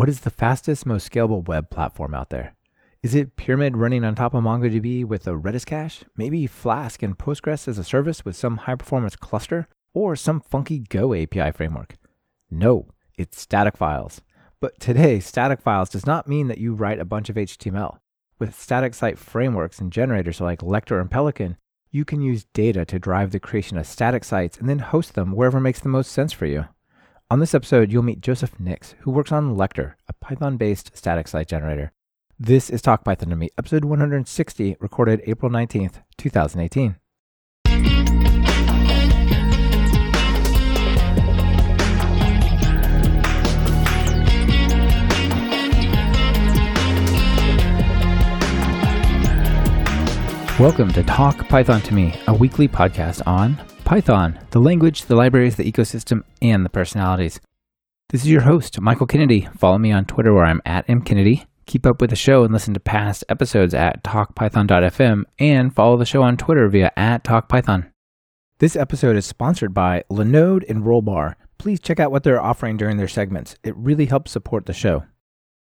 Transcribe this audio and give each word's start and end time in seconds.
What 0.00 0.08
is 0.08 0.20
the 0.20 0.30
fastest, 0.30 0.86
most 0.86 1.12
scalable 1.12 1.46
web 1.46 1.68
platform 1.68 2.14
out 2.14 2.30
there? 2.30 2.56
Is 3.02 3.14
it 3.14 3.36
Pyramid 3.36 3.76
running 3.76 4.02
on 4.02 4.14
top 4.14 4.32
of 4.32 4.42
MongoDB 4.42 5.04
with 5.04 5.26
a 5.26 5.32
Redis 5.32 5.66
cache? 5.66 6.04
Maybe 6.16 6.46
Flask 6.46 7.02
and 7.02 7.18
Postgres 7.18 7.68
as 7.68 7.76
a 7.76 7.84
service 7.84 8.24
with 8.24 8.34
some 8.34 8.56
high 8.56 8.76
performance 8.76 9.14
cluster? 9.14 9.68
Or 9.92 10.16
some 10.16 10.40
funky 10.40 10.78
Go 10.78 11.12
API 11.12 11.52
framework? 11.52 11.98
No, 12.50 12.88
it's 13.18 13.38
static 13.38 13.76
files. 13.76 14.22
But 14.58 14.80
today, 14.80 15.20
static 15.20 15.60
files 15.60 15.90
does 15.90 16.06
not 16.06 16.26
mean 16.26 16.48
that 16.48 16.56
you 16.56 16.72
write 16.72 16.98
a 16.98 17.04
bunch 17.04 17.28
of 17.28 17.36
HTML. 17.36 17.98
With 18.38 18.58
static 18.58 18.94
site 18.94 19.18
frameworks 19.18 19.80
and 19.80 19.92
generators 19.92 20.40
like 20.40 20.60
Lektor 20.60 20.98
and 20.98 21.10
Pelican, 21.10 21.58
you 21.90 22.06
can 22.06 22.22
use 22.22 22.46
data 22.54 22.86
to 22.86 22.98
drive 22.98 23.32
the 23.32 23.38
creation 23.38 23.76
of 23.76 23.86
static 23.86 24.24
sites 24.24 24.56
and 24.56 24.66
then 24.66 24.78
host 24.78 25.12
them 25.12 25.32
wherever 25.32 25.60
makes 25.60 25.80
the 25.80 25.90
most 25.90 26.10
sense 26.10 26.32
for 26.32 26.46
you. 26.46 26.68
On 27.32 27.38
this 27.38 27.54
episode, 27.54 27.92
you'll 27.92 28.02
meet 28.02 28.22
Joseph 28.22 28.58
Nix, 28.58 28.96
who 29.02 29.12
works 29.12 29.30
on 29.30 29.54
Lektor, 29.54 29.92
a 30.08 30.12
Python 30.14 30.56
based 30.56 30.90
static 30.96 31.28
site 31.28 31.46
generator. 31.46 31.92
This 32.40 32.68
is 32.68 32.82
Talk 32.82 33.04
Python 33.04 33.28
to 33.28 33.36
Me, 33.36 33.50
episode 33.56 33.84
160, 33.84 34.76
recorded 34.80 35.22
April 35.26 35.48
19th, 35.48 36.02
2018. 36.18 36.96
Welcome 50.58 50.92
to 50.94 51.04
Talk 51.04 51.46
Python 51.46 51.80
to 51.82 51.94
Me, 51.94 52.20
a 52.26 52.34
weekly 52.34 52.66
podcast 52.66 53.24
on 53.24 53.56
Python, 53.90 54.38
the 54.52 54.60
language, 54.60 55.06
the 55.06 55.16
libraries, 55.16 55.56
the 55.56 55.64
ecosystem, 55.64 56.22
and 56.40 56.64
the 56.64 56.70
personalities. 56.70 57.40
This 58.10 58.20
is 58.20 58.30
your 58.30 58.42
host, 58.42 58.80
Michael 58.80 59.08
Kennedy. 59.08 59.48
Follow 59.58 59.78
me 59.78 59.90
on 59.90 60.04
Twitter 60.04 60.32
where 60.32 60.44
I'm 60.44 60.62
at 60.64 60.86
mkennedy. 60.86 61.46
Keep 61.66 61.86
up 61.86 62.00
with 62.00 62.10
the 62.10 62.14
show 62.14 62.44
and 62.44 62.52
listen 62.52 62.72
to 62.74 62.78
past 62.78 63.24
episodes 63.28 63.74
at 63.74 64.04
talkpython.fm 64.04 65.24
and 65.40 65.74
follow 65.74 65.96
the 65.96 66.04
show 66.04 66.22
on 66.22 66.36
Twitter 66.36 66.68
via 66.68 66.92
at 66.96 67.24
talkpython. 67.24 67.90
This 68.60 68.76
episode 68.76 69.16
is 69.16 69.26
sponsored 69.26 69.74
by 69.74 70.04
Linode 70.08 70.70
and 70.70 70.84
Rollbar. 70.84 71.34
Please 71.58 71.80
check 71.80 71.98
out 71.98 72.12
what 72.12 72.22
they're 72.22 72.40
offering 72.40 72.76
during 72.76 72.96
their 72.96 73.08
segments. 73.08 73.56
It 73.64 73.74
really 73.76 74.06
helps 74.06 74.30
support 74.30 74.66
the 74.66 74.72
show. 74.72 75.02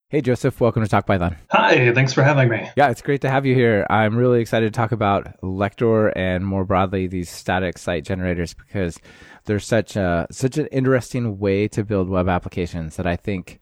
Hey, 0.09 0.21
Joseph, 0.21 0.61
welcome 0.61 0.83
to 0.83 0.87
Talk 0.87 1.07
Python. 1.07 1.35
Hi, 1.49 1.91
thanks 1.91 2.13
for 2.13 2.21
having 2.21 2.47
me. 2.47 2.69
Yeah, 2.77 2.91
it's 2.91 3.01
great 3.01 3.21
to 3.21 3.29
have 3.29 3.43
you 3.43 3.55
here. 3.55 3.87
I'm 3.89 4.15
really 4.15 4.39
excited 4.39 4.71
to 4.71 4.77
talk 4.77 4.91
about 4.91 5.41
Lektor 5.41 6.13
and 6.15 6.45
more 6.45 6.63
broadly 6.63 7.07
these 7.07 7.27
static 7.27 7.79
site 7.79 8.05
generators 8.05 8.53
because 8.53 8.99
they're 9.45 9.59
such 9.59 9.95
a 9.95 10.27
such 10.29 10.59
an 10.59 10.67
interesting 10.67 11.39
way 11.39 11.67
to 11.69 11.83
build 11.83 12.07
web 12.07 12.29
applications 12.29 12.97
that 12.97 13.07
I 13.07 13.15
think 13.15 13.59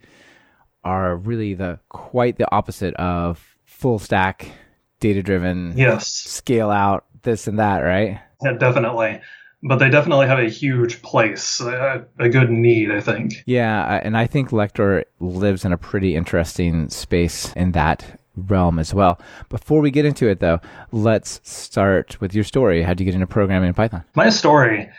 are 0.84 1.16
really 1.16 1.54
the 1.54 1.80
quite 1.88 2.38
the 2.38 2.52
opposite 2.54 2.94
of 2.96 3.56
full 3.64 3.98
stack 3.98 4.52
data 5.00 5.24
driven 5.24 5.78
yes 5.78 6.08
scale 6.10 6.70
out 6.70 7.06
this 7.22 7.48
and 7.48 7.58
that, 7.60 7.80
right? 7.80 8.20
Yeah, 8.44 8.52
definitely 8.52 9.22
but 9.64 9.78
they 9.78 9.90
definitely 9.90 10.28
have 10.28 10.40
a 10.40 10.50
huge 10.50 11.02
place, 11.02 11.62
a, 11.62 12.06
a 12.20 12.30
good 12.30 12.50
need, 12.50 12.92
I 12.92 13.00
think. 13.00 13.44
Yeah, 13.46 14.02
and 14.04 14.18
I 14.18 14.28
think 14.28 14.50
Lektor 14.50 15.06
lives 15.20 15.64
in 15.64 15.72
a 15.72 15.78
pretty 15.78 16.16
interesting 16.16 16.90
space 16.90 17.54
in 17.54 17.72
that 17.72 18.20
realm 18.36 18.78
as 18.78 18.94
well. 18.94 19.22
Before 19.50 19.80
we 19.80 19.90
get 19.90 20.06
into 20.06 20.28
it, 20.28 20.40
though, 20.40 20.60
let's 20.92 21.40
start 21.44 22.20
with 22.20 22.36
your 22.36 22.44
story. 22.44 22.84
How 22.84 22.90
did 22.90 23.02
you 23.02 23.06
get 23.06 23.16
into 23.16 23.28
programming 23.28 23.70
in 23.70 23.74
Python? 23.74 24.04
My 24.16 24.30
story, 24.30 24.90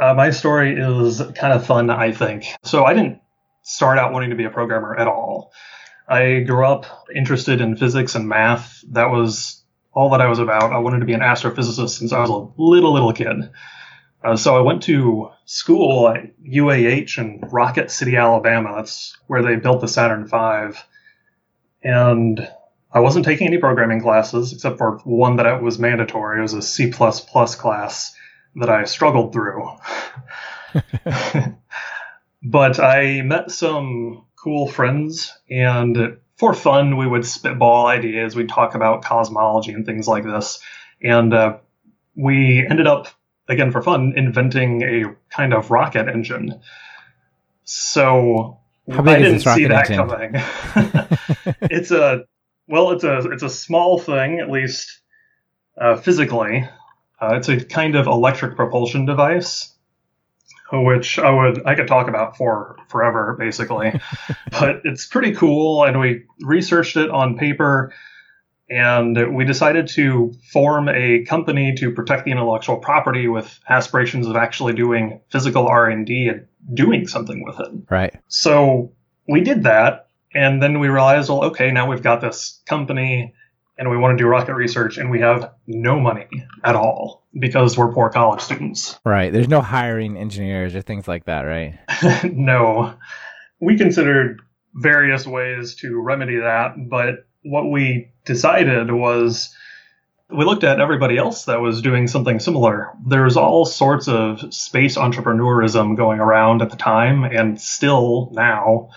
uh, 0.00 0.14
my 0.14 0.30
story 0.30 0.78
is 0.78 1.20
kind 1.34 1.52
of 1.52 1.66
fun, 1.66 1.90
I 1.90 2.12
think. 2.12 2.46
So 2.62 2.84
I 2.84 2.94
didn't 2.94 3.20
start 3.62 3.98
out 3.98 4.12
wanting 4.12 4.30
to 4.30 4.36
be 4.36 4.44
a 4.44 4.50
programmer 4.50 4.96
at 4.96 5.08
all. 5.08 5.52
I 6.08 6.40
grew 6.40 6.66
up 6.66 6.86
interested 7.14 7.60
in 7.60 7.76
physics 7.76 8.14
and 8.14 8.28
math. 8.28 8.84
That 8.90 9.10
was 9.10 9.64
all 9.92 10.10
that 10.10 10.20
I 10.20 10.28
was 10.28 10.38
about. 10.38 10.72
I 10.72 10.78
wanted 10.78 11.00
to 11.00 11.06
be 11.06 11.12
an 11.12 11.20
astrophysicist 11.20 11.90
since 11.90 12.12
I 12.12 12.20
was 12.20 12.30
a 12.30 12.46
little 12.60 12.92
little 12.92 13.12
kid. 13.12 13.50
Uh, 14.24 14.36
so 14.36 14.56
I 14.56 14.60
went 14.60 14.82
to 14.84 15.30
school 15.44 16.08
at 16.08 16.38
UAH 16.40 17.18
in 17.18 17.40
Rocket 17.50 17.90
City, 17.90 18.16
Alabama. 18.16 18.74
That's 18.76 19.16
where 19.26 19.42
they 19.42 19.56
built 19.56 19.80
the 19.80 19.88
Saturn 19.88 20.26
V. 20.26 20.78
And 21.82 22.48
I 22.92 23.00
wasn't 23.00 23.24
taking 23.24 23.46
any 23.46 23.58
programming 23.58 24.00
classes 24.00 24.52
except 24.52 24.78
for 24.78 24.98
one 25.04 25.36
that 25.36 25.62
was 25.62 25.78
mandatory. 25.78 26.38
It 26.38 26.42
was 26.42 26.54
a 26.54 26.62
C 26.62 26.90
class 26.90 28.14
that 28.56 28.70
I 28.70 28.84
struggled 28.84 29.32
through. 29.32 29.68
but 32.42 32.80
I 32.80 33.22
met 33.22 33.50
some 33.50 34.24
cool 34.36 34.68
friends, 34.68 35.32
and 35.50 36.18
for 36.36 36.54
fun, 36.54 36.96
we 36.96 37.06
would 37.06 37.26
spitball 37.26 37.86
ideas. 37.86 38.34
We'd 38.34 38.48
talk 38.48 38.74
about 38.74 39.04
cosmology 39.04 39.72
and 39.72 39.86
things 39.86 40.08
like 40.08 40.24
this. 40.24 40.60
And 41.02 41.32
uh, 41.32 41.58
we 42.16 42.66
ended 42.68 42.86
up 42.86 43.08
again 43.48 43.70
for 43.70 43.82
fun, 43.82 44.14
inventing 44.16 44.82
a 44.82 45.16
kind 45.30 45.52
of 45.52 45.70
rocket 45.70 46.08
engine. 46.08 46.60
So 47.64 48.58
How 48.90 49.02
big 49.02 49.16
I 49.16 49.18
didn't 49.18 49.40
see 49.40 49.66
that 49.66 49.90
engine? 49.90 50.08
coming. 50.08 50.34
it's 51.70 51.90
a 51.90 52.24
well, 52.68 52.92
it's 52.92 53.04
a 53.04 53.18
it's 53.30 53.42
a 53.42 53.50
small 53.50 53.98
thing, 53.98 54.40
at 54.40 54.50
least 54.50 55.00
uh, 55.78 55.96
physically. 55.96 56.68
Uh, 57.20 57.36
it's 57.36 57.48
a 57.48 57.64
kind 57.64 57.94
of 57.94 58.06
electric 58.06 58.56
propulsion 58.56 59.06
device, 59.06 59.74
which 60.72 61.18
I 61.18 61.30
would 61.30 61.66
I 61.66 61.74
could 61.74 61.86
talk 61.86 62.08
about 62.08 62.36
for 62.36 62.76
forever, 62.88 63.36
basically. 63.38 64.00
but 64.50 64.80
it's 64.84 65.06
pretty 65.06 65.34
cool, 65.34 65.84
and 65.84 66.00
we 66.00 66.24
researched 66.40 66.96
it 66.96 67.10
on 67.10 67.36
paper 67.36 67.92
and 68.72 69.34
we 69.34 69.44
decided 69.44 69.86
to 69.86 70.32
form 70.50 70.88
a 70.88 71.24
company 71.24 71.74
to 71.74 71.90
protect 71.90 72.24
the 72.24 72.30
intellectual 72.30 72.78
property 72.78 73.28
with 73.28 73.60
aspirations 73.68 74.26
of 74.26 74.34
actually 74.34 74.72
doing 74.72 75.20
physical 75.30 75.66
r&d 75.66 76.28
and 76.28 76.46
doing 76.72 77.06
something 77.06 77.44
with 77.44 77.60
it. 77.60 77.68
Right. 77.90 78.14
So 78.28 78.92
we 79.28 79.42
did 79.42 79.64
that 79.64 80.06
and 80.34 80.62
then 80.62 80.80
we 80.80 80.88
realized 80.88 81.28
well 81.28 81.44
okay 81.44 81.70
now 81.70 81.86
we've 81.88 82.02
got 82.02 82.22
this 82.22 82.62
company 82.64 83.34
and 83.76 83.90
we 83.90 83.98
want 83.98 84.16
to 84.16 84.22
do 84.22 84.26
rocket 84.26 84.54
research 84.54 84.96
and 84.96 85.10
we 85.10 85.20
have 85.20 85.52
no 85.66 86.00
money 86.00 86.28
at 86.64 86.74
all 86.74 87.26
because 87.38 87.76
we're 87.76 87.92
poor 87.92 88.08
college 88.08 88.40
students. 88.40 88.98
Right. 89.04 89.32
There's 89.32 89.48
no 89.48 89.60
hiring 89.60 90.16
engineers 90.16 90.74
or 90.74 90.80
things 90.80 91.06
like 91.06 91.26
that 91.26 91.42
right? 91.42 91.78
No. 92.32 92.94
We 93.60 93.76
considered 93.76 94.40
various 94.74 95.26
ways 95.26 95.74
to 95.76 96.00
remedy 96.00 96.38
that 96.38 96.88
but 96.88 97.26
what 97.42 97.70
we 97.70 98.10
decided 98.24 98.90
was 98.90 99.54
we 100.30 100.44
looked 100.44 100.64
at 100.64 100.80
everybody 100.80 101.18
else 101.18 101.44
that 101.44 101.60
was 101.60 101.82
doing 101.82 102.08
something 102.08 102.40
similar. 102.40 102.90
There's 103.06 103.36
all 103.36 103.64
sorts 103.64 104.08
of 104.08 104.52
space 104.54 104.96
entrepreneurism 104.96 105.96
going 105.96 106.20
around 106.20 106.62
at 106.62 106.70
the 106.70 106.76
time 106.76 107.24
and 107.24 107.60
still 107.60 108.30
now. 108.32 108.90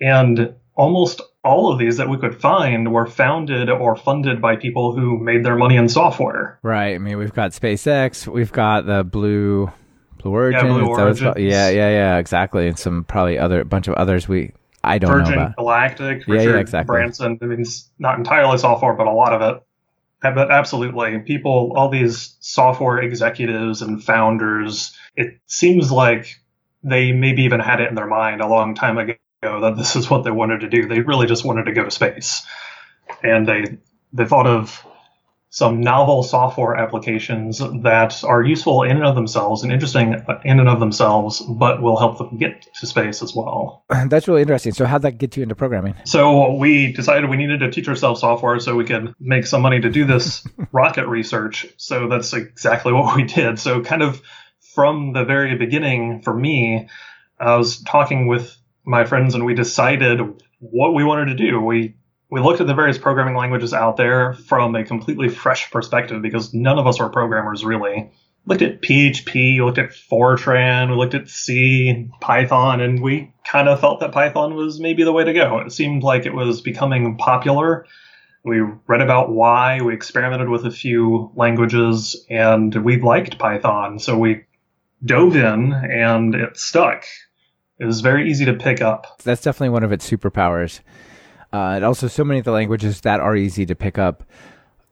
And 0.00 0.54
almost 0.74 1.20
all 1.44 1.70
of 1.70 1.78
these 1.78 1.98
that 1.98 2.08
we 2.08 2.16
could 2.16 2.40
find 2.40 2.92
were 2.92 3.06
founded 3.06 3.68
or 3.68 3.96
funded 3.96 4.40
by 4.40 4.56
people 4.56 4.94
who 4.96 5.18
made 5.18 5.44
their 5.44 5.56
money 5.56 5.76
in 5.76 5.88
software. 5.88 6.58
Right. 6.62 6.94
I 6.94 6.98
mean, 6.98 7.18
we've 7.18 7.34
got 7.34 7.52
SpaceX, 7.52 8.26
we've 8.26 8.52
got 8.52 8.86
the 8.86 9.04
Blue 9.04 9.70
Blue 10.18 10.32
Origin. 10.32 10.66
Yeah, 10.66 10.72
Blue 10.72 10.86
Origin. 10.86 11.34
yeah, 11.36 11.68
yeah, 11.68 11.90
yeah, 11.90 12.16
exactly. 12.16 12.68
And 12.68 12.78
some 12.78 13.04
probably 13.04 13.38
other 13.38 13.64
bunch 13.64 13.88
of 13.88 13.94
others 13.94 14.26
we 14.26 14.52
I 14.84 14.98
don't 14.98 15.10
Virgin 15.10 15.34
know 15.36 15.42
about. 15.42 15.56
Galactic, 15.56 16.26
Yeah, 16.26 16.34
Richard 16.34 16.54
yeah, 16.54 16.60
exactly. 16.60 16.94
Branson. 16.94 17.38
I 17.40 17.44
mean, 17.46 17.60
it's 17.60 17.90
not 17.98 18.18
entirely 18.18 18.58
software, 18.58 18.94
but 18.94 19.06
a 19.06 19.12
lot 19.12 19.32
of 19.32 19.56
it. 19.56 19.62
But 20.22 20.50
absolutely, 20.50 21.18
people, 21.18 21.74
all 21.76 21.90
these 21.90 22.36
software 22.40 22.98
executives 22.98 23.82
and 23.82 24.02
founders, 24.02 24.96
it 25.16 25.38
seems 25.46 25.92
like 25.92 26.40
they 26.82 27.12
maybe 27.12 27.42
even 27.42 27.60
had 27.60 27.80
it 27.80 27.88
in 27.90 27.94
their 27.94 28.06
mind 28.06 28.40
a 28.40 28.46
long 28.46 28.74
time 28.74 28.96
ago 28.96 29.16
that 29.42 29.74
this 29.76 29.96
is 29.96 30.08
what 30.08 30.24
they 30.24 30.30
wanted 30.30 30.60
to 30.60 30.68
do. 30.68 30.88
They 30.88 31.00
really 31.00 31.26
just 31.26 31.44
wanted 31.44 31.64
to 31.64 31.72
go 31.72 31.84
to 31.84 31.90
space, 31.90 32.42
and 33.22 33.46
they 33.46 33.78
they 34.14 34.24
thought 34.24 34.46
of 34.46 34.84
some 35.54 35.80
novel 35.80 36.24
software 36.24 36.74
applications 36.74 37.60
that 37.60 38.24
are 38.24 38.42
useful 38.42 38.82
in 38.82 38.96
and 38.96 39.06
of 39.06 39.14
themselves 39.14 39.62
and 39.62 39.72
interesting 39.72 40.20
in 40.44 40.58
and 40.58 40.68
of 40.68 40.80
themselves, 40.80 41.40
but 41.42 41.80
will 41.80 41.96
help 41.96 42.18
them 42.18 42.36
get 42.38 42.66
to 42.80 42.88
space 42.88 43.22
as 43.22 43.36
well. 43.36 43.84
That's 44.08 44.26
really 44.26 44.42
interesting. 44.42 44.72
So, 44.72 44.84
how'd 44.84 45.02
that 45.02 45.16
get 45.18 45.36
you 45.36 45.44
into 45.44 45.54
programming? 45.54 45.94
So, 46.06 46.54
we 46.54 46.92
decided 46.92 47.30
we 47.30 47.36
needed 47.36 47.60
to 47.60 47.70
teach 47.70 47.86
ourselves 47.86 48.20
software 48.20 48.58
so 48.58 48.74
we 48.74 48.84
could 48.84 49.14
make 49.20 49.46
some 49.46 49.62
money 49.62 49.80
to 49.80 49.90
do 49.90 50.04
this 50.04 50.44
rocket 50.72 51.06
research. 51.06 51.68
So, 51.76 52.08
that's 52.08 52.32
exactly 52.32 52.92
what 52.92 53.14
we 53.14 53.22
did. 53.22 53.60
So, 53.60 53.80
kind 53.80 54.02
of 54.02 54.20
from 54.74 55.12
the 55.12 55.24
very 55.24 55.56
beginning, 55.56 56.22
for 56.22 56.34
me, 56.34 56.88
I 57.38 57.54
was 57.54 57.80
talking 57.80 58.26
with 58.26 58.56
my 58.84 59.04
friends 59.04 59.36
and 59.36 59.46
we 59.46 59.54
decided 59.54 60.18
what 60.58 60.94
we 60.94 61.04
wanted 61.04 61.26
to 61.26 61.36
do. 61.36 61.60
We 61.60 61.94
we 62.34 62.40
looked 62.40 62.60
at 62.60 62.66
the 62.66 62.74
various 62.74 62.98
programming 62.98 63.36
languages 63.36 63.72
out 63.72 63.96
there 63.96 64.32
from 64.32 64.74
a 64.74 64.82
completely 64.82 65.28
fresh 65.28 65.70
perspective 65.70 66.20
because 66.20 66.52
none 66.52 66.80
of 66.80 66.86
us 66.88 66.98
are 66.98 67.08
programmers 67.08 67.64
really. 67.64 68.10
looked 68.44 68.60
at 68.60 68.82
PHP, 68.82 69.64
looked 69.64 69.78
at 69.78 69.90
Fortran, 69.90 70.90
we 70.90 70.96
looked 70.96 71.14
at 71.14 71.28
C, 71.28 72.10
Python, 72.20 72.80
and 72.80 73.00
we 73.00 73.32
kind 73.44 73.68
of 73.68 73.78
felt 73.78 74.00
that 74.00 74.10
Python 74.10 74.56
was 74.56 74.80
maybe 74.80 75.04
the 75.04 75.12
way 75.12 75.22
to 75.22 75.32
go. 75.32 75.60
It 75.60 75.70
seemed 75.70 76.02
like 76.02 76.26
it 76.26 76.34
was 76.34 76.60
becoming 76.60 77.16
popular. 77.18 77.86
We 78.44 78.62
read 78.88 79.00
about 79.00 79.30
why, 79.30 79.80
we 79.80 79.94
experimented 79.94 80.48
with 80.48 80.66
a 80.66 80.72
few 80.72 81.30
languages, 81.36 82.26
and 82.28 82.74
we 82.84 83.00
liked 83.00 83.38
Python. 83.38 84.00
So 84.00 84.18
we 84.18 84.42
dove 85.04 85.36
in 85.36 85.72
and 85.72 86.34
it 86.34 86.56
stuck. 86.56 87.04
It 87.78 87.84
was 87.84 88.00
very 88.00 88.28
easy 88.28 88.44
to 88.46 88.54
pick 88.54 88.82
up. 88.82 89.20
That's 89.22 89.42
definitely 89.42 89.68
one 89.68 89.84
of 89.84 89.92
its 89.92 90.10
superpowers. 90.10 90.80
Uh, 91.54 91.76
and 91.76 91.84
also, 91.84 92.08
so 92.08 92.24
many 92.24 92.40
of 92.40 92.44
the 92.44 92.50
languages 92.50 93.02
that 93.02 93.20
are 93.20 93.36
easy 93.36 93.64
to 93.64 93.76
pick 93.76 93.96
up, 93.96 94.24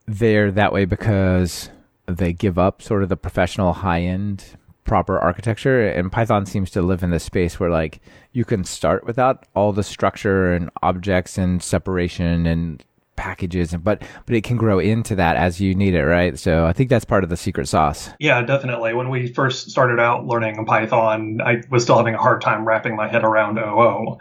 they're 0.07 0.53
that 0.53 0.73
way 0.73 0.85
because 0.85 1.71
they 2.07 2.33
give 2.33 2.57
up 2.57 2.81
sort 2.81 3.03
of 3.03 3.09
the 3.09 3.17
professional 3.17 3.73
high 3.73 4.03
end 4.03 4.45
proper 4.85 5.19
architecture. 5.19 5.89
And 5.89 6.13
python 6.13 6.47
seems 6.47 6.71
to 6.71 6.83
live 6.83 7.03
in 7.03 7.11
this 7.11 7.25
space 7.25 7.59
where 7.59 7.69
like 7.71 8.01
you 8.31 8.45
can 8.45 8.63
start 8.63 9.05
without 9.05 9.45
all 9.57 9.73
the 9.73 9.83
structure 9.83 10.53
and 10.53 10.71
objects 10.85 11.37
and 11.37 11.61
separation 11.61 12.47
and 12.47 12.85
packages 13.15 13.75
and 13.75 13.85
but 13.85 14.03
but 14.25 14.35
it 14.35 14.43
can 14.43 14.57
grow 14.57 14.79
into 14.79 15.15
that 15.15 15.37
as 15.37 15.61
you 15.61 15.75
need 15.75 15.95
it 15.95 16.05
right? 16.05 16.39
So 16.39 16.65
i 16.67 16.73
think 16.73 16.89
that's 16.91 17.05
part 17.05 17.25
of 17.25 17.31
the 17.31 17.37
secret 17.37 17.69
sauce. 17.69 18.09
Yeah 18.19 18.41
definitely. 18.43 18.95
When 18.95 19.11
we 19.11 19.33
first 19.33 19.71
started 19.71 20.01
out 20.01 20.27
learning 20.27 20.65
python 20.65 21.41
i 21.45 21.61
was 21.71 21.83
still 21.83 21.97
having 21.97 22.15
a 22.15 22.19
hard 22.19 22.41
time 22.41 22.65
wrapping 22.65 22.97
my 22.97 23.09
head 23.09 23.25
around 23.25 23.59
oo 23.59 24.19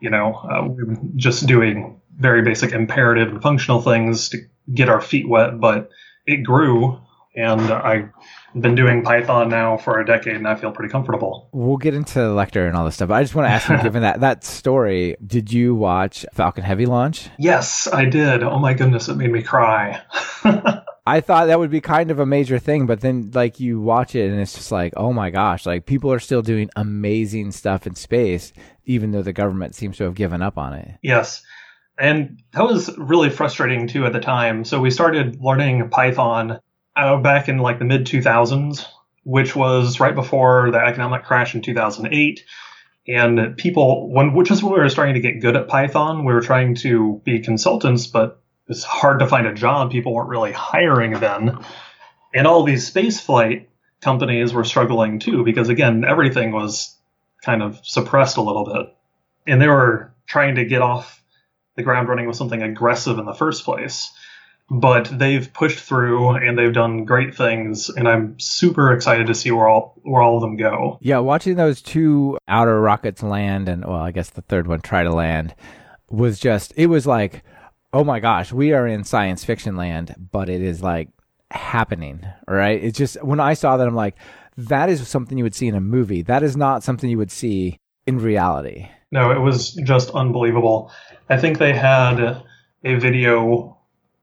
you 0.00 0.10
know 0.10 0.34
uh, 0.34 0.66
we 0.66 0.84
were 0.84 0.96
just 1.16 1.46
doing 1.46 2.00
very 2.16 2.42
basic 2.42 2.72
imperative 2.72 3.28
and 3.28 3.42
functional 3.42 3.80
things 3.80 4.28
to 4.30 4.38
get 4.74 4.88
our 4.88 5.00
feet 5.00 5.28
wet 5.28 5.60
but 5.60 5.90
it 6.26 6.38
grew 6.38 6.98
and 7.38 7.70
I've 7.70 8.10
been 8.54 8.74
doing 8.74 9.02
Python 9.02 9.48
now 9.48 9.76
for 9.76 10.00
a 10.00 10.04
decade, 10.04 10.34
and 10.34 10.48
I 10.48 10.56
feel 10.56 10.72
pretty 10.72 10.90
comfortable. 10.90 11.48
We'll 11.52 11.76
get 11.76 11.94
into 11.94 12.18
Lektor 12.18 12.66
and 12.66 12.76
all 12.76 12.84
this 12.84 12.96
stuff. 12.96 13.10
I 13.10 13.22
just 13.22 13.34
want 13.34 13.46
to 13.46 13.50
ask 13.50 13.68
you, 13.68 13.76
given 13.82 14.02
that 14.02 14.20
that 14.20 14.44
story, 14.44 15.16
did 15.24 15.52
you 15.52 15.74
watch 15.74 16.26
Falcon 16.32 16.64
Heavy 16.64 16.86
launch? 16.86 17.28
Yes, 17.38 17.86
I 17.86 18.06
did. 18.06 18.42
Oh 18.42 18.58
my 18.58 18.74
goodness, 18.74 19.08
it 19.08 19.16
made 19.16 19.30
me 19.30 19.42
cry. 19.42 20.02
I 21.08 21.22
thought 21.22 21.46
that 21.46 21.58
would 21.58 21.70
be 21.70 21.80
kind 21.80 22.10
of 22.10 22.18
a 22.18 22.26
major 22.26 22.58
thing, 22.58 22.84
but 22.84 23.00
then 23.00 23.30
like 23.32 23.58
you 23.58 23.80
watch 23.80 24.14
it 24.14 24.30
and 24.30 24.38
it's 24.38 24.52
just 24.52 24.70
like, 24.70 24.92
oh 24.94 25.10
my 25.10 25.30
gosh, 25.30 25.64
like 25.64 25.86
people 25.86 26.12
are 26.12 26.18
still 26.18 26.42
doing 26.42 26.68
amazing 26.76 27.52
stuff 27.52 27.86
in 27.86 27.94
space, 27.94 28.52
even 28.84 29.12
though 29.12 29.22
the 29.22 29.32
government 29.32 29.74
seems 29.74 29.96
to 29.96 30.04
have 30.04 30.14
given 30.14 30.42
up 30.42 30.58
on 30.58 30.74
it. 30.74 30.98
Yes. 31.00 31.42
And 31.98 32.42
that 32.52 32.62
was 32.62 32.94
really 32.98 33.30
frustrating 33.30 33.88
too 33.88 34.04
at 34.04 34.12
the 34.12 34.20
time. 34.20 34.64
So 34.64 34.82
we 34.82 34.90
started 34.90 35.40
learning 35.40 35.88
Python 35.88 36.60
uh, 36.94 37.16
back 37.16 37.48
in 37.48 37.56
like 37.56 37.78
the 37.78 37.86
mid 37.86 38.04
2000s, 38.04 38.84
which 39.24 39.56
was 39.56 40.00
right 40.00 40.14
before 40.14 40.70
the 40.70 40.78
economic 40.78 41.24
crash 41.24 41.54
in 41.54 41.62
2008. 41.62 42.44
And 43.06 43.56
people, 43.56 44.12
when 44.12 44.34
which 44.34 44.50
is 44.50 44.62
when 44.62 44.74
we 44.74 44.78
were 44.78 44.90
starting 44.90 45.14
to 45.14 45.20
get 45.20 45.40
good 45.40 45.56
at 45.56 45.68
Python, 45.68 46.26
we 46.26 46.34
were 46.34 46.42
trying 46.42 46.74
to 46.76 47.22
be 47.24 47.40
consultants, 47.40 48.06
but 48.06 48.42
it's 48.68 48.84
hard 48.84 49.20
to 49.20 49.26
find 49.26 49.46
a 49.46 49.54
job. 49.54 49.90
People 49.90 50.14
weren't 50.14 50.28
really 50.28 50.52
hiring 50.52 51.12
then. 51.12 51.58
And 52.34 52.46
all 52.46 52.64
these 52.64 52.86
space 52.86 53.20
flight 53.20 53.70
companies 54.00 54.52
were 54.52 54.64
struggling 54.64 55.18
too, 55.18 55.44
because 55.44 55.68
again, 55.68 56.04
everything 56.04 56.52
was 56.52 56.96
kind 57.42 57.62
of 57.62 57.80
suppressed 57.82 58.36
a 58.36 58.42
little 58.42 58.64
bit. 58.64 58.94
And 59.46 59.60
they 59.60 59.68
were 59.68 60.12
trying 60.26 60.56
to 60.56 60.64
get 60.64 60.82
off 60.82 61.22
the 61.76 61.82
ground 61.82 62.08
running 62.08 62.26
with 62.26 62.36
something 62.36 62.62
aggressive 62.62 63.18
in 63.18 63.24
the 63.24 63.34
first 63.34 63.64
place 63.64 64.12
but 64.70 65.08
they've 65.18 65.52
pushed 65.54 65.78
through 65.78 66.32
and 66.32 66.58
they've 66.58 66.74
done 66.74 67.04
great 67.04 67.34
things 67.34 67.88
and 67.88 68.08
i'm 68.08 68.38
super 68.38 68.92
excited 68.92 69.26
to 69.26 69.34
see 69.34 69.50
where 69.50 69.68
all 69.68 69.94
where 70.02 70.22
all 70.22 70.36
of 70.36 70.42
them 70.42 70.56
go 70.56 70.98
yeah 71.00 71.18
watching 71.18 71.56
those 71.56 71.80
two 71.80 72.38
outer 72.48 72.80
rockets 72.80 73.22
land 73.22 73.68
and 73.68 73.84
well 73.84 73.96
i 73.96 74.10
guess 74.10 74.30
the 74.30 74.42
third 74.42 74.66
one 74.66 74.80
try 74.80 75.02
to 75.02 75.10
land 75.10 75.54
was 76.10 76.38
just 76.38 76.72
it 76.76 76.86
was 76.86 77.06
like 77.06 77.42
oh 77.92 78.04
my 78.04 78.20
gosh 78.20 78.52
we 78.52 78.72
are 78.72 78.86
in 78.86 79.04
science 79.04 79.44
fiction 79.44 79.76
land 79.76 80.14
but 80.30 80.48
it 80.48 80.62
is 80.62 80.82
like 80.82 81.08
happening 81.50 82.24
right 82.46 82.82
it's 82.82 82.98
just 82.98 83.22
when 83.24 83.40
i 83.40 83.54
saw 83.54 83.76
that 83.76 83.86
i'm 83.86 83.94
like 83.94 84.16
that 84.56 84.88
is 84.88 85.06
something 85.08 85.38
you 85.38 85.44
would 85.44 85.54
see 85.54 85.66
in 85.68 85.74
a 85.74 85.80
movie 85.80 86.22
that 86.22 86.42
is 86.42 86.56
not 86.56 86.82
something 86.82 87.08
you 87.08 87.18
would 87.18 87.30
see 87.30 87.78
in 88.06 88.18
reality 88.18 88.88
no 89.10 89.30
it 89.30 89.40
was 89.40 89.72
just 89.72 90.10
unbelievable 90.10 90.92
i 91.30 91.38
think 91.38 91.58
they 91.58 91.74
had 91.74 92.42
a 92.84 92.94
video 92.96 93.78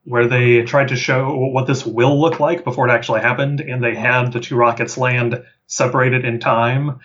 where 0.05 0.27
they 0.27 0.61
tried 0.61 0.87
to 0.87 0.95
show 0.95 1.35
what 1.35 1.67
this 1.67 1.85
will 1.85 2.19
look 2.21 2.39
like 2.39 2.63
before 2.63 2.87
it 2.87 2.91
actually 2.91 3.21
happened, 3.21 3.59
and 3.59 3.83
they 3.83 3.95
had 3.95 4.31
the 4.31 4.39
two 4.39 4.55
rockets 4.55 4.97
land 4.97 5.43
separated 5.65 6.23
in 6.23 6.39
time. 6.39 6.99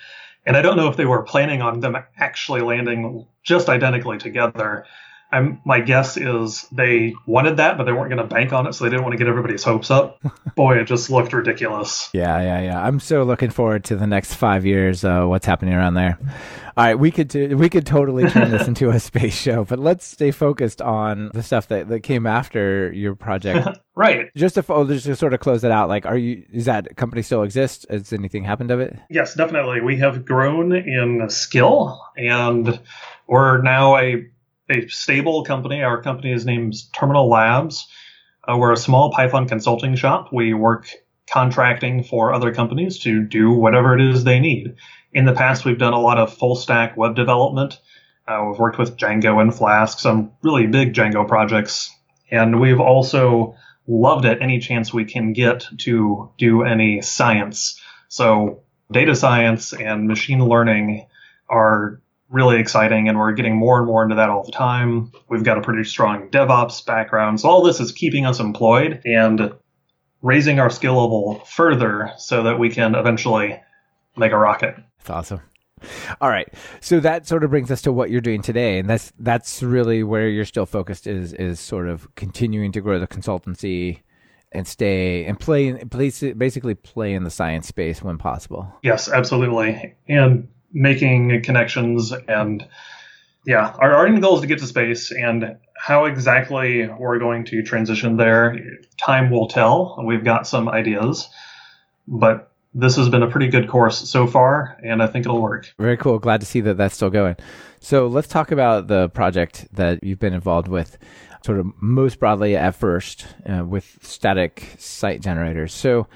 And 0.47 0.57
I 0.57 0.63
don't 0.63 0.77
know 0.77 0.89
if 0.89 0.97
they 0.97 1.07
were 1.07 1.23
planning 1.23 1.63
on 1.63 1.81
them 1.81 1.97
actually 2.17 2.61
landing 2.61 3.27
just 3.43 3.69
identically 3.69 4.19
together. 4.19 4.85
I'm, 5.33 5.61
my 5.65 5.81
guess 5.81 6.17
is 6.17 6.67
they 6.73 7.15
wanted 7.27 7.59
that, 7.59 7.79
but 7.79 7.85
they 7.85 7.93
weren't 7.93 8.11
going 8.11 8.27
to 8.29 8.35
bank 8.35 8.53
on 8.53 8.67
it, 8.67 8.73
so 8.73 8.85
they 8.85 8.91
didn't 8.91 9.05
want 9.05 9.13
to 9.13 9.19
get 9.19 9.29
everybody's 9.29 9.63
hopes 9.63 9.91
up. 9.91 10.21
Boy, 10.57 10.79
it 10.79 10.85
just 10.85 11.11
looked 11.11 11.33
ridiculous. 11.33 12.11
Yeah, 12.13 12.41
yeah, 12.41 12.61
yeah. 12.61 12.85
I'm 12.85 13.01
so 13.01 13.23
looking 13.23 13.51
forward 13.51 13.85
to 13.85 13.97
the 13.97 14.07
next 14.07 14.35
five 14.35 14.67
years. 14.67 15.05
Uh, 15.05 15.25
what's 15.27 15.47
happening 15.47 15.75
around 15.75 15.95
there? 15.95 16.19
All 16.77 16.85
right, 16.85 16.95
we 16.95 17.11
could 17.11 17.35
we 17.35 17.69
could 17.69 17.85
totally 17.85 18.29
turn 18.31 18.51
this 18.51 18.67
into 18.67 18.91
a 18.91 18.99
space 19.01 19.35
show, 19.35 19.65
but 19.65 19.79
let's 19.79 20.07
stay 20.07 20.31
focused 20.31 20.81
on 20.81 21.31
the 21.35 21.43
stuff 21.43 21.69
that, 21.69 21.89
that 21.89 22.01
came 22.01 22.27
after 22.27 22.93
your 22.93 23.15
project. 23.15 23.69
right. 23.95 24.31
Just 24.37 24.55
to 24.55 24.65
oh, 24.69 24.87
just 24.87 25.07
to 25.07 25.17
sort 25.17 25.35
of 25.35 25.41
close 25.41 25.63
it 25.63 25.71
out, 25.71 25.89
like, 25.89 26.07
are 26.07 26.17
you 26.17 26.45
is 26.53 26.65
that 26.65 26.97
company 26.97 27.23
still 27.23 27.43
exist? 27.43 27.87
Has 27.91 28.13
anything 28.13 28.45
happened 28.45 28.71
of 28.71 28.81
it? 28.81 28.97
Yes, 29.11 29.35
definitely. 29.35 29.81
We 29.81 29.99
have 29.99 30.25
grown 30.25 30.75
in 30.75 31.29
skill, 31.29 32.01
and 32.17 32.81
we're 33.27 33.61
now 33.63 33.97
a 33.97 34.27
a 34.71 34.89
stable 34.89 35.45
company. 35.45 35.83
Our 35.83 36.03
company 36.03 36.33
is 36.33 36.47
named 36.47 36.75
Terminal 36.95 37.29
Labs. 37.29 37.89
Uh, 38.47 38.57
we're 38.57 38.73
a 38.73 38.77
small 38.77 39.13
Python 39.13 39.49
consulting 39.49 39.97
shop. 39.97 40.33
We 40.33 40.55
work 40.55 40.89
contracting 41.31 42.03
for 42.03 42.33
other 42.33 42.55
companies 42.55 42.99
to 43.01 43.23
do 43.23 43.51
whatever 43.51 43.95
it 43.95 44.01
is 44.01 44.25
they 44.25 44.41
need. 44.41 44.75
In 45.13 45.25
the 45.25 45.33
past, 45.33 45.65
we've 45.65 45.79
done 45.79 45.93
a 45.93 46.01
lot 46.01 46.19
of 46.19 46.33
full 46.33 46.57
stack 46.57 46.97
web 46.97 47.15
development. 47.17 47.79
Uh, 48.27 48.47
we've 48.49 48.59
worked 48.59 48.79
with 48.79 48.97
Django 48.97 49.41
and 49.41 49.55
Flask, 49.55 49.99
some 49.99 50.33
really 50.43 50.67
big 50.67 50.95
Django 50.95 51.27
projects. 51.27 51.95
And 52.31 52.61
we've 52.61 52.81
also 52.81 53.57
loved 53.89 54.25
it 54.25 54.39
any 54.41 54.61
chance 54.61 54.95
we 54.95 55.05
can 55.05 55.33
get 55.33 55.67
to 55.79 56.31
do 56.39 56.63
any 56.63 57.03
science. 57.03 57.81
So 58.09 58.63
data 58.91 59.17
science 59.17 59.73
and 59.73 60.07
machine 60.07 60.45
learning 60.45 61.07
are 61.49 62.01
really 62.31 62.61
exciting 62.61 63.09
and 63.09 63.19
we're 63.19 63.33
getting 63.33 63.57
more 63.57 63.79
and 63.79 63.87
more 63.87 64.03
into 64.03 64.15
that 64.15 64.31
all 64.31 64.45
the 64.45 64.53
time. 64.53 65.13
We've 65.29 65.43
got 65.43 65.59
a 65.59 65.61
pretty 65.61 65.85
strong 65.85 66.31
DevOps 66.31 66.87
background. 66.87 67.41
So 67.41 67.49
all 67.49 67.63
this 67.63 67.81
is 67.81 67.93
keeping 67.93 68.25
us 68.25 68.41
employed 68.41 69.03
and 69.05 69.53
raising 70.23 70.61
our 70.61 70.71
skill 70.71 71.01
level 71.03 71.41
further 71.47 72.13
so 72.19 72.45
that 72.45 72.59
we 72.59 72.71
can 72.71 72.95
eventually 72.95 73.61
make 74.17 74.33
a 74.33 74.39
rocket. 74.39 74.77
That's 74.99 75.11
awesome. 75.11 75.41
All 76.21 76.29
right. 76.29 76.49
So 76.81 77.01
that 77.01 77.27
sort 77.27 77.43
of 77.43 77.51
brings 77.51 77.71
us 77.71 77.83
to 77.83 77.93
what 77.93 78.11
you're 78.11 78.21
doing 78.21 78.43
today. 78.43 78.79
And 78.79 78.89
that's 78.89 79.13
that's 79.19 79.63
really 79.63 80.03
where 80.03 80.29
you're 80.29 80.45
still 80.45 80.67
focused 80.67 81.07
is 81.07 81.33
is 81.33 81.59
sort 81.59 81.89
of 81.89 82.15
continuing 82.15 82.71
to 82.73 82.81
grow 82.81 82.99
the 82.99 83.07
consultancy 83.07 84.01
and 84.53 84.67
stay 84.67 85.25
and 85.25 85.41
play 85.41 85.73
basically 85.85 86.75
play 86.75 87.15
in 87.15 87.25
the 87.25 87.31
science 87.31 87.67
space 87.67 88.03
when 88.03 88.19
possible. 88.19 88.73
Yes, 88.83 89.09
absolutely. 89.09 89.95
And 90.07 90.49
making 90.73 91.43
connections 91.43 92.13
and 92.13 92.67
yeah, 93.47 93.75
our, 93.79 93.95
our 93.95 94.07
end 94.07 94.21
goal 94.21 94.37
is 94.37 94.43
to 94.43 94.47
get 94.47 94.59
to 94.59 94.67
space 94.67 95.11
and 95.13 95.57
how 95.77 96.05
exactly 96.05 96.87
we're 96.87 97.19
going 97.19 97.45
to 97.47 97.63
transition 97.63 98.17
there, 98.17 98.59
time 98.99 99.31
will 99.31 99.49
tell. 99.49 100.03
We've 100.05 100.25
got 100.25 100.47
some 100.47 100.69
ideas, 100.69 101.29
but 102.07 102.53
this 102.75 102.97
has 102.97 103.09
been 103.09 103.23
a 103.23 103.31
pretty 103.31 103.49
good 103.49 103.69
course 103.69 103.99
so 104.09 104.27
far, 104.27 104.79
and 104.85 105.03
I 105.03 105.07
think 105.07 105.25
it'll 105.25 105.41
work. 105.41 105.73
Very 105.79 105.97
cool. 105.97 106.19
Glad 106.19 106.41
to 106.41 106.47
see 106.47 106.61
that 106.61 106.77
that's 106.77 106.95
still 106.95 107.11
going. 107.11 107.37
So 107.81 108.07
let's 108.07 108.29
talk 108.29 108.53
about 108.53 108.89
the 108.89 109.09
project 109.09 109.67
that 109.73 110.05
you've 110.05 110.19
been 110.19 110.35
involved 110.35 110.69
with, 110.69 110.99
sort 111.45 111.59
of 111.59 111.67
most 111.81 112.21
broadly 112.21 112.57
at 112.57 112.75
first, 112.75 113.27
uh, 113.49 113.65
with 113.65 113.99
static 114.03 114.75
site 114.79 115.23
generators. 115.23 115.73
So 115.73 116.07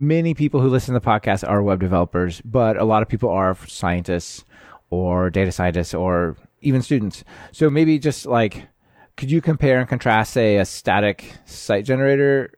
many 0.00 0.34
people 0.34 0.60
who 0.60 0.68
listen 0.68 0.94
to 0.94 1.00
the 1.00 1.06
podcast 1.06 1.48
are 1.48 1.62
web 1.62 1.80
developers, 1.80 2.40
but 2.44 2.76
a 2.76 2.84
lot 2.84 3.02
of 3.02 3.08
people 3.08 3.30
are 3.30 3.56
scientists 3.66 4.44
or 4.90 5.30
data 5.30 5.52
scientists 5.52 5.94
or 5.94 6.36
even 6.60 6.82
students. 6.82 7.24
So 7.52 7.68
maybe 7.70 7.98
just 7.98 8.26
like, 8.26 8.68
could 9.16 9.30
you 9.30 9.40
compare 9.40 9.80
and 9.80 9.88
contrast, 9.88 10.32
say, 10.32 10.56
a 10.56 10.64
static 10.64 11.34
site 11.44 11.84
generator 11.84 12.52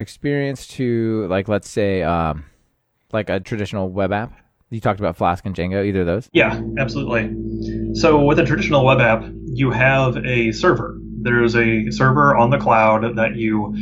experience 0.00 0.66
to 0.68 1.26
like, 1.28 1.48
let's 1.48 1.68
say, 1.68 2.02
um, 2.02 2.44
like 3.12 3.28
a 3.28 3.40
traditional 3.40 3.90
web 3.90 4.12
app? 4.12 4.32
You 4.70 4.80
talked 4.80 4.98
about 4.98 5.16
Flask 5.16 5.46
and 5.46 5.54
Django, 5.54 5.84
either 5.84 6.00
of 6.00 6.06
those? 6.06 6.28
Yeah, 6.32 6.60
absolutely. 6.78 7.94
So 7.94 8.24
with 8.24 8.40
a 8.40 8.44
traditional 8.44 8.84
web 8.84 9.00
app, 9.00 9.24
you 9.46 9.70
have 9.70 10.16
a 10.24 10.50
server. 10.52 10.98
There's 11.22 11.54
a 11.54 11.90
server 11.90 12.36
on 12.36 12.50
the 12.50 12.58
cloud 12.58 13.16
that 13.16 13.36
you 13.36 13.72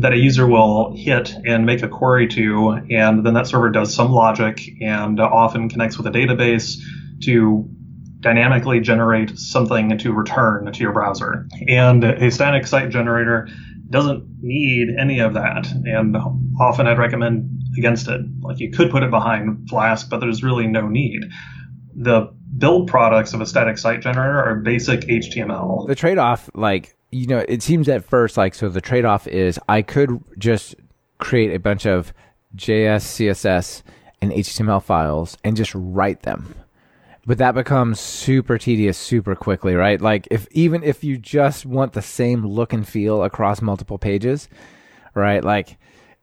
that 0.00 0.12
a 0.12 0.16
user 0.16 0.46
will 0.46 0.94
hit 0.96 1.34
and 1.44 1.64
make 1.66 1.82
a 1.82 1.88
query 1.88 2.26
to, 2.28 2.80
and 2.90 3.24
then 3.24 3.34
that 3.34 3.46
server 3.46 3.70
does 3.70 3.94
some 3.94 4.12
logic 4.12 4.60
and 4.80 5.20
often 5.20 5.68
connects 5.68 5.96
with 5.96 6.06
a 6.06 6.10
database 6.10 6.78
to 7.22 7.68
dynamically 8.20 8.80
generate 8.80 9.38
something 9.38 9.96
to 9.98 10.12
return 10.12 10.72
to 10.72 10.80
your 10.80 10.92
browser. 10.92 11.46
And 11.68 12.02
a 12.02 12.30
static 12.30 12.66
site 12.66 12.90
generator 12.90 13.48
doesn't 13.88 14.26
need 14.40 14.88
any 14.98 15.20
of 15.20 15.34
that. 15.34 15.66
And 15.84 16.16
often 16.60 16.86
I'd 16.86 16.98
recommend 16.98 17.48
against 17.78 18.08
it. 18.08 18.20
Like 18.40 18.58
you 18.58 18.70
could 18.70 18.90
put 18.90 19.02
it 19.02 19.10
behind 19.10 19.68
Flask, 19.68 20.10
but 20.10 20.18
there's 20.18 20.42
really 20.42 20.66
no 20.66 20.88
need. 20.88 21.20
The 21.94 22.34
build 22.58 22.88
products 22.88 23.32
of 23.32 23.40
a 23.40 23.46
static 23.46 23.78
site 23.78 24.00
generator 24.00 24.42
are 24.42 24.56
basic 24.56 25.02
HTML. 25.02 25.86
The 25.86 25.94
trade 25.94 26.18
off, 26.18 26.50
like, 26.54 26.95
you 27.10 27.26
know, 27.26 27.44
it 27.48 27.62
seems 27.62 27.88
at 27.88 28.04
first 28.04 28.36
like 28.36 28.54
so 28.54 28.68
the 28.68 28.80
trade 28.80 29.04
off 29.04 29.26
is 29.26 29.58
I 29.68 29.82
could 29.82 30.22
just 30.38 30.74
create 31.18 31.54
a 31.54 31.58
bunch 31.58 31.86
of 31.86 32.12
JS, 32.56 33.02
CSS, 33.02 33.82
and 34.20 34.32
HTML 34.32 34.82
files 34.82 35.36
and 35.44 35.56
just 35.56 35.72
write 35.74 36.22
them. 36.22 36.54
But 37.26 37.38
that 37.38 37.54
becomes 37.54 37.98
super 37.98 38.56
tedious 38.56 38.96
super 38.96 39.34
quickly, 39.34 39.74
right? 39.74 40.00
Like 40.00 40.28
if 40.30 40.46
even 40.52 40.82
if 40.82 41.02
you 41.02 41.18
just 41.18 41.66
want 41.66 41.92
the 41.92 42.02
same 42.02 42.46
look 42.46 42.72
and 42.72 42.86
feel 42.86 43.24
across 43.24 43.60
multiple 43.60 43.98
pages, 43.98 44.48
right? 45.14 45.42
Like 45.42 45.78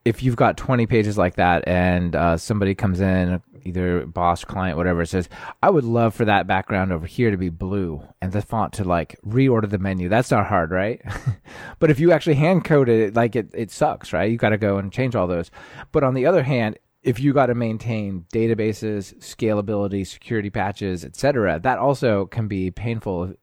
if 0.05 0.22
you've 0.22 0.36
got 0.36 0.57
20 0.57 0.86
pages 0.86 1.17
like 1.17 1.36
that 1.36 1.65
and 1.67 2.15
uh, 2.15 2.38
somebody 2.38 2.75
comes 2.75 3.00
in 3.00 3.41
either 3.65 4.05
boss 4.05 4.43
client 4.43 4.77
whatever 4.77 5.05
says 5.05 5.29
i 5.62 5.69
would 5.69 5.86
love 5.86 6.13
for 6.13 6.25
that 6.25 6.45
background 6.45 6.91
over 6.91 7.05
here 7.05 7.31
to 7.31 7.38
be 7.38 7.48
blue 7.48 8.03
and 8.22 8.33
the 8.33 8.41
font 8.41 8.74
to 8.74 8.83
like 8.83 9.17
reorder 9.25 9.69
the 9.69 9.77
menu 9.77 10.10
that's 10.10 10.31
not 10.31 10.48
hard 10.48 10.72
right? 10.72 11.01
But 11.79 11.91
if 11.91 12.00
you 12.00 12.12
actually 12.12 12.36
hand 12.36 12.63
code 12.63 12.89
it 12.89 13.15
like 13.15 13.36
it, 13.36 13.50
it 13.53 13.72
sucks 13.72 14.13
right? 14.13 14.31
You 14.31 14.38
got 14.38 14.50
to 14.50 14.57
go 14.57 14.77
and 14.77 14.91
change 14.91 15.15
all 15.15 15.27
those. 15.27 15.51
But 15.91 16.03
on 16.03 16.13
the 16.13 16.25
other 16.25 16.43
hand 16.43 16.77
if 17.01 17.19
you 17.19 17.33
got 17.33 17.48
to 17.48 17.55
maintain 17.55 18.25
databases 18.33 19.17
scalability 19.19 20.07
security 20.07 20.50
patches 20.50 21.03
etc 21.03 21.60
that 21.60 21.77
also 21.77 22.25
can 22.25 22.48
be 22.48 22.72
painful. 22.72 23.33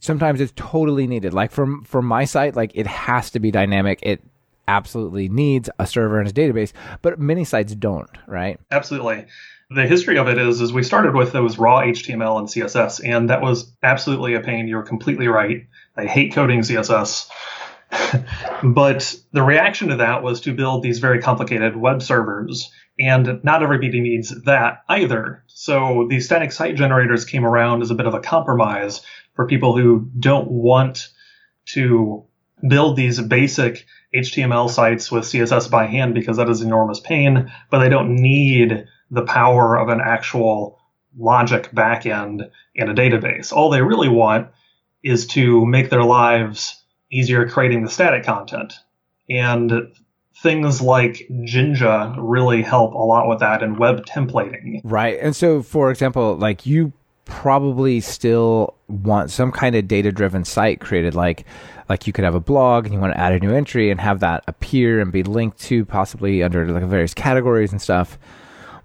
Sometimes 0.00 0.40
it's 0.40 0.52
totally 0.56 1.06
needed. 1.06 1.34
Like 1.34 1.50
from 1.50 1.84
from 1.84 2.06
my 2.06 2.24
site 2.24 2.56
like 2.56 2.72
it 2.74 2.86
has 2.86 3.30
to 3.32 3.40
be 3.40 3.50
dynamic. 3.50 3.98
It 4.02 4.22
absolutely 4.70 5.28
needs 5.28 5.68
a 5.78 5.86
server 5.86 6.20
and 6.20 6.28
a 6.28 6.32
database, 6.32 6.72
but 7.02 7.18
many 7.18 7.44
sites 7.44 7.74
don't, 7.74 8.10
right? 8.26 8.58
Absolutely. 8.70 9.26
The 9.70 9.86
history 9.86 10.16
of 10.16 10.28
it 10.28 10.38
is 10.38 10.60
is 10.60 10.72
we 10.72 10.82
started 10.82 11.14
with 11.14 11.32
those 11.32 11.58
raw 11.58 11.80
HTML 11.80 12.38
and 12.38 12.48
CSS, 12.48 13.00
and 13.04 13.30
that 13.30 13.42
was 13.42 13.72
absolutely 13.82 14.34
a 14.34 14.40
pain. 14.40 14.68
You're 14.68 14.82
completely 14.82 15.28
right. 15.28 15.66
I 15.96 16.06
hate 16.06 16.32
coding 16.32 16.60
CSS. 16.60 17.28
but 18.62 19.16
the 19.32 19.42
reaction 19.42 19.88
to 19.88 19.96
that 19.96 20.22
was 20.22 20.40
to 20.42 20.54
build 20.54 20.82
these 20.82 21.00
very 21.00 21.20
complicated 21.20 21.76
web 21.76 22.02
servers. 22.02 22.70
And 22.98 23.42
not 23.42 23.62
everybody 23.62 24.00
needs 24.00 24.28
that 24.44 24.82
either. 24.88 25.42
So 25.46 26.06
the 26.08 26.20
static 26.20 26.52
site 26.52 26.76
generators 26.76 27.24
came 27.24 27.44
around 27.44 27.82
as 27.82 27.90
a 27.90 27.94
bit 27.94 28.06
of 28.06 28.14
a 28.14 28.20
compromise 28.20 29.00
for 29.34 29.46
people 29.46 29.76
who 29.76 30.08
don't 30.18 30.50
want 30.50 31.08
to 31.72 32.24
build 32.66 32.96
these 32.96 33.20
basic 33.20 33.86
HTML 34.14 34.68
sites 34.68 35.10
with 35.10 35.24
CSS 35.24 35.70
by 35.70 35.86
hand 35.86 36.14
because 36.14 36.36
that 36.36 36.48
is 36.48 36.62
enormous 36.62 37.00
pain, 37.00 37.52
but 37.70 37.80
they 37.80 37.88
don't 37.88 38.16
need 38.16 38.86
the 39.10 39.22
power 39.22 39.76
of 39.76 39.88
an 39.88 40.00
actual 40.00 40.78
logic 41.18 41.70
backend 41.72 42.50
in 42.74 42.88
a 42.88 42.94
database. 42.94 43.52
All 43.52 43.70
they 43.70 43.82
really 43.82 44.08
want 44.08 44.48
is 45.02 45.26
to 45.28 45.64
make 45.66 45.90
their 45.90 46.04
lives 46.04 46.82
easier 47.10 47.48
creating 47.48 47.84
the 47.84 47.90
static 47.90 48.24
content. 48.24 48.74
And 49.28 49.72
things 50.42 50.80
like 50.80 51.28
Jinja 51.44 52.14
really 52.18 52.62
help 52.62 52.94
a 52.94 52.98
lot 52.98 53.28
with 53.28 53.40
that 53.40 53.62
and 53.62 53.78
web 53.78 54.06
templating. 54.06 54.80
Right. 54.84 55.18
And 55.20 55.34
so, 55.34 55.62
for 55.62 55.90
example, 55.90 56.36
like 56.36 56.66
you 56.66 56.92
probably 57.30 58.00
still 58.00 58.74
want 58.88 59.30
some 59.30 59.50
kind 59.52 59.74
of 59.76 59.88
data 59.88 60.12
driven 60.12 60.44
site 60.44 60.80
created 60.80 61.14
like 61.14 61.46
like 61.88 62.06
you 62.06 62.12
could 62.12 62.24
have 62.24 62.34
a 62.34 62.40
blog 62.40 62.84
and 62.84 62.92
you 62.92 63.00
want 63.00 63.12
to 63.12 63.20
add 63.20 63.32
a 63.32 63.40
new 63.40 63.54
entry 63.54 63.90
and 63.90 64.00
have 64.00 64.20
that 64.20 64.44
appear 64.46 65.00
and 65.00 65.10
be 65.12 65.22
linked 65.22 65.58
to 65.58 65.84
possibly 65.84 66.42
under 66.42 66.66
like 66.66 66.84
various 66.84 67.14
categories 67.14 67.72
and 67.72 67.80
stuff. 67.80 68.18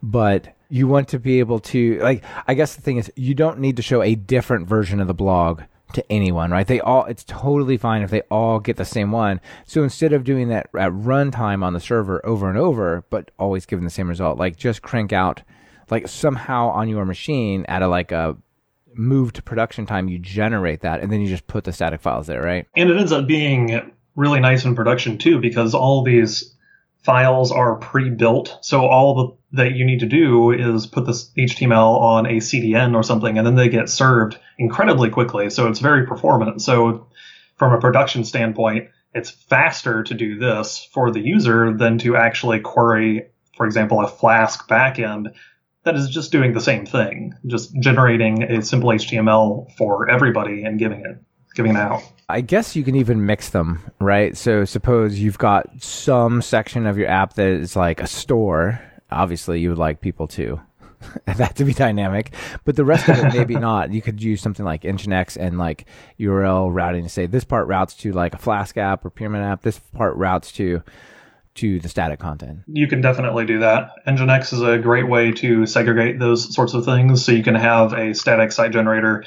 But 0.01 0.55
you 0.69 0.87
want 0.87 1.07
to 1.09 1.19
be 1.19 1.39
able 1.39 1.59
to 1.59 1.99
like 1.99 2.23
i 2.47 2.55
guess 2.55 2.75
the 2.75 2.81
thing 2.81 2.97
is 2.97 3.11
you 3.15 3.35
don't 3.35 3.59
need 3.59 3.75
to 3.75 3.83
show 3.83 4.01
a 4.01 4.15
different 4.15 4.67
version 4.67 4.99
of 4.99 5.05
the 5.05 5.13
blog 5.13 5.61
to 5.93 6.11
anyone 6.11 6.51
right? 6.51 6.67
They 6.67 6.79
all 6.79 7.05
it's 7.05 7.23
totally 7.23 7.77
fine 7.77 8.01
if 8.01 8.09
they 8.09 8.21
all 8.31 8.59
get 8.59 8.77
the 8.77 8.85
same 8.85 9.11
one. 9.11 9.39
So 9.65 9.83
instead 9.83 10.13
of 10.13 10.23
doing 10.23 10.49
that 10.49 10.67
at 10.77 10.91
runtime 10.91 11.63
on 11.63 11.73
the 11.73 11.79
server 11.79 12.25
over 12.25 12.49
and 12.49 12.57
over 12.57 13.05
but 13.09 13.31
always 13.39 13.65
giving 13.65 13.85
the 13.85 13.91
same 13.91 14.09
result 14.09 14.37
like 14.37 14.57
just 14.57 14.81
crank 14.81 15.13
out 15.13 15.41
like 15.89 16.07
somehow 16.07 16.69
on 16.69 16.89
your 16.89 17.05
machine 17.05 17.65
at 17.67 17.81
a 17.81 17.87
like 17.87 18.11
a 18.11 18.35
move 18.93 19.33
to 19.33 19.41
production 19.41 19.85
time, 19.85 20.07
you 20.07 20.19
generate 20.19 20.81
that, 20.81 21.01
and 21.01 21.11
then 21.11 21.21
you 21.21 21.27
just 21.27 21.47
put 21.47 21.63
the 21.63 21.73
static 21.73 22.01
files 22.01 22.27
there, 22.27 22.41
right? 22.41 22.67
And 22.75 22.89
it 22.89 22.97
ends 22.97 23.11
up 23.11 23.27
being 23.27 23.91
really 24.15 24.39
nice 24.39 24.65
in 24.65 24.75
production 24.75 25.17
too, 25.17 25.39
because 25.39 25.73
all 25.73 26.03
these 26.03 26.55
files 27.03 27.51
are 27.51 27.75
pre-built. 27.75 28.57
So 28.61 28.87
all 28.87 29.15
the, 29.15 29.57
that 29.57 29.73
you 29.73 29.85
need 29.85 29.99
to 29.99 30.07
do 30.07 30.51
is 30.51 30.87
put 30.87 31.05
this 31.05 31.29
HTML 31.37 31.99
on 31.99 32.25
a 32.25 32.37
CDN 32.37 32.95
or 32.95 33.03
something, 33.03 33.37
and 33.37 33.45
then 33.45 33.55
they 33.55 33.69
get 33.69 33.89
served 33.89 34.39
incredibly 34.57 35.09
quickly. 35.09 35.49
So 35.49 35.67
it's 35.67 35.79
very 35.79 36.07
performant. 36.07 36.61
So 36.61 37.07
from 37.57 37.73
a 37.73 37.79
production 37.79 38.23
standpoint, 38.23 38.89
it's 39.13 39.29
faster 39.29 40.03
to 40.03 40.13
do 40.13 40.39
this 40.39 40.89
for 40.91 41.11
the 41.11 41.21
user 41.21 41.73
than 41.73 41.99
to 41.99 42.17
actually 42.17 42.59
query, 42.59 43.27
for 43.55 43.65
example, 43.65 44.01
a 44.01 44.07
Flask 44.07 44.67
backend 44.67 45.33
that 45.85 45.95
is 45.95 46.09
just 46.09 46.31
doing 46.31 46.53
the 46.53 46.61
same 46.61 46.85
thing, 46.85 47.33
just 47.45 47.73
generating 47.79 48.43
a 48.43 48.61
simple 48.61 48.89
HTML 48.89 49.71
for 49.77 50.09
everybody 50.09 50.63
and 50.63 50.77
giving 50.77 51.05
it 51.05 51.17
giving 51.53 51.71
it 51.71 51.77
out. 51.77 52.03
I 52.27 52.41
guess 52.41 52.75
you 52.75 52.83
can 52.83 52.95
even 52.95 53.25
mix 53.25 53.49
them, 53.49 53.79
right? 53.99 54.35
So 54.35 54.65
suppose 54.65 55.19
you've 55.19 55.37
got 55.37 55.67
some 55.81 56.41
section 56.41 56.85
of 56.85 56.97
your 56.97 57.07
app 57.07 57.35
that 57.35 57.47
is 57.47 57.75
like 57.75 58.01
a 58.01 58.07
store. 58.07 58.81
Obviously, 59.09 59.61
you 59.61 59.69
would 59.69 59.77
like 59.77 60.01
people 60.01 60.27
to 60.29 60.59
that 61.25 61.55
to 61.55 61.63
be 61.63 61.73
dynamic, 61.73 62.33
but 62.65 62.75
the 62.75 62.83
rest 62.83 63.07
of 63.07 63.17
it 63.17 63.33
maybe 63.33 63.55
not. 63.59 63.93
You 63.93 64.01
could 64.01 64.21
use 64.21 64.41
something 64.41 64.65
like 64.65 64.81
Nginx 64.81 65.37
and 65.37 65.57
like 65.57 65.85
URL 66.19 66.73
routing 66.73 67.03
to 67.03 67.09
say 67.09 67.27
this 67.27 67.43
part 67.43 67.67
routes 67.67 67.93
to 67.95 68.11
like 68.11 68.33
a 68.33 68.39
Flask 68.39 68.75
app 68.77 69.05
or 69.05 69.11
Pyramid 69.11 69.41
app. 69.41 69.61
This 69.61 69.79
part 69.79 70.15
routes 70.15 70.51
to 70.53 70.81
to 71.55 71.79
the 71.79 71.89
static 71.89 72.19
content. 72.19 72.59
You 72.67 72.87
can 72.87 73.01
definitely 73.01 73.45
do 73.45 73.59
that. 73.59 73.91
Nginx 74.05 74.53
is 74.53 74.61
a 74.61 74.77
great 74.77 75.07
way 75.07 75.31
to 75.33 75.65
segregate 75.65 76.19
those 76.19 76.53
sorts 76.53 76.73
of 76.73 76.85
things. 76.85 77.23
So 77.23 77.31
you 77.31 77.43
can 77.43 77.55
have 77.55 77.93
a 77.93 78.13
static 78.13 78.51
site 78.51 78.71
generator 78.71 79.23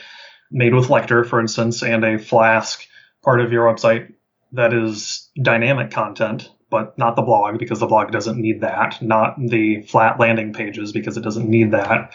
made 0.50 0.74
with 0.74 0.88
Lektor, 0.88 1.26
for 1.26 1.40
instance, 1.40 1.82
and 1.82 2.04
a 2.04 2.18
Flask 2.18 2.86
part 3.22 3.40
of 3.40 3.52
your 3.52 3.72
website 3.72 4.12
that 4.52 4.72
is 4.72 5.28
dynamic 5.40 5.90
content, 5.90 6.50
but 6.70 6.96
not 6.98 7.16
the 7.16 7.22
blog 7.22 7.58
because 7.58 7.80
the 7.80 7.86
blog 7.86 8.10
doesn't 8.10 8.40
need 8.40 8.60
that, 8.60 9.00
not 9.02 9.36
the 9.38 9.82
flat 9.82 10.18
landing 10.18 10.52
pages 10.52 10.92
because 10.92 11.16
it 11.16 11.22
doesn't 11.22 11.48
need 11.48 11.72
that. 11.72 12.12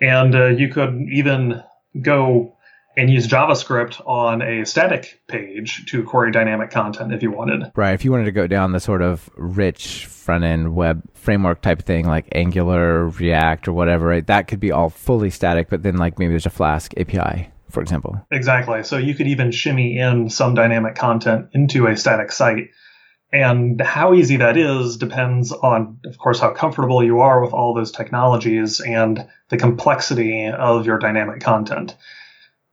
And 0.00 0.34
uh, 0.34 0.46
you 0.46 0.68
could 0.68 1.06
even 1.12 1.62
go 2.00 2.56
and 2.96 3.10
use 3.10 3.26
JavaScript 3.26 4.00
on 4.06 4.42
a 4.42 4.64
static 4.64 5.20
page 5.26 5.86
to 5.90 6.02
query 6.04 6.32
dynamic 6.32 6.70
content 6.70 7.12
if 7.12 7.22
you 7.22 7.30
wanted. 7.30 7.70
Right. 7.74 7.94
If 7.94 8.04
you 8.04 8.10
wanted 8.10 8.24
to 8.24 8.32
go 8.32 8.46
down 8.46 8.72
the 8.72 8.80
sort 8.80 9.02
of 9.02 9.28
rich 9.36 10.06
front 10.06 10.44
end 10.44 10.74
web 10.74 11.02
framework 11.14 11.60
type 11.60 11.82
thing 11.82 12.06
like 12.06 12.28
Angular, 12.32 13.08
React, 13.08 13.68
or 13.68 13.72
whatever, 13.72 14.06
right, 14.06 14.26
that 14.26 14.48
could 14.48 14.60
be 14.60 14.72
all 14.72 14.90
fully 14.90 15.30
static, 15.30 15.68
but 15.68 15.82
then 15.82 15.96
like 15.96 16.18
maybe 16.18 16.30
there's 16.30 16.46
a 16.46 16.50
Flask 16.50 16.92
API. 16.96 17.50
For 17.70 17.80
example. 17.80 18.24
Exactly. 18.30 18.84
So 18.84 18.98
you 18.98 19.16
could 19.16 19.26
even 19.26 19.50
shimmy 19.50 19.98
in 19.98 20.30
some 20.30 20.54
dynamic 20.54 20.94
content 20.94 21.48
into 21.54 21.88
a 21.88 21.96
static 21.96 22.30
site. 22.30 22.70
And 23.32 23.80
how 23.80 24.14
easy 24.14 24.36
that 24.36 24.56
is 24.56 24.96
depends 24.96 25.50
on, 25.50 25.98
of 26.06 26.16
course, 26.16 26.38
how 26.38 26.50
comfortable 26.52 27.02
you 27.02 27.18
are 27.18 27.42
with 27.42 27.52
all 27.52 27.74
those 27.74 27.90
technologies 27.90 28.78
and 28.78 29.26
the 29.48 29.56
complexity 29.56 30.46
of 30.46 30.86
your 30.86 31.00
dynamic 31.00 31.40
content. 31.40 31.96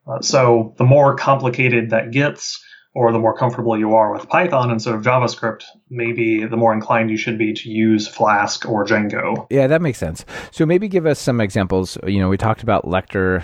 Uh, 0.07 0.21
so 0.21 0.73
the 0.77 0.83
more 0.83 1.15
complicated 1.15 1.91
that 1.91 2.11
gets, 2.11 2.63
or 2.93 3.11
the 3.11 3.19
more 3.19 3.35
comfortable 3.35 3.77
you 3.77 3.93
are 3.95 4.11
with 4.11 4.27
Python 4.27 4.69
instead 4.69 4.93
of 4.93 5.01
JavaScript, 5.01 5.63
maybe 5.89 6.45
the 6.45 6.57
more 6.57 6.73
inclined 6.73 7.09
you 7.09 7.17
should 7.17 7.37
be 7.37 7.53
to 7.53 7.69
use 7.69 8.07
Flask 8.07 8.67
or 8.67 8.85
Django. 8.85 9.47
Yeah, 9.49 9.67
that 9.67 9.81
makes 9.81 9.97
sense. 9.97 10.25
So 10.51 10.65
maybe 10.65 10.87
give 10.87 11.05
us 11.05 11.19
some 11.19 11.39
examples. 11.39 11.97
You 12.05 12.19
know, 12.19 12.29
we 12.29 12.37
talked 12.37 12.63
about 12.63 12.85
Lektor. 12.85 13.43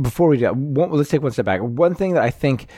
Before 0.00 0.28
we 0.28 0.38
do, 0.38 0.48
one, 0.48 0.90
let's 0.90 1.10
take 1.10 1.22
one 1.22 1.32
step 1.32 1.44
back. 1.44 1.60
One 1.60 1.94
thing 1.94 2.14
that 2.14 2.22
I 2.22 2.30
think 2.30 2.68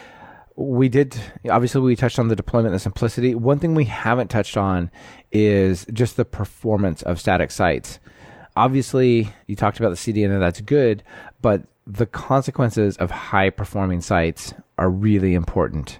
we 0.56 0.88
did, 0.88 1.18
obviously, 1.48 1.80
we 1.80 1.96
touched 1.96 2.18
on 2.18 2.28
the 2.28 2.36
deployment 2.36 2.68
and 2.68 2.74
the 2.74 2.80
simplicity. 2.80 3.34
One 3.34 3.58
thing 3.58 3.74
we 3.74 3.84
haven't 3.84 4.28
touched 4.28 4.56
on 4.56 4.90
is 5.32 5.86
just 5.92 6.16
the 6.16 6.24
performance 6.24 7.02
of 7.02 7.18
static 7.18 7.50
sites. 7.50 7.98
Obviously, 8.56 9.32
you 9.46 9.56
talked 9.56 9.78
about 9.78 9.90
the 9.90 9.96
CDN, 9.96 10.32
and 10.32 10.42
that's 10.42 10.60
good, 10.60 11.02
but 11.40 11.62
the 11.86 12.06
consequences 12.06 12.96
of 12.98 13.10
high 13.10 13.50
performing 13.50 14.00
sites 14.00 14.54
are 14.78 14.90
really 14.90 15.34
important, 15.34 15.98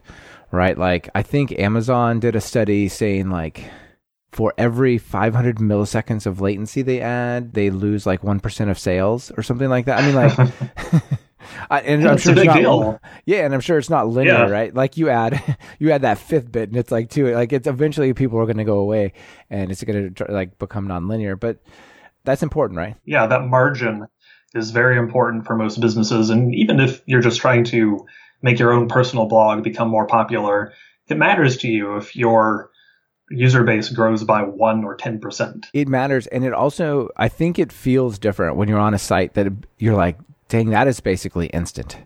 right? 0.52 0.76
Like 0.78 1.08
I 1.14 1.22
think 1.22 1.52
Amazon 1.58 2.20
did 2.20 2.36
a 2.36 2.40
study 2.40 2.88
saying 2.88 3.30
like 3.30 3.64
for 4.32 4.54
every 4.56 4.96
500 4.98 5.56
milliseconds 5.56 6.24
of 6.26 6.40
latency 6.40 6.82
they 6.82 7.00
add, 7.00 7.52
they 7.54 7.70
lose 7.70 8.06
like 8.06 8.22
1% 8.22 8.70
of 8.70 8.78
sales 8.78 9.32
or 9.36 9.42
something 9.42 9.68
like 9.68 9.86
that. 9.86 9.98
I 9.98 10.06
mean, 10.06 10.14
like, 10.14 10.38
I, 11.70 11.80
and 11.80 12.06
I'm 12.06 12.16
sure 12.18 12.32
it's 12.36 12.44
not, 12.44 12.56
deal. 12.56 13.00
yeah, 13.24 13.44
and 13.44 13.52
I'm 13.52 13.60
sure 13.60 13.76
it's 13.78 13.90
not 13.90 14.06
linear, 14.08 14.34
Yeah. 14.34 14.48
right? 14.48 14.72
Like 14.72 14.96
you 14.96 15.08
add, 15.08 15.56
you 15.80 15.90
add 15.90 16.02
that 16.02 16.18
fifth 16.18 16.52
bit 16.52 16.68
and 16.68 16.78
it's 16.78 16.92
like 16.92 17.10
two, 17.10 17.34
like 17.34 17.52
it's 17.52 17.66
eventually 17.66 18.14
people 18.14 18.38
are 18.38 18.44
going 18.46 18.58
to 18.58 18.64
go 18.64 18.78
away 18.78 19.14
and 19.50 19.70
it's 19.72 19.82
going 19.82 20.14
to 20.14 20.24
like 20.30 20.58
become 20.60 20.86
nonlinear, 20.86 21.38
but 21.38 21.58
that's 22.22 22.42
important, 22.44 22.76
right? 22.78 22.96
yeah, 23.04 23.26
that 23.26 23.46
margin 23.46 24.06
is 24.54 24.70
very 24.70 24.98
important 24.98 25.46
for 25.46 25.56
most 25.56 25.80
businesses. 25.80 26.30
And 26.30 26.54
even 26.54 26.80
if 26.80 27.02
you're 27.06 27.20
just 27.20 27.40
trying 27.40 27.64
to 27.64 28.06
make 28.42 28.58
your 28.58 28.72
own 28.72 28.88
personal 28.88 29.26
blog 29.26 29.62
become 29.62 29.88
more 29.88 30.06
popular, 30.06 30.72
it 31.08 31.16
matters 31.16 31.58
to 31.58 31.68
you 31.68 31.96
if 31.96 32.16
your 32.16 32.70
user 33.30 33.62
base 33.62 33.88
grows 33.90 34.24
by 34.24 34.42
one 34.42 34.84
or 34.84 34.96
10%. 34.96 35.66
It 35.72 35.88
matters. 35.88 36.26
And 36.28 36.44
it 36.44 36.52
also, 36.52 37.10
I 37.16 37.28
think 37.28 37.58
it 37.58 37.72
feels 37.72 38.18
different 38.18 38.56
when 38.56 38.68
you're 38.68 38.78
on 38.78 38.94
a 38.94 38.98
site 38.98 39.34
that 39.34 39.46
you're 39.78 39.96
like, 39.96 40.18
dang, 40.48 40.70
that 40.70 40.88
is 40.88 41.00
basically 41.00 41.46
instant. 41.48 41.96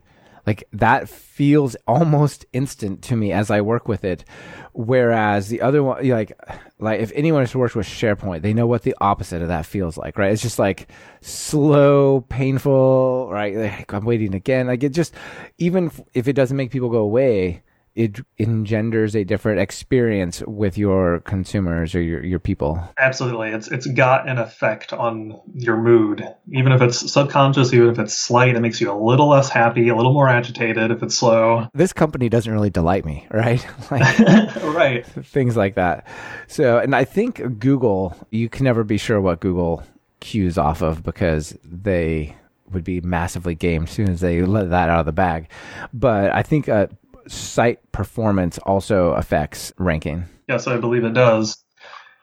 Like 0.47 0.65
that 0.73 1.09
feels 1.09 1.75
almost 1.87 2.47
instant 2.53 3.03
to 3.03 3.17
me 3.17 3.33
as 3.33 3.51
I 3.51 3.61
work 3.61 3.89
with 3.89 4.05
it. 4.05 4.25
Whereas 4.73 5.49
the 5.49 5.61
other 5.61 5.83
one, 5.83 6.07
like, 6.09 6.39
like 6.79 7.01
if 7.01 7.13
anyone 7.15 7.43
has 7.43 7.55
worked 7.55 7.77
with 7.77 7.87
SharePoint, 7.87 8.43
they 8.43 8.53
know 8.53 8.67
what 8.67 8.83
the 8.83 8.97
opposite 9.01 9.41
of 9.41 9.49
that 9.49 9.67
feels 9.67 9.97
like, 9.97 10.19
right? 10.19 10.33
It's 10.33 10.43
just 10.43 10.59
like 10.59 10.89
slow, 11.21 12.23
painful, 12.23 13.29
right? 13.31 13.57
Like, 13.57 13.93
I'm 13.93 14.05
waiting 14.05 14.35
again. 14.35 14.67
Like 14.67 14.83
it 14.83 14.91
just, 14.91 15.15
even 15.59 15.91
if 16.13 16.29
it 16.29 16.35
doesn't 16.35 16.57
make 16.57 16.71
people 16.71 16.91
go 16.91 16.99
away, 16.99 17.63
it 17.95 18.21
engenders 18.39 19.15
a 19.15 19.23
different 19.23 19.61
experience 19.61 20.43
with 20.47 20.77
your 20.77 21.21
consumers 21.21 21.95
or 21.95 22.03
your, 22.03 22.25
your 22.25 22.41
people. 22.41 22.83
Absolutely. 22.99 23.51
It's 23.51 23.69
it's 23.69 23.87
got 23.87 24.29
an 24.29 24.39
effect 24.39 24.93
on 24.93 25.41
your 25.55 25.77
mood. 25.77 26.27
Even 26.53 26.73
if 26.73 26.83
it's 26.83 27.13
subconscious, 27.13 27.73
even 27.73 27.91
if 27.91 27.99
it's 28.01 28.15
slight, 28.15 28.57
it 28.57 28.61
makes 28.61 28.81
you 28.81 28.91
a 28.91 28.99
little 28.99 29.29
less 29.29 29.49
happy, 29.49 29.89
a 29.89 29.97
little 29.97 30.13
more 30.13 30.29
agitated 30.29 30.91
if 30.91 31.03
it's 31.05 31.17
slow. 31.17 31.69
This 31.73 31.93
company 31.93 32.29
doesn't 32.29 32.53
really 32.53 32.71
delight 32.71 33.05
me, 33.05 33.27
right? 33.31 33.65
like 33.91 34.19
right. 34.65 35.07
things 35.07 35.57
like 35.57 35.77
that. 35.77 36.07
So, 36.49 36.79
and 36.79 36.97
I 36.97 37.05
think 37.05 37.61
Google, 37.61 38.17
you 38.31 38.49
can 38.49 38.65
never 38.65 38.83
be 38.83 38.99
sure 38.99 39.21
what 39.21 39.39
Google 39.39 39.85
cues 40.19 40.59
off 40.59 40.83
of 40.83 41.05
because 41.05 41.57
they 41.63 42.35
would 42.73 42.83
be 42.83 43.01
massively 43.03 43.55
gamed 43.55 43.89
as 43.89 43.95
soon 43.95 44.09
as 44.09 44.21
they 44.21 44.43
let 44.43 44.71
that 44.71 44.89
out 44.89 45.01
of 45.01 45.07
the 45.07 45.13
bag. 45.13 45.49
But 45.93 46.33
I 46.33 46.43
think 46.43 46.69
uh, 46.69 46.89
site 47.29 47.81
performance 47.93 48.59
also 48.59 49.13
affects 49.13 49.73
ranking. 49.79 50.25
Yes, 50.49 50.67
I 50.67 50.77
believe 50.79 51.05
it 51.05 51.15
does. 51.15 51.63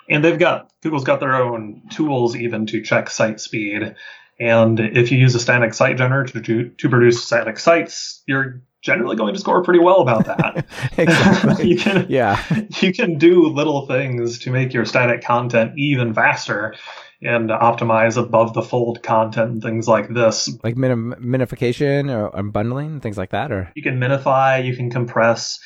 And 0.09 0.23
they've 0.23 0.37
got 0.39 0.71
Google's 0.83 1.03
got 1.03 1.19
their 1.19 1.35
own 1.35 1.83
tools 1.91 2.35
even 2.35 2.65
to 2.67 2.81
check 2.81 3.09
site 3.09 3.39
speed. 3.39 3.95
And 4.39 4.79
if 4.79 5.11
you 5.11 5.17
use 5.19 5.35
a 5.35 5.39
static 5.39 5.73
site 5.73 5.97
generator 5.97 6.41
to, 6.41 6.69
to 6.69 6.89
produce 6.89 7.23
static 7.23 7.59
sites, 7.59 8.23
you're 8.25 8.61
generally 8.81 9.15
going 9.15 9.35
to 9.35 9.39
score 9.39 9.63
pretty 9.63 9.79
well 9.79 10.01
about 10.01 10.25
that. 10.25 10.65
Exactly. 10.97 11.67
you 11.69 11.77
can 11.77 12.07
Yeah. 12.09 12.43
you 12.81 12.91
can 12.93 13.17
do 13.19 13.47
little 13.47 13.85
things 13.85 14.39
to 14.39 14.49
make 14.51 14.73
your 14.73 14.85
static 14.85 15.23
content 15.23 15.73
even 15.77 16.13
faster 16.13 16.73
and 17.21 17.49
optimize 17.49 18.17
above 18.17 18.53
the 18.53 18.61
fold 18.61 19.03
content 19.03 19.51
and 19.51 19.61
things 19.61 19.87
like 19.87 20.09
this. 20.09 20.49
Like 20.63 20.75
minim- 20.75 21.15
minification 21.19 22.09
or, 22.09 22.35
or 22.35 22.43
bundling, 22.43 22.99
things 22.99 23.17
like 23.17 23.31
that, 23.31 23.51
or 23.51 23.71
You 23.75 23.83
can 23.83 23.99
minify, 23.99 24.65
you 24.65 24.75
can 24.75 24.89
compress, 24.89 25.59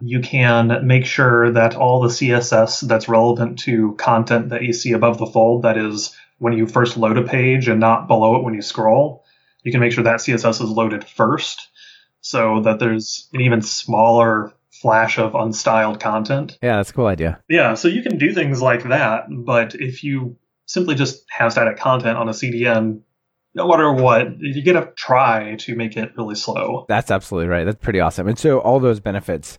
you 0.00 0.20
can 0.20 0.86
make 0.86 1.04
sure 1.06 1.52
that 1.52 1.74
all 1.74 2.00
the 2.00 2.08
CSS 2.08 2.86
that's 2.86 3.08
relevant 3.08 3.58
to 3.60 3.94
content 3.94 4.50
that 4.50 4.62
you 4.62 4.72
see 4.72 4.92
above 4.92 5.18
the 5.18 5.26
fold, 5.26 5.62
that 5.62 5.76
is 5.76 6.14
when 6.38 6.52
you 6.52 6.66
first 6.66 6.96
load 6.96 7.16
a 7.18 7.22
page 7.22 7.68
and 7.68 7.80
not 7.80 8.06
below 8.06 8.36
it 8.36 8.44
when 8.44 8.54
you 8.54 8.62
scroll, 8.62 9.24
you 9.62 9.72
can 9.72 9.80
make 9.80 9.92
sure 9.92 10.04
that 10.04 10.20
CSS 10.20 10.62
is 10.62 10.70
loaded 10.70 11.04
first 11.04 11.68
so 12.20 12.60
that 12.62 12.78
there's 12.78 13.28
an 13.32 13.40
even 13.40 13.62
smaller 13.62 14.52
flash 14.70 15.18
of 15.18 15.32
unstyled 15.32 16.00
content. 16.00 16.58
yeah, 16.62 16.76
that's 16.76 16.90
a 16.90 16.92
cool 16.92 17.06
idea. 17.06 17.40
Yeah, 17.48 17.74
so 17.74 17.88
you 17.88 18.02
can 18.02 18.18
do 18.18 18.32
things 18.32 18.60
like 18.60 18.84
that, 18.84 19.24
but 19.30 19.74
if 19.74 20.04
you 20.04 20.36
simply 20.66 20.94
just 20.94 21.24
have 21.30 21.52
static 21.52 21.78
content 21.78 22.16
on 22.16 22.28
a 22.28 22.32
CDN, 22.32 23.00
no 23.54 23.68
matter 23.68 23.92
what, 23.92 24.38
you 24.40 24.62
get 24.62 24.72
to 24.72 24.92
try 24.96 25.56
to 25.56 25.76
make 25.76 25.96
it 25.96 26.12
really 26.16 26.34
slow. 26.34 26.86
That's 26.88 27.10
absolutely 27.10 27.48
right. 27.48 27.64
That's 27.64 27.82
pretty 27.82 28.00
awesome. 28.00 28.28
And 28.28 28.38
so 28.38 28.58
all 28.58 28.80
those 28.80 29.00
benefits 29.00 29.58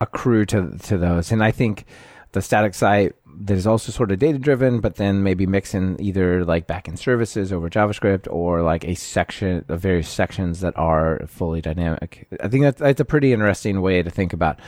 accrue 0.00 0.44
to 0.46 0.76
to 0.78 0.98
those. 0.98 1.32
And 1.32 1.42
I 1.42 1.50
think 1.50 1.86
the 2.32 2.42
static 2.42 2.74
site 2.74 3.14
that 3.44 3.56
is 3.56 3.66
also 3.66 3.92
sort 3.92 4.12
of 4.12 4.18
data 4.18 4.38
driven, 4.38 4.80
but 4.80 4.96
then 4.96 5.22
maybe 5.22 5.46
mixing 5.46 5.96
either 6.00 6.44
like 6.44 6.66
backend 6.66 6.98
services 6.98 7.52
over 7.52 7.70
JavaScript 7.70 8.26
or 8.30 8.62
like 8.62 8.84
a 8.84 8.94
section 8.94 9.64
of 9.68 9.80
various 9.80 10.08
sections 10.08 10.60
that 10.60 10.76
are 10.76 11.20
fully 11.26 11.60
dynamic. 11.60 12.26
I 12.40 12.48
think 12.48 12.64
that's, 12.64 12.80
that's 12.80 13.00
a 13.00 13.04
pretty 13.04 13.32
interesting 13.32 13.80
way 13.80 14.02
to 14.02 14.10
think 14.10 14.32
about 14.32 14.58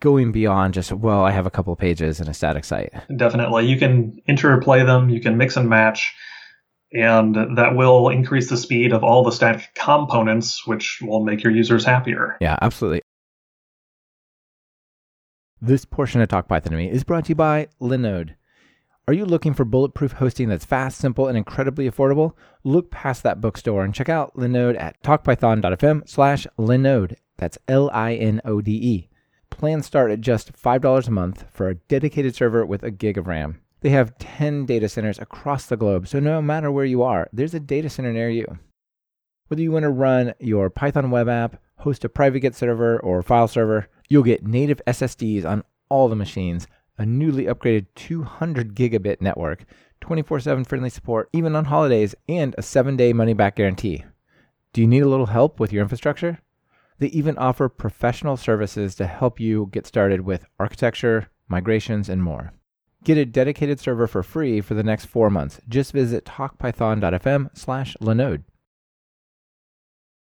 going 0.00 0.32
beyond 0.32 0.74
just 0.74 0.92
well, 0.92 1.24
I 1.24 1.30
have 1.30 1.46
a 1.46 1.50
couple 1.50 1.74
pages 1.76 2.20
in 2.20 2.28
a 2.28 2.34
static 2.34 2.64
site. 2.64 2.92
Definitely. 3.16 3.66
You 3.66 3.78
can 3.78 4.20
interplay 4.26 4.84
them, 4.84 5.10
you 5.10 5.20
can 5.20 5.36
mix 5.36 5.56
and 5.56 5.68
match, 5.68 6.14
and 6.92 7.34
that 7.56 7.74
will 7.74 8.08
increase 8.08 8.48
the 8.48 8.56
speed 8.56 8.92
of 8.92 9.04
all 9.04 9.22
the 9.22 9.32
static 9.32 9.68
components, 9.74 10.66
which 10.66 11.00
will 11.02 11.24
make 11.24 11.42
your 11.42 11.52
users 11.52 11.84
happier. 11.84 12.36
Yeah, 12.40 12.56
absolutely. 12.62 13.02
This 15.60 15.84
portion 15.84 16.20
of 16.20 16.28
Talk 16.28 16.46
Python 16.46 16.70
to 16.70 16.76
Me 16.76 16.88
is 16.88 17.02
brought 17.02 17.24
to 17.24 17.30
you 17.30 17.34
by 17.34 17.66
Linode. 17.80 18.36
Are 19.08 19.12
you 19.12 19.24
looking 19.24 19.54
for 19.54 19.64
bulletproof 19.64 20.12
hosting 20.12 20.48
that's 20.48 20.64
fast, 20.64 20.98
simple, 20.98 21.26
and 21.26 21.36
incredibly 21.36 21.90
affordable? 21.90 22.34
Look 22.62 22.92
past 22.92 23.24
that 23.24 23.40
bookstore 23.40 23.82
and 23.84 23.92
check 23.92 24.08
out 24.08 24.36
Linode 24.36 24.80
at 24.80 25.02
talkpython.fm 25.02 26.08
slash 26.08 26.46
Linode. 26.60 27.16
That's 27.38 27.58
L-I-N-O-D-E. 27.66 29.08
Plans 29.50 29.84
start 29.84 30.12
at 30.12 30.20
just 30.20 30.52
$5 30.52 31.08
a 31.08 31.10
month 31.10 31.44
for 31.50 31.68
a 31.68 31.74
dedicated 31.74 32.36
server 32.36 32.64
with 32.64 32.84
a 32.84 32.92
gig 32.92 33.18
of 33.18 33.26
RAM. 33.26 33.60
They 33.80 33.90
have 33.90 34.16
10 34.18 34.64
data 34.64 34.88
centers 34.88 35.18
across 35.18 35.66
the 35.66 35.76
globe, 35.76 36.06
so 36.06 36.20
no 36.20 36.40
matter 36.40 36.70
where 36.70 36.84
you 36.84 37.02
are, 37.02 37.28
there's 37.32 37.54
a 37.54 37.60
data 37.60 37.90
center 37.90 38.12
near 38.12 38.30
you. 38.30 38.46
Whether 39.48 39.62
you 39.62 39.72
want 39.72 39.82
to 39.84 39.90
run 39.90 40.34
your 40.38 40.70
Python 40.70 41.10
web 41.10 41.28
app, 41.28 41.60
host 41.78 42.04
a 42.04 42.08
private 42.08 42.40
Git 42.40 42.54
server 42.54 43.00
or 43.00 43.22
file 43.22 43.48
server, 43.48 43.88
you'll 44.08 44.22
get 44.22 44.46
native 44.46 44.80
SSDs 44.86 45.44
on 45.44 45.64
all 45.88 46.08
the 46.08 46.16
machines, 46.16 46.66
a 46.98 47.06
newly 47.06 47.44
upgraded 47.44 47.86
200 47.94 48.74
gigabit 48.74 49.20
network, 49.20 49.64
24 50.00 50.40
7 50.40 50.64
friendly 50.64 50.90
support, 50.90 51.28
even 51.32 51.54
on 51.54 51.66
holidays, 51.66 52.14
and 52.28 52.54
a 52.58 52.62
7 52.62 52.96
day 52.96 53.12
money 53.12 53.34
back 53.34 53.56
guarantee. 53.56 54.04
Do 54.72 54.80
you 54.80 54.86
need 54.86 55.02
a 55.02 55.08
little 55.08 55.26
help 55.26 55.60
with 55.60 55.72
your 55.72 55.82
infrastructure? 55.82 56.38
They 56.98 57.08
even 57.08 57.38
offer 57.38 57.68
professional 57.68 58.36
services 58.36 58.94
to 58.96 59.06
help 59.06 59.38
you 59.38 59.68
get 59.72 59.86
started 59.86 60.22
with 60.22 60.46
architecture, 60.58 61.28
migrations, 61.48 62.08
and 62.08 62.22
more. 62.22 62.52
Get 63.04 63.16
a 63.16 63.24
dedicated 63.24 63.78
server 63.78 64.08
for 64.08 64.22
free 64.22 64.60
for 64.60 64.74
the 64.74 64.82
next 64.82 65.06
four 65.06 65.30
months. 65.30 65.60
Just 65.68 65.92
visit 65.92 66.24
talkpython.fm 66.24 67.56
slash 67.56 67.96
Linode. 68.00 68.42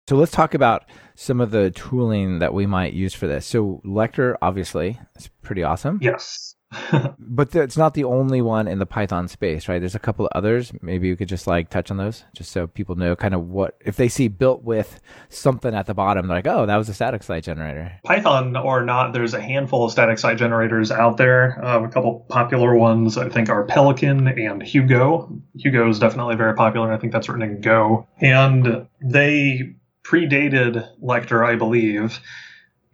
So 0.08 0.16
let's 0.16 0.32
talk 0.32 0.54
about 0.54 0.86
some 1.16 1.38
of 1.38 1.50
the 1.50 1.70
tooling 1.70 2.38
that 2.38 2.54
we 2.54 2.64
might 2.64 2.94
use 2.94 3.12
for 3.12 3.26
this. 3.26 3.44
So 3.44 3.82
Lektor, 3.84 4.36
obviously, 4.40 4.98
is 5.16 5.28
pretty 5.42 5.62
awesome, 5.62 5.98
Yes. 6.00 6.54
but 7.18 7.54
it's 7.54 7.76
not 7.76 7.92
the 7.92 8.04
only 8.04 8.40
one 8.40 8.68
in 8.68 8.78
the 8.78 8.86
Python 8.86 9.28
space, 9.28 9.68
right? 9.68 9.80
There's 9.80 9.94
a 9.94 9.98
couple 9.98 10.24
of 10.24 10.32
others. 10.34 10.72
Maybe 10.80 11.08
you 11.08 11.16
could 11.16 11.28
just 11.28 11.46
like 11.46 11.68
touch 11.68 11.90
on 11.90 11.98
those, 11.98 12.24
just 12.34 12.52
so 12.52 12.66
people 12.66 12.94
know 12.94 13.16
kind 13.16 13.34
of 13.34 13.48
what 13.48 13.76
if 13.84 13.96
they 13.96 14.08
see 14.08 14.28
built 14.28 14.62
with 14.62 14.98
something 15.28 15.74
at 15.74 15.84
the 15.84 15.92
bottom, 15.92 16.26
they're 16.26 16.38
like, 16.38 16.46
oh, 16.46 16.64
that 16.64 16.76
was 16.76 16.88
a 16.88 16.94
static 16.94 17.22
site 17.22 17.44
generator. 17.44 17.92
Python 18.04 18.56
or 18.56 18.82
not, 18.82 19.12
there's 19.12 19.34
a 19.34 19.42
handful 19.42 19.84
of 19.84 19.92
static 19.92 20.18
site 20.18 20.38
generators 20.38 20.90
out 20.90 21.18
there. 21.18 21.62
Uh, 21.62 21.84
a 21.84 21.88
couple 21.88 22.24
popular 22.30 22.74
ones, 22.74 23.18
I 23.18 23.28
think, 23.28 23.50
are 23.50 23.64
Pelican 23.64 24.26
and 24.26 24.62
Hugo. 24.62 25.38
Hugo 25.54 25.86
is 25.86 25.98
definitely 25.98 26.36
very 26.36 26.54
popular. 26.54 26.90
I 26.94 26.96
think 26.96 27.12
that's 27.12 27.28
written 27.28 27.42
in 27.42 27.60
Go. 27.60 28.08
And 28.22 28.88
they 29.02 29.74
predated 30.08 30.88
Lektor, 31.02 31.46
I 31.46 31.56
believe. 31.56 32.20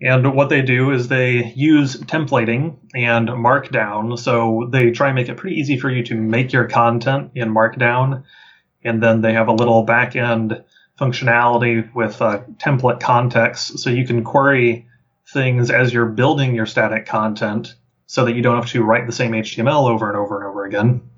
And 0.00 0.35
what 0.35 0.48
they 0.48 0.62
do 0.62 0.90
is 0.90 1.09
they 1.09 1.53
use 1.55 1.96
templating 1.96 2.77
and 2.94 3.29
Markdown. 3.29 4.18
So 4.18 4.68
they 4.70 4.90
try 4.90 5.09
and 5.09 5.14
make 5.14 5.29
it 5.29 5.37
pretty 5.37 5.57
easy 5.57 5.79
for 5.79 5.90
you 5.90 6.03
to 6.05 6.14
make 6.14 6.53
your 6.53 6.68
content 6.68 7.31
in 7.35 7.55
Markdown. 7.55 8.24
And 8.83 9.03
then 9.03 9.20
they 9.20 9.33
have 9.33 9.48
a 9.48 9.53
little 9.53 9.85
back 9.85 10.16
end 10.16 10.62
functionality 10.98 11.92
with 11.94 12.20
uh, 12.20 12.42
template 12.59 13.00
context. 13.00 13.79
So 13.79 13.90
you 13.90 14.07
can 14.07 14.24
query 14.24 14.88
things 15.33 15.70
as 15.70 15.92
you're 15.92 16.07
building 16.07 16.55
your 16.55 16.66
static 16.66 17.07
content 17.07 17.74
so 18.07 18.24
that 18.24 18.35
you 18.35 18.42
don't 18.42 18.57
have 18.57 18.70
to 18.70 18.83
write 18.83 19.07
the 19.07 19.12
same 19.12 19.33
HTML 19.33 19.88
over 19.88 20.09
and 20.09 20.18
over 20.18 20.37
and 20.37 20.46
over 20.46 20.64
again. 20.64 21.09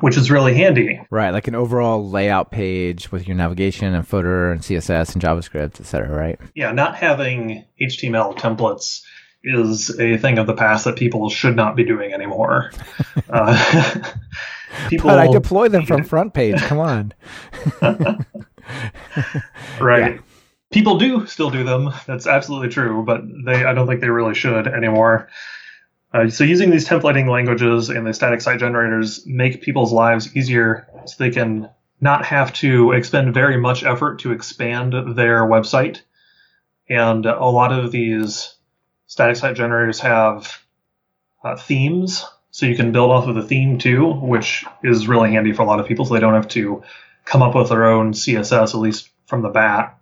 Which 0.00 0.16
is 0.16 0.30
really 0.30 0.54
handy. 0.54 1.00
Right, 1.10 1.30
like 1.30 1.48
an 1.48 1.54
overall 1.54 2.08
layout 2.08 2.50
page 2.50 3.10
with 3.10 3.26
your 3.26 3.36
navigation 3.36 3.94
and 3.94 4.06
footer 4.06 4.52
and 4.52 4.60
CSS 4.60 5.14
and 5.14 5.22
JavaScript, 5.22 5.80
etc. 5.80 6.08
Right? 6.16 6.38
Yeah, 6.54 6.72
not 6.72 6.96
having 6.96 7.64
HTML 7.80 8.36
templates 8.36 9.02
is 9.42 9.98
a 9.98 10.16
thing 10.18 10.38
of 10.38 10.46
the 10.46 10.54
past 10.54 10.84
that 10.84 10.96
people 10.96 11.30
should 11.30 11.56
not 11.56 11.76
be 11.76 11.84
doing 11.84 12.12
anymore. 12.12 12.70
uh, 13.30 14.02
people, 14.88 15.10
but 15.10 15.18
I 15.18 15.26
deploy 15.28 15.68
them 15.68 15.86
from 15.86 16.04
front 16.04 16.34
page. 16.34 16.60
Come 16.62 16.78
on. 16.78 17.12
right. 19.80 20.14
Yeah. 20.14 20.18
People 20.70 20.98
do 20.98 21.26
still 21.26 21.50
do 21.50 21.64
them. 21.64 21.90
That's 22.06 22.28
absolutely 22.28 22.68
true, 22.68 23.02
but 23.04 23.22
they 23.44 23.64
I 23.64 23.74
don't 23.74 23.88
think 23.88 24.00
they 24.00 24.08
really 24.08 24.34
should 24.34 24.68
anymore. 24.68 25.28
Uh, 26.12 26.28
so 26.28 26.42
using 26.42 26.70
these 26.70 26.88
templating 26.88 27.28
languages 27.30 27.88
and 27.88 28.06
the 28.06 28.12
static 28.12 28.40
site 28.40 28.58
generators 28.58 29.24
make 29.26 29.62
people's 29.62 29.92
lives 29.92 30.36
easier 30.36 30.88
so 31.06 31.14
they 31.18 31.30
can 31.30 31.68
not 32.00 32.24
have 32.24 32.52
to 32.52 32.92
expend 32.92 33.32
very 33.32 33.56
much 33.56 33.84
effort 33.84 34.18
to 34.20 34.32
expand 34.32 34.92
their 35.16 35.42
website. 35.42 36.00
And 36.88 37.26
a 37.26 37.46
lot 37.46 37.72
of 37.72 37.92
these 37.92 38.56
static 39.06 39.36
site 39.36 39.54
generators 39.54 40.00
have 40.00 40.60
uh, 41.44 41.56
themes, 41.56 42.24
so 42.50 42.66
you 42.66 42.74
can 42.74 42.90
build 42.90 43.12
off 43.12 43.28
of 43.28 43.36
the 43.36 43.46
theme 43.46 43.78
too, 43.78 44.12
which 44.12 44.64
is 44.82 45.06
really 45.06 45.30
handy 45.30 45.52
for 45.52 45.62
a 45.62 45.66
lot 45.66 45.78
of 45.78 45.86
people 45.86 46.04
so 46.04 46.14
they 46.14 46.20
don't 46.20 46.34
have 46.34 46.48
to 46.48 46.82
come 47.24 47.42
up 47.42 47.54
with 47.54 47.68
their 47.68 47.86
own 47.86 48.12
CSS, 48.12 48.74
at 48.74 48.80
least 48.80 49.10
from 49.26 49.42
the 49.42 49.48
bat. 49.48 49.99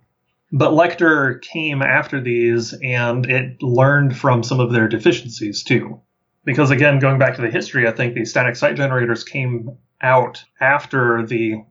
But 0.51 0.71
Lektor 0.71 1.41
came 1.41 1.81
after 1.81 2.19
these 2.19 2.73
and 2.73 3.25
it 3.29 3.61
learned 3.61 4.17
from 4.17 4.43
some 4.43 4.59
of 4.59 4.71
their 4.71 4.87
deficiencies 4.87 5.63
too. 5.63 6.01
Because 6.43 6.71
again, 6.71 6.99
going 6.99 7.19
back 7.19 7.35
to 7.35 7.41
the 7.41 7.51
history, 7.51 7.87
I 7.87 7.91
think 7.91 8.15
the 8.15 8.25
static 8.25 8.55
site 8.55 8.75
generators 8.75 9.23
came 9.23 9.77
out 10.01 10.43
after 10.59 11.25
the 11.25 11.63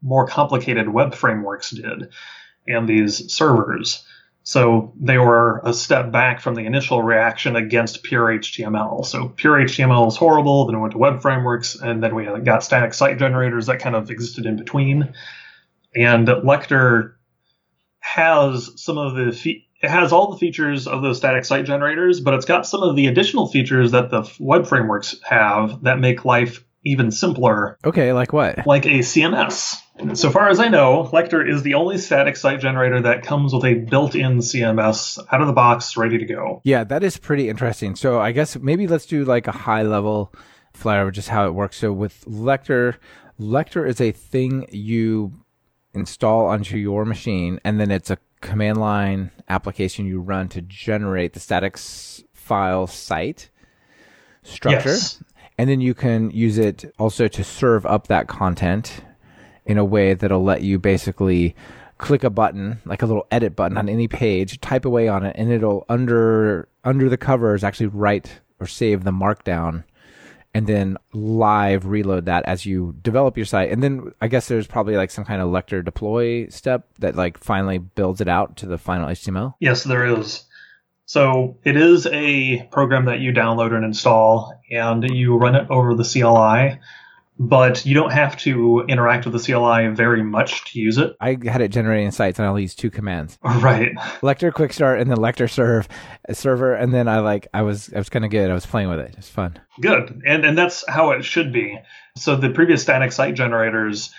more 0.00 0.26
complicated 0.26 0.88
web 0.88 1.14
frameworks 1.14 1.70
did 1.70 2.10
and 2.66 2.88
these 2.88 3.32
servers. 3.32 4.04
So 4.42 4.92
they 5.00 5.16
were 5.16 5.62
a 5.64 5.72
step 5.72 6.12
back 6.12 6.40
from 6.40 6.54
the 6.54 6.66
initial 6.66 7.02
reaction 7.02 7.56
against 7.56 8.02
pure 8.02 8.26
HTML. 8.26 9.04
So 9.04 9.28
pure 9.28 9.58
HTML 9.60 10.08
is 10.08 10.16
horrible. 10.16 10.66
Then 10.66 10.76
we 10.76 10.82
went 10.82 10.92
to 10.92 10.98
web 10.98 11.22
frameworks, 11.22 11.76
and 11.76 12.02
then 12.02 12.14
we 12.14 12.26
got 12.44 12.62
static 12.62 12.92
site 12.92 13.18
generators 13.18 13.66
that 13.66 13.80
kind 13.80 13.96
of 13.96 14.10
existed 14.10 14.44
in 14.44 14.56
between. 14.56 15.14
And 15.96 16.28
Lektor 16.28 17.13
has 18.04 18.70
some 18.76 18.98
of 18.98 19.14
the 19.14 19.32
fe- 19.32 19.66
it 19.80 19.90
has 19.90 20.12
all 20.12 20.30
the 20.30 20.38
features 20.38 20.86
of 20.86 21.02
those 21.02 21.16
static 21.16 21.44
site 21.44 21.64
generators, 21.64 22.20
but 22.20 22.34
it's 22.34 22.44
got 22.44 22.66
some 22.66 22.82
of 22.82 22.96
the 22.96 23.06
additional 23.06 23.48
features 23.48 23.92
that 23.92 24.10
the 24.10 24.30
web 24.38 24.66
frameworks 24.66 25.16
have 25.24 25.82
that 25.84 25.98
make 25.98 26.24
life 26.24 26.64
even 26.84 27.10
simpler. 27.10 27.78
Okay, 27.82 28.12
like 28.12 28.32
what? 28.32 28.66
Like 28.66 28.84
a 28.84 28.98
CMS. 28.98 29.76
So 30.14 30.30
far 30.30 30.50
as 30.50 30.60
I 30.60 30.68
know, 30.68 31.08
Lektor 31.12 31.48
is 31.48 31.62
the 31.62 31.74
only 31.74 31.96
static 31.96 32.36
site 32.36 32.60
generator 32.60 33.00
that 33.02 33.22
comes 33.22 33.54
with 33.54 33.64
a 33.64 33.74
built-in 33.74 34.38
CMS 34.38 35.18
out 35.32 35.40
of 35.40 35.46
the 35.46 35.52
box, 35.54 35.96
ready 35.96 36.18
to 36.18 36.26
go. 36.26 36.60
Yeah, 36.64 36.84
that 36.84 37.02
is 37.02 37.16
pretty 37.16 37.48
interesting. 37.48 37.96
So 37.96 38.20
I 38.20 38.32
guess 38.32 38.56
maybe 38.58 38.86
let's 38.86 39.06
do 39.06 39.24
like 39.24 39.46
a 39.46 39.52
high-level 39.52 40.34
flyover, 40.74 41.10
just 41.10 41.30
how 41.30 41.46
it 41.46 41.52
works. 41.52 41.78
So 41.78 41.90
with 41.92 42.22
Lektor, 42.26 42.96
Lektor 43.40 43.88
is 43.88 44.00
a 44.00 44.12
thing 44.12 44.66
you 44.70 45.43
install 45.94 46.46
onto 46.46 46.76
your 46.76 47.04
machine, 47.04 47.60
and 47.64 47.80
then 47.80 47.90
it's 47.90 48.10
a 48.10 48.18
command 48.40 48.78
line 48.78 49.30
application 49.48 50.06
you 50.06 50.20
run 50.20 50.48
to 50.48 50.60
generate 50.60 51.32
the 51.32 51.40
static 51.40 51.78
file 51.78 52.86
site 52.86 53.50
structure. 54.42 54.90
Yes. 54.90 55.22
And 55.56 55.70
then 55.70 55.80
you 55.80 55.94
can 55.94 56.30
use 56.30 56.58
it 56.58 56.92
also 56.98 57.28
to 57.28 57.44
serve 57.44 57.86
up 57.86 58.08
that 58.08 58.26
content 58.26 59.02
in 59.64 59.78
a 59.78 59.84
way 59.84 60.14
that'll 60.14 60.42
let 60.42 60.62
you 60.62 60.78
basically 60.78 61.54
click 61.96 62.24
a 62.24 62.30
button, 62.30 62.80
like 62.84 63.02
a 63.02 63.06
little 63.06 63.26
edit 63.30 63.54
button 63.56 63.78
on 63.78 63.88
any 63.88 64.08
page, 64.08 64.60
type 64.60 64.84
away 64.84 65.08
on 65.08 65.24
it, 65.24 65.36
and 65.38 65.50
it'll 65.50 65.86
under 65.88 66.68
under 66.82 67.08
the 67.08 67.16
covers 67.16 67.64
actually 67.64 67.86
write 67.86 68.40
or 68.60 68.66
save 68.66 69.04
the 69.04 69.12
markdown 69.12 69.84
and 70.54 70.66
then 70.68 70.96
live 71.12 71.84
reload 71.84 72.26
that 72.26 72.44
as 72.46 72.64
you 72.64 72.94
develop 73.02 73.36
your 73.36 73.44
site. 73.44 73.72
And 73.72 73.82
then 73.82 74.12
I 74.20 74.28
guess 74.28 74.46
there's 74.46 74.68
probably 74.68 74.96
like 74.96 75.10
some 75.10 75.24
kind 75.24 75.42
of 75.42 75.48
lektor 75.48 75.84
deploy 75.84 76.48
step 76.48 76.86
that 77.00 77.16
like 77.16 77.38
finally 77.38 77.78
builds 77.78 78.20
it 78.20 78.28
out 78.28 78.56
to 78.58 78.66
the 78.66 78.78
final 78.78 79.08
HTML. 79.08 79.54
Yes, 79.58 79.82
there 79.82 80.06
is. 80.06 80.44
So 81.06 81.58
it 81.64 81.76
is 81.76 82.06
a 82.06 82.62
program 82.70 83.06
that 83.06 83.20
you 83.20 83.32
download 83.32 83.74
and 83.74 83.84
install, 83.84 84.58
and 84.70 85.04
you 85.04 85.36
run 85.36 85.54
it 85.54 85.68
over 85.68 85.94
the 85.94 86.04
CLI. 86.04 86.78
But 87.36 87.84
you 87.84 87.94
don't 87.94 88.12
have 88.12 88.36
to 88.38 88.84
interact 88.88 89.26
with 89.26 89.34
the 89.34 89.40
CLI 89.40 89.88
very 89.88 90.22
much 90.22 90.72
to 90.72 90.78
use 90.78 90.98
it. 90.98 91.16
I 91.20 91.36
had 91.44 91.60
it 91.60 91.68
generating 91.68 92.12
sites, 92.12 92.38
and 92.38 92.46
I 92.46 92.48
only 92.48 92.62
used 92.62 92.78
two 92.78 92.90
commands. 92.90 93.38
Right. 93.44 93.94
Lektor 94.20 94.52
quick 94.52 94.72
start, 94.72 95.00
and 95.00 95.10
then 95.10 95.18
lektor 95.18 95.50
serve 95.50 95.88
server, 96.32 96.74
and 96.74 96.92
then 96.92 97.08
I 97.08 97.20
like 97.20 97.48
I 97.54 97.62
was 97.62 97.92
I 97.92 97.98
was 97.98 98.08
kind 98.08 98.24
of 98.24 98.30
good. 98.30 98.50
I 98.50 98.54
was 98.54 98.66
playing 98.66 98.88
with 98.88 99.00
it. 99.00 99.14
It's 99.16 99.28
fun. 99.28 99.58
Good, 99.80 100.22
and 100.26 100.44
and 100.44 100.56
that's 100.56 100.84
how 100.88 101.12
it 101.12 101.24
should 101.24 101.52
be. 101.52 101.78
So 102.16 102.36
the 102.36 102.50
previous 102.50 102.82
static 102.82 103.10
site 103.10 103.34
generators 103.34 104.12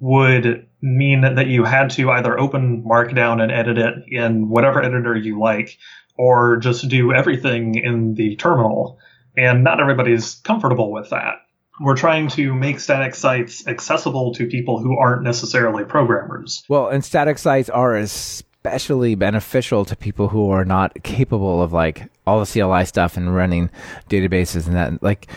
would 0.00 0.66
mean 0.80 1.20
that 1.22 1.46
you 1.46 1.64
had 1.64 1.90
to 1.90 2.10
either 2.10 2.38
open 2.38 2.84
Markdown 2.84 3.42
and 3.42 3.52
edit 3.52 3.78
it 3.78 3.94
in 4.08 4.48
whatever 4.48 4.82
editor 4.82 5.16
you 5.16 5.38
like, 5.38 5.78
or 6.16 6.56
just 6.56 6.88
do 6.88 7.12
everything 7.12 7.74
in 7.74 8.14
the 8.14 8.36
terminal. 8.36 8.98
And 9.36 9.64
not 9.64 9.80
everybody's 9.80 10.36
comfortable 10.36 10.90
with 10.90 11.10
that. 11.10 11.34
We're 11.80 11.96
trying 11.96 12.28
to 12.28 12.54
make 12.54 12.80
static 12.80 13.14
sites 13.14 13.66
accessible 13.66 14.32
to 14.34 14.46
people 14.46 14.78
who 14.78 14.98
aren't 14.98 15.22
necessarily 15.22 15.84
programmers. 15.84 16.64
Well, 16.68 16.88
and 16.88 17.04
static 17.04 17.38
sites 17.38 17.68
are 17.68 17.96
especially 17.96 19.14
beneficial 19.14 19.84
to 19.84 19.96
people 19.96 20.28
who 20.28 20.50
are 20.50 20.64
not 20.64 21.02
capable 21.02 21.62
of 21.62 21.72
like 21.72 22.10
all 22.26 22.42
the 22.42 22.46
CLI 22.46 22.84
stuff 22.86 23.16
and 23.16 23.34
running 23.34 23.70
databases 24.08 24.66
and 24.66 24.74
that. 24.76 25.02
Like, 25.02 25.28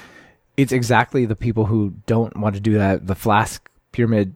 it's 0.57 0.71
exactly 0.71 1.25
the 1.25 1.35
people 1.35 1.65
who 1.65 1.93
don't 2.05 2.35
want 2.37 2.55
to 2.55 2.61
do 2.61 2.73
that, 2.77 3.07
the 3.07 3.15
Flask 3.15 3.69
pyramid 3.91 4.35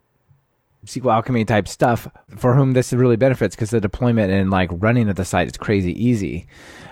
SQL 0.85 1.13
Alchemy 1.13 1.45
type 1.45 1.67
stuff 1.67 2.07
for 2.35 2.55
whom 2.55 2.73
this 2.73 2.91
really 2.93 3.15
benefits 3.15 3.55
because 3.55 3.69
the 3.69 3.79
deployment 3.79 4.31
and 4.31 4.49
like 4.49 4.69
running 4.73 5.09
of 5.09 5.15
the 5.15 5.25
site 5.25 5.47
is 5.47 5.57
crazy 5.57 5.93
easy. 6.03 6.47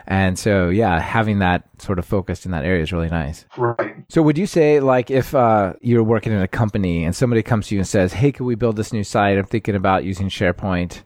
And 0.08 0.38
so, 0.38 0.70
yeah, 0.70 1.00
having 1.00 1.40
that 1.40 1.64
sort 1.80 2.00
of 2.00 2.06
focused 2.06 2.46
in 2.46 2.52
that 2.52 2.66
area 2.66 2.82
is 2.82 2.92
really 2.92 3.10
nice. 3.10 3.46
Right. 3.56 3.96
So, 4.10 4.22
would 4.22 4.38
you 4.38 4.46
say, 4.46 4.80
like, 4.80 5.12
if 5.12 5.34
uh, 5.36 5.74
you're 5.82 6.04
working 6.04 6.34
in 6.34 6.42
a 6.42 6.48
company 6.48 7.06
and 7.06 7.16
somebody 7.16 7.44
comes 7.44 7.68
to 7.68 7.76
you 7.76 7.80
and 7.82 7.88
says, 7.88 8.14
Hey, 8.14 8.32
can 8.32 8.46
we 8.46 8.56
build 8.56 8.76
this 8.76 8.92
new 8.92 9.04
site? 9.04 9.38
I'm 9.38 9.46
thinking 9.46 9.76
about 9.76 10.04
using 10.04 10.28
SharePoint 10.28 11.04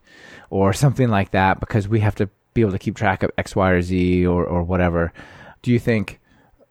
or 0.49 0.73
something 0.73 1.09
like 1.09 1.31
that 1.31 1.59
because 1.59 1.87
we 1.87 1.99
have 1.99 2.15
to 2.15 2.29
be 2.53 2.61
able 2.61 2.71
to 2.71 2.79
keep 2.79 2.95
track 2.95 3.21
of 3.21 3.31
X, 3.37 3.55
Y, 3.55 3.69
or 3.69 3.81
Z 3.81 4.25
or, 4.25 4.45
or 4.45 4.63
whatever. 4.63 5.11
Do 5.61 5.71
you 5.71 5.79
think 5.79 6.19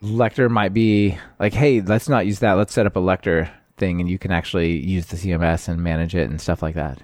Lektor 0.02 0.50
might 0.50 0.72
be 0.72 1.18
like, 1.38 1.52
Hey, 1.52 1.80
let's 1.82 2.08
not 2.08 2.26
use 2.26 2.38
that. 2.40 2.54
Let's 2.54 2.72
set 2.72 2.86
up 2.86 2.96
a 2.96 3.00
Lektor 3.00 3.50
thing 3.76 4.00
and 4.00 4.08
you 4.08 4.18
can 4.18 4.30
actually 4.30 4.72
use 4.78 5.06
the 5.06 5.16
CMS 5.16 5.68
and 5.68 5.82
manage 5.82 6.14
it 6.14 6.30
and 6.30 6.40
stuff 6.40 6.62
like 6.62 6.74
that. 6.74 7.00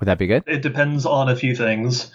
Would 0.00 0.06
that 0.06 0.18
be 0.18 0.26
good? 0.26 0.44
It 0.46 0.62
depends 0.62 1.06
on 1.06 1.28
a 1.28 1.36
few 1.36 1.54
things. 1.54 2.10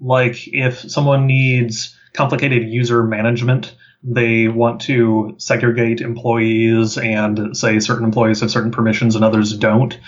Like 0.00 0.48
if 0.48 0.78
someone 0.78 1.26
needs 1.26 1.96
complicated 2.12 2.68
user 2.68 3.02
management, 3.02 3.74
they 4.02 4.48
want 4.48 4.80
to 4.82 5.34
segregate 5.38 6.00
employees 6.00 6.98
and 6.98 7.56
say 7.56 7.78
certain 7.78 8.04
employees 8.04 8.40
have 8.40 8.50
certain 8.50 8.70
permissions 8.70 9.14
and 9.14 9.24
others 9.24 9.56
don't, 9.56 9.98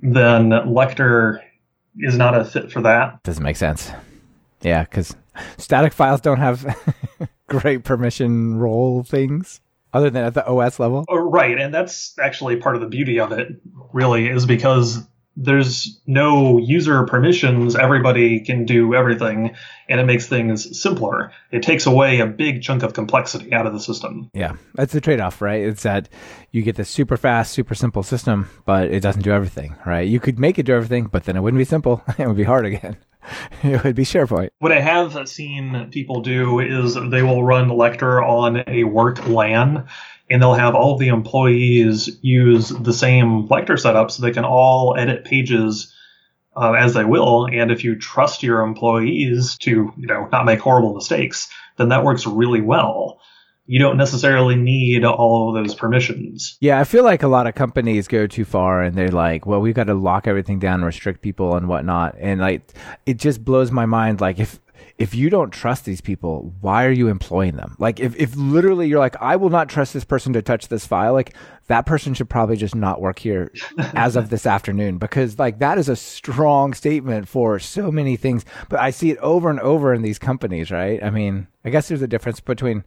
then 0.00 0.50
Lektor 0.50 1.40
is 1.98 2.16
not 2.16 2.36
a 2.36 2.44
fit 2.44 2.72
for 2.72 2.82
that. 2.82 3.22
Doesn't 3.22 3.42
make 3.42 3.56
sense. 3.56 3.90
Yeah, 4.60 4.84
because 4.84 5.16
static 5.58 5.92
files 5.92 6.20
don't 6.20 6.38
have 6.38 6.76
great 7.48 7.84
permission 7.84 8.58
role 8.58 9.02
things 9.02 9.60
other 9.92 10.10
than 10.10 10.24
at 10.24 10.34
the 10.34 10.46
OS 10.46 10.78
level. 10.78 11.04
Oh, 11.08 11.16
right, 11.16 11.58
and 11.58 11.72
that's 11.72 12.18
actually 12.18 12.56
part 12.56 12.74
of 12.74 12.80
the 12.80 12.88
beauty 12.88 13.20
of 13.20 13.32
it. 13.32 13.60
Really, 13.92 14.28
is 14.28 14.46
because 14.46 15.06
there's 15.36 16.00
no 16.06 16.58
user 16.58 17.04
permissions. 17.04 17.74
Everybody 17.74 18.40
can 18.40 18.64
do 18.64 18.94
everything, 18.94 19.54
and 19.88 20.00
it 20.00 20.04
makes 20.04 20.26
things 20.26 20.80
simpler. 20.80 21.32
It 21.50 21.62
takes 21.62 21.86
away 21.86 22.20
a 22.20 22.26
big 22.26 22.62
chunk 22.62 22.82
of 22.82 22.92
complexity 22.92 23.52
out 23.52 23.66
of 23.66 23.72
the 23.72 23.80
system. 23.80 24.30
Yeah, 24.34 24.56
that's 24.74 24.92
the 24.92 25.00
trade-off, 25.00 25.40
right? 25.40 25.62
It's 25.62 25.84
that 25.84 26.08
you 26.50 26.62
get 26.62 26.76
this 26.76 26.90
super 26.90 27.16
fast, 27.16 27.52
super 27.52 27.74
simple 27.74 28.02
system, 28.02 28.50
but 28.66 28.90
it 28.90 29.00
doesn't 29.00 29.22
do 29.22 29.32
everything, 29.32 29.76
right? 29.86 30.06
You 30.06 30.20
could 30.20 30.38
make 30.38 30.58
it 30.58 30.66
do 30.66 30.74
everything, 30.74 31.06
but 31.06 31.24
then 31.24 31.36
it 31.36 31.40
wouldn't 31.40 31.58
be 31.58 31.64
simple. 31.64 32.02
it 32.18 32.26
would 32.26 32.36
be 32.36 32.44
hard 32.44 32.66
again. 32.66 32.96
it 33.62 33.82
would 33.84 33.94
be 33.94 34.04
SharePoint. 34.04 34.50
What 34.58 34.72
I 34.72 34.80
have 34.80 35.28
seen 35.28 35.90
people 35.90 36.20
do 36.20 36.60
is 36.60 36.94
they 36.94 37.22
will 37.22 37.44
run 37.44 37.68
Lektor 37.68 38.22
on 38.26 38.64
a 38.66 38.84
work 38.84 39.26
LAN 39.26 39.86
and 40.30 40.40
they'll 40.40 40.54
have 40.54 40.74
all 40.74 40.96
the 40.96 41.08
employees 41.08 42.18
use 42.22 42.68
the 42.68 42.92
same 42.92 43.48
Lektor 43.48 43.78
setup 43.78 44.10
so 44.10 44.22
they 44.22 44.32
can 44.32 44.44
all 44.44 44.96
edit 44.96 45.24
pages 45.24 45.94
uh, 46.56 46.72
as 46.72 46.94
they 46.94 47.04
will. 47.04 47.46
And 47.46 47.70
if 47.70 47.84
you 47.84 47.96
trust 47.96 48.42
your 48.42 48.60
employees 48.60 49.56
to, 49.58 49.92
you 49.96 50.06
know, 50.06 50.28
not 50.30 50.44
make 50.44 50.60
horrible 50.60 50.94
mistakes, 50.94 51.50
then 51.76 51.88
that 51.90 52.04
works 52.04 52.26
really 52.26 52.60
well. 52.60 53.20
You 53.72 53.78
don't 53.78 53.96
necessarily 53.96 54.54
need 54.54 55.02
all 55.02 55.48
of 55.48 55.64
those 55.64 55.74
permissions. 55.74 56.58
Yeah, 56.60 56.78
I 56.78 56.84
feel 56.84 57.04
like 57.04 57.22
a 57.22 57.26
lot 57.26 57.46
of 57.46 57.54
companies 57.54 58.06
go 58.06 58.26
too 58.26 58.44
far 58.44 58.82
and 58.82 58.94
they're 58.94 59.08
like, 59.08 59.46
well, 59.46 59.62
we've 59.62 59.74
got 59.74 59.86
to 59.86 59.94
lock 59.94 60.26
everything 60.26 60.58
down, 60.58 60.84
restrict 60.84 61.22
people 61.22 61.56
and 61.56 61.66
whatnot. 61.68 62.14
And 62.18 62.38
like, 62.38 62.70
it 63.06 63.16
just 63.16 63.42
blows 63.42 63.70
my 63.70 63.86
mind. 63.86 64.20
Like, 64.20 64.38
if, 64.38 64.60
if 64.98 65.14
you 65.14 65.30
don't 65.30 65.50
trust 65.50 65.86
these 65.86 66.02
people, 66.02 66.52
why 66.60 66.84
are 66.84 66.90
you 66.90 67.08
employing 67.08 67.56
them? 67.56 67.74
Like, 67.78 67.98
if, 67.98 68.14
if 68.16 68.36
literally 68.36 68.88
you're 68.88 68.98
like, 68.98 69.16
I 69.22 69.36
will 69.36 69.48
not 69.48 69.70
trust 69.70 69.94
this 69.94 70.04
person 70.04 70.34
to 70.34 70.42
touch 70.42 70.68
this 70.68 70.84
file, 70.84 71.14
like, 71.14 71.34
that 71.68 71.86
person 71.86 72.12
should 72.12 72.28
probably 72.28 72.56
just 72.56 72.74
not 72.74 73.00
work 73.00 73.18
here 73.18 73.50
as 73.94 74.16
of 74.16 74.28
this 74.28 74.44
afternoon 74.44 74.98
because, 74.98 75.38
like, 75.38 75.60
that 75.60 75.78
is 75.78 75.88
a 75.88 75.96
strong 75.96 76.74
statement 76.74 77.26
for 77.26 77.58
so 77.58 77.90
many 77.90 78.16
things. 78.16 78.44
But 78.68 78.80
I 78.80 78.90
see 78.90 79.10
it 79.10 79.18
over 79.18 79.48
and 79.48 79.60
over 79.60 79.94
in 79.94 80.02
these 80.02 80.18
companies, 80.18 80.70
right? 80.70 81.02
I 81.02 81.08
mean, 81.08 81.46
I 81.64 81.70
guess 81.70 81.88
there's 81.88 82.02
a 82.02 82.08
difference 82.08 82.40
between 82.40 82.84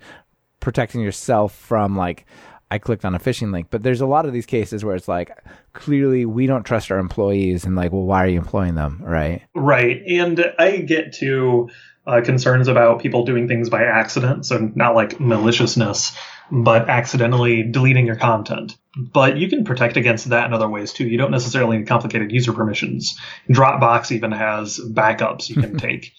protecting 0.66 1.00
yourself 1.00 1.56
from, 1.56 1.96
like, 1.96 2.26
I 2.72 2.80
clicked 2.80 3.06
on 3.06 3.14
a 3.14 3.20
phishing 3.20 3.54
link. 3.54 3.68
But 3.70 3.84
there's 3.84 4.02
a 4.02 4.08
lot 4.08 4.26
of 4.26 4.34
these 4.34 4.48
cases 4.48 4.84
where 4.84 4.96
it's 4.96 5.08
like 5.08 5.32
clearly 5.74 6.26
we 6.26 6.48
don't 6.48 6.64
trust 6.64 6.92
our 6.92 6.98
employees 6.98 7.64
and 7.64 7.76
like, 7.76 7.92
well, 7.92 8.02
why 8.02 8.24
are 8.24 8.28
you 8.28 8.40
employing 8.40 8.74
them? 8.76 9.02
Right. 9.04 9.44
Right. 9.54 10.02
And 10.08 10.44
I 10.58 10.78
get 10.78 11.14
to 11.20 11.70
uh, 12.08 12.22
concerns 12.22 12.68
about 12.68 13.02
people 13.02 13.24
doing 13.24 13.48
things 13.48 13.70
by 13.70 13.84
accident. 13.84 14.48
So 14.48 14.72
not 14.74 14.96
like 14.96 15.20
maliciousness, 15.20 16.18
but 16.52 16.90
accidentally 16.90 17.62
deleting 17.64 18.08
your 18.08 18.16
content. 18.16 18.76
But 18.98 19.38
you 19.38 19.48
can 19.48 19.64
protect 19.64 19.96
against 19.96 20.30
that 20.30 20.48
in 20.48 20.54
other 20.54 20.68
ways 20.68 20.92
too. 20.92 21.08
You 21.08 21.20
don't 21.20 21.32
necessarily 21.32 21.78
need 21.78 21.88
complicated 21.88 22.32
user 22.32 22.52
permissions. 22.52 23.20
Dropbox 23.50 24.12
even 24.12 24.32
has 24.32 24.80
backups 24.80 25.50
you 25.50 25.62
can 25.62 25.78
take. 25.88 26.14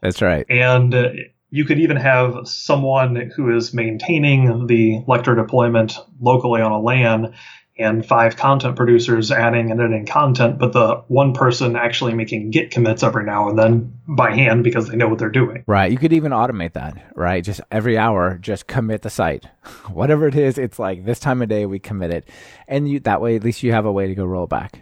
That's 0.00 0.22
right. 0.22 0.46
and 0.48 0.94
uh, 0.94 1.08
you 1.56 1.64
could 1.64 1.78
even 1.78 1.96
have 1.96 2.46
someone 2.46 3.32
who 3.34 3.56
is 3.56 3.72
maintaining 3.72 4.66
the 4.66 5.02
Lektor 5.08 5.34
deployment 5.34 5.98
locally 6.20 6.60
on 6.60 6.70
a 6.70 6.78
LAN 6.78 7.32
and 7.78 8.04
five 8.04 8.36
content 8.36 8.76
producers 8.76 9.30
adding 9.30 9.70
and 9.70 9.80
editing 9.80 10.04
content, 10.04 10.58
but 10.58 10.74
the 10.74 11.02
one 11.08 11.32
person 11.32 11.74
actually 11.74 12.12
making 12.12 12.50
git 12.50 12.70
commits 12.70 13.02
every 13.02 13.24
now 13.24 13.48
and 13.48 13.58
then 13.58 13.98
by 14.06 14.34
hand 14.34 14.64
because 14.64 14.88
they 14.88 14.96
know 14.96 15.08
what 15.08 15.18
they're 15.18 15.30
doing. 15.30 15.64
Right. 15.66 15.90
You 15.90 15.96
could 15.96 16.12
even 16.12 16.32
automate 16.32 16.74
that, 16.74 17.12
right? 17.14 17.42
Just 17.42 17.62
every 17.70 17.96
hour, 17.96 18.36
just 18.36 18.66
commit 18.66 19.00
the 19.00 19.10
site. 19.10 19.46
Whatever 19.90 20.28
it 20.28 20.34
is, 20.34 20.58
it's 20.58 20.78
like 20.78 21.06
this 21.06 21.18
time 21.18 21.40
of 21.40 21.48
day 21.48 21.64
we 21.64 21.78
commit 21.78 22.10
it. 22.10 22.28
And 22.68 22.86
you 22.86 23.00
that 23.00 23.22
way 23.22 23.34
at 23.34 23.44
least 23.44 23.62
you 23.62 23.72
have 23.72 23.86
a 23.86 23.92
way 23.92 24.08
to 24.08 24.14
go 24.14 24.26
roll 24.26 24.46
back. 24.46 24.80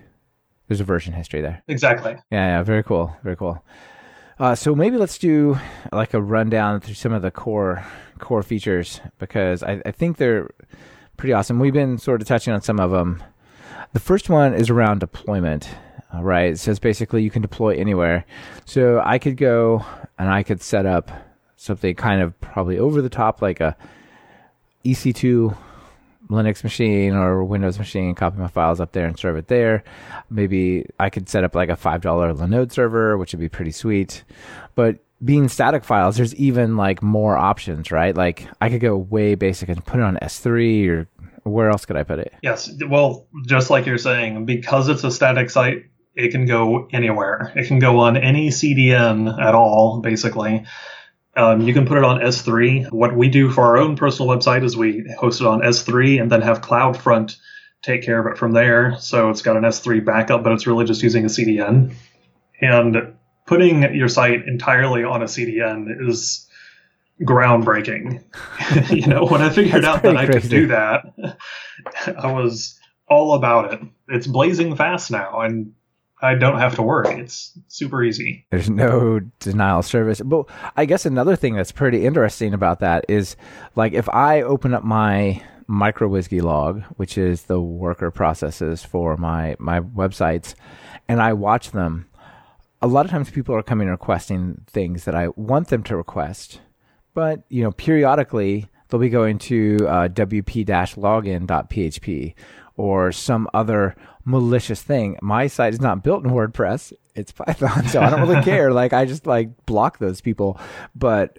There's 0.67 0.81
a 0.81 0.85
version 0.85 1.13
history 1.13 1.41
there. 1.41 1.63
Exactly. 1.69 2.17
Yeah, 2.33 2.59
yeah, 2.59 2.63
very 2.65 2.83
cool. 2.83 3.15
Very 3.23 3.37
cool. 3.37 3.63
Uh, 4.39 4.55
so 4.55 4.75
maybe 4.75 4.97
let's 4.97 5.19
do 5.19 5.59
like 5.93 6.13
a 6.13 6.21
rundown 6.21 6.81
through 6.81 6.95
some 6.95 7.13
of 7.13 7.23
the 7.23 7.31
core 7.31 7.85
core 8.19 8.43
features 8.43 9.01
because 9.19 9.63
I, 9.63 9.81
I 9.87 9.91
think 9.91 10.17
they're 10.17 10.51
pretty 11.17 11.33
awesome. 11.33 11.59
We've 11.61 11.73
been 11.73 11.99
sort 11.99 12.21
of 12.21 12.27
touching 12.27 12.53
on 12.53 12.61
some 12.61 12.81
of 12.81 12.91
them. 12.91 13.23
The 13.93 14.01
first 14.01 14.29
one 14.29 14.55
is 14.55 14.71
around 14.71 15.01
deployment, 15.01 15.69
right? 16.21 16.53
It 16.53 16.59
says 16.59 16.79
basically 16.79 17.23
you 17.23 17.31
can 17.31 17.43
deploy 17.43 17.77
anywhere. 17.77 18.25
So 18.65 19.01
I 19.05 19.19
could 19.19 19.37
go 19.37 19.85
and 20.19 20.29
I 20.29 20.43
could 20.43 20.63
set 20.63 20.87
up 20.87 21.11
something 21.57 21.95
kind 21.95 22.21
of 22.21 22.39
probably 22.41 22.79
over 22.79 23.01
the 23.01 23.09
top, 23.09 23.41
like 23.41 23.61
a 23.61 23.77
EC2 24.85 25.57
Linux 26.31 26.65
machine 26.65 27.15
or 27.15 27.45
Windows 27.45 27.79
machine, 27.79 28.15
copy 28.15 28.39
my 28.39 28.49
files 28.49 28.81
up 28.81 28.93
there 28.93 29.07
and 29.07 29.19
serve 29.19 29.37
it 29.37 29.49
there. 29.49 29.85
Maybe 30.31 30.87
I 30.99 31.11
could 31.11 31.29
set 31.29 31.45
up 31.45 31.55
like 31.55 31.69
a 31.69 31.77
$5 31.77 32.01
Linode 32.01 32.73
server, 32.73 33.19
which 33.19 33.33
would 33.33 33.41
be 33.41 33.49
pretty 33.49 33.73
sweet. 33.73 34.25
But 34.75 34.99
being 35.25 35.49
static 35.49 35.85
files, 35.85 36.17
there's 36.17 36.35
even 36.35 36.77
like 36.77 37.03
more 37.03 37.37
options, 37.37 37.91
right? 37.91 38.17
Like 38.17 38.49
I 38.61 38.69
could 38.69 38.81
go 38.81 38.97
way 38.97 39.35
basic 39.35 39.69
and 39.69 39.85
put 39.85 40.01
it 40.01 40.03
on 40.03 40.17
S3 40.17 40.89
or 40.89 41.09
where 41.45 41.71
else 41.71 41.85
could 41.85 41.97
I 41.97 42.03
put 42.03 42.19
it? 42.19 42.33
Yes. 42.43 42.71
Well, 42.89 43.27
just 43.47 43.71
like 43.71 43.87
you're 43.87 43.99
saying, 43.99 44.47
because 44.47 44.89
it's 44.89 45.05
a 45.05 45.11
static 45.11 45.51
site, 45.51 45.85
it 46.15 46.31
can 46.31 46.47
go 46.47 46.89
anywhere. 46.93 47.53
It 47.55 47.67
can 47.67 47.79
go 47.79 47.99
on 47.99 48.17
any 48.17 48.49
CDN 48.49 49.41
at 49.41 49.55
all, 49.55 50.01
basically. 50.01 50.65
Um, 51.37 51.63
you 51.63 51.75
can 51.75 51.87
put 51.87 51.99
it 51.99 52.05
on 52.05 52.21
S3. 52.21 52.93
What 52.93 53.17
we 53.17 53.29
do 53.29 53.51
for 53.51 53.63
our 53.65 53.79
own 53.79 53.97
personal 53.97 54.35
website 54.35 54.65
is 54.65 54.77
we 54.77 55.05
host 55.19 55.41
it 55.41 55.47
on 55.47 55.61
S3 55.61 56.21
and 56.21 56.31
then 56.31 56.43
have 56.43 56.61
CloudFront 56.61 57.37
take 57.83 58.03
care 58.03 58.19
of 58.19 58.33
it 58.33 58.39
from 58.39 58.53
there. 58.53 58.97
So 58.99 59.31
it's 59.31 59.43
got 59.43 59.57
an 59.57 59.63
S3 59.63 60.05
backup, 60.05 60.43
but 60.43 60.53
it's 60.53 60.67
really 60.67 60.87
just 60.87 61.03
using 61.03 61.25
a 61.25 61.29
CDN. 61.29 61.95
And 62.61 63.15
putting 63.47 63.95
your 63.95 64.09
site 64.09 64.47
entirely 64.47 65.05
on 65.05 65.23
a 65.23 65.27
CDN 65.27 66.09
is 66.09 66.49
groundbreaking. 67.23 68.23
you 68.91 69.07
know, 69.07 69.27
when 69.27 69.43
I 69.43 69.51
figured 69.51 69.85
out 69.85 70.03
that 70.03 70.17
I 70.17 70.27
could 70.27 70.49
do 70.49 70.69
that, 70.69 71.15
I 72.19 72.33
was 72.33 72.79
all 73.09 73.35
about 73.35 73.75
it. 73.75 73.81
It's 74.09 74.27
blazing 74.27 74.77
fast 74.77 75.11
now, 75.11 75.41
and 75.41 75.75
I 76.23 76.35
don't 76.35 76.59
have 76.59 76.77
to 76.77 76.83
worry. 76.83 77.21
It's 77.21 77.59
super 77.69 78.03
easy. 78.03 78.47
There's 78.51 78.71
no 78.71 79.21
denial 79.41 79.83
service. 79.83 80.21
But 80.21 80.47
I 80.77 80.85
guess 80.85 81.05
another 81.05 81.37
thing 81.37 81.55
that's 81.55 81.73
pretty 81.73 82.07
interesting 82.07 82.55
about 82.55 82.81
that 82.81 83.05
is 83.09 83.37
like 83.75 83.93
if 83.93 84.09
I 84.09 84.43
open 84.43 84.75
up 84.75 84.85
my 84.85 85.43
micro 85.67 86.09
MicroWhiskey 86.09 86.43
log, 86.43 86.83
which 86.97 87.19
is 87.19 87.45
the 87.45 87.61
worker 87.61 88.11
processes 88.11 88.85
for 88.85 89.17
my 89.17 89.57
my 89.59 89.81
websites, 89.81 90.55
and 91.09 91.21
I 91.21 91.33
watch 91.33 91.73
them 91.73 92.09
a 92.85 92.87
lot 92.87 93.05
of 93.07 93.11
times 93.11 93.31
people 93.31 93.57
are 93.57 93.63
coming 93.63 93.89
requesting 93.89 94.61
things 94.67 95.05
that 95.05 95.15
I 95.15 95.29
want 95.37 95.69
them 95.69 95.83
to 95.85 95.97
request, 95.97 96.61
but 97.15 97.43
you 97.49 97.63
know, 97.63 97.73
periodically 97.73 98.69
they'll 98.89 99.01
be 99.01 99.09
going 99.09 99.39
to 99.39 99.79
uh, 99.89 100.09
wp-login.php 100.09 102.35
or 102.77 103.11
some 103.11 103.49
other 103.55 103.97
malicious 104.25 104.83
thing. 104.83 105.17
My 105.23 105.47
site 105.47 105.75
is 105.75 105.81
not 105.81 106.03
built 106.03 106.25
in 106.25 106.31
WordPress; 106.31 106.93
it's 107.15 107.33
Python, 107.33 107.87
so 107.89 108.01
I 108.01 108.11
don't 108.11 108.29
really 108.29 108.43
care. 108.45 108.73
Like 108.73 108.93
I 108.93 109.05
just 109.05 109.27
like 109.27 109.67
block 109.67 109.99
those 109.99 110.21
people, 110.21 110.59
but 110.95 111.39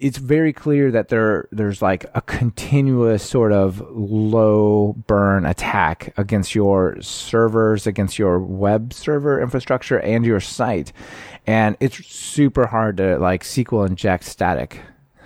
it's 0.00 0.18
very 0.18 0.52
clear 0.52 0.90
that 0.90 1.08
there 1.08 1.48
there's 1.52 1.80
like 1.80 2.04
a 2.14 2.20
continuous 2.20 3.22
sort 3.22 3.52
of 3.52 3.80
low 3.90 4.94
burn 5.06 5.46
attack 5.46 6.12
against 6.16 6.54
your 6.54 7.00
servers, 7.00 7.86
against 7.86 8.18
your 8.18 8.38
web 8.38 8.92
server 8.92 9.40
infrastructure 9.40 10.00
and 10.00 10.26
your 10.26 10.40
site. 10.40 10.92
And 11.46 11.76
it's 11.80 12.04
super 12.06 12.66
hard 12.66 12.96
to 12.96 13.18
like 13.18 13.44
SQL 13.44 13.86
inject 13.86 14.24
static 14.24 14.80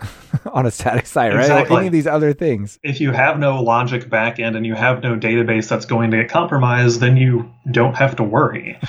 on 0.52 0.66
a 0.66 0.70
static 0.70 1.06
site, 1.06 1.32
right? 1.32 1.40
Exactly. 1.40 1.76
Or 1.76 1.78
any 1.78 1.86
of 1.88 1.92
these 1.92 2.06
other 2.06 2.32
things. 2.32 2.78
If 2.82 3.00
you 3.00 3.12
have 3.12 3.38
no 3.38 3.62
logic 3.62 4.08
backend 4.08 4.56
and 4.56 4.66
you 4.66 4.74
have 4.74 5.02
no 5.02 5.16
database 5.16 5.68
that's 5.68 5.86
going 5.86 6.10
to 6.10 6.18
get 6.18 6.28
compromised, 6.28 7.00
then 7.00 7.16
you 7.16 7.50
don't 7.70 7.94
have 7.94 8.16
to 8.16 8.22
worry. 8.22 8.78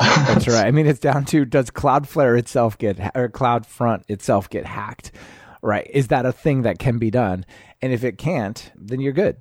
That's 0.00 0.48
right. 0.48 0.66
I 0.66 0.70
mean, 0.70 0.86
it's 0.86 0.98
down 0.98 1.26
to 1.26 1.44
does 1.44 1.70
Cloudflare 1.70 2.38
itself 2.38 2.78
get 2.78 2.98
or 3.14 3.28
CloudFront 3.28 4.04
itself 4.08 4.48
get 4.48 4.64
hacked? 4.64 5.12
Right? 5.62 5.90
Is 5.92 6.08
that 6.08 6.24
a 6.24 6.32
thing 6.32 6.62
that 6.62 6.78
can 6.78 6.98
be 6.98 7.10
done? 7.10 7.44
And 7.82 7.94
if 7.94 8.04
it 8.04 8.18
can't, 8.18 8.70
then 8.76 9.00
you're 9.00 9.14
good. 9.14 9.38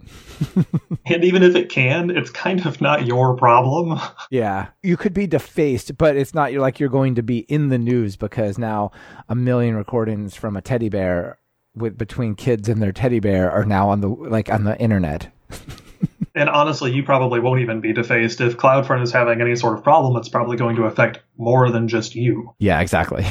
and 1.06 1.24
even 1.26 1.44
if 1.44 1.56
it 1.56 1.70
can, 1.70 2.10
it's 2.10 2.30
kind 2.30 2.66
of 2.66 2.80
not 2.80 3.06
your 3.06 3.36
problem. 3.36 4.00
Yeah. 4.32 4.68
You 4.84 4.96
could 4.96 5.14
be 5.14 5.26
defaced, 5.26 5.98
but 5.98 6.16
it's 6.16 6.36
not 6.36 6.52
you're 6.52 6.62
like 6.62 6.80
you're 6.80 6.90
going 6.90 7.16
to 7.16 7.24
be 7.24 7.40
in 7.40 7.70
the 7.70 7.80
news 7.80 8.16
because 8.16 8.58
now 8.58 8.92
a 9.28 9.34
million 9.34 9.76
recordings 9.76 10.36
from 10.36 10.56
a 10.56 10.62
teddy 10.62 10.88
bear 10.88 11.40
with 11.76 11.98
between 11.98 12.36
kids 12.36 12.70
and 12.70 12.82
their 12.82 12.92
teddy 12.92 13.20
bear 13.20 13.50
are 13.50 13.66
now 13.66 13.90
on 13.90 14.02
the 14.02 14.08
like 14.08 14.52
on 14.52 14.66
the 14.66 14.80
internet. 14.80 15.32
and 16.36 16.50
honestly, 16.50 16.92
you 16.92 17.04
probably 17.04 17.40
won't 17.40 17.62
even 17.62 17.82
be 17.82 17.92
defaced. 17.94 18.40
If 18.42 18.58
CloudFront 18.58 19.04
is 19.04 19.12
having 19.12 19.42
any 19.42 19.56
sort 19.56 19.78
of 19.78 19.84
problem, 19.84 20.16
it's 20.18 20.30
probably 20.30 20.58
going 20.58 20.76
to 20.76 20.84
affect 20.84 21.20
more 21.38 21.72
than 21.72 21.88
just 21.88 22.16
you. 22.16 22.54
Yeah, 22.60 22.80
exactly. 22.82 23.26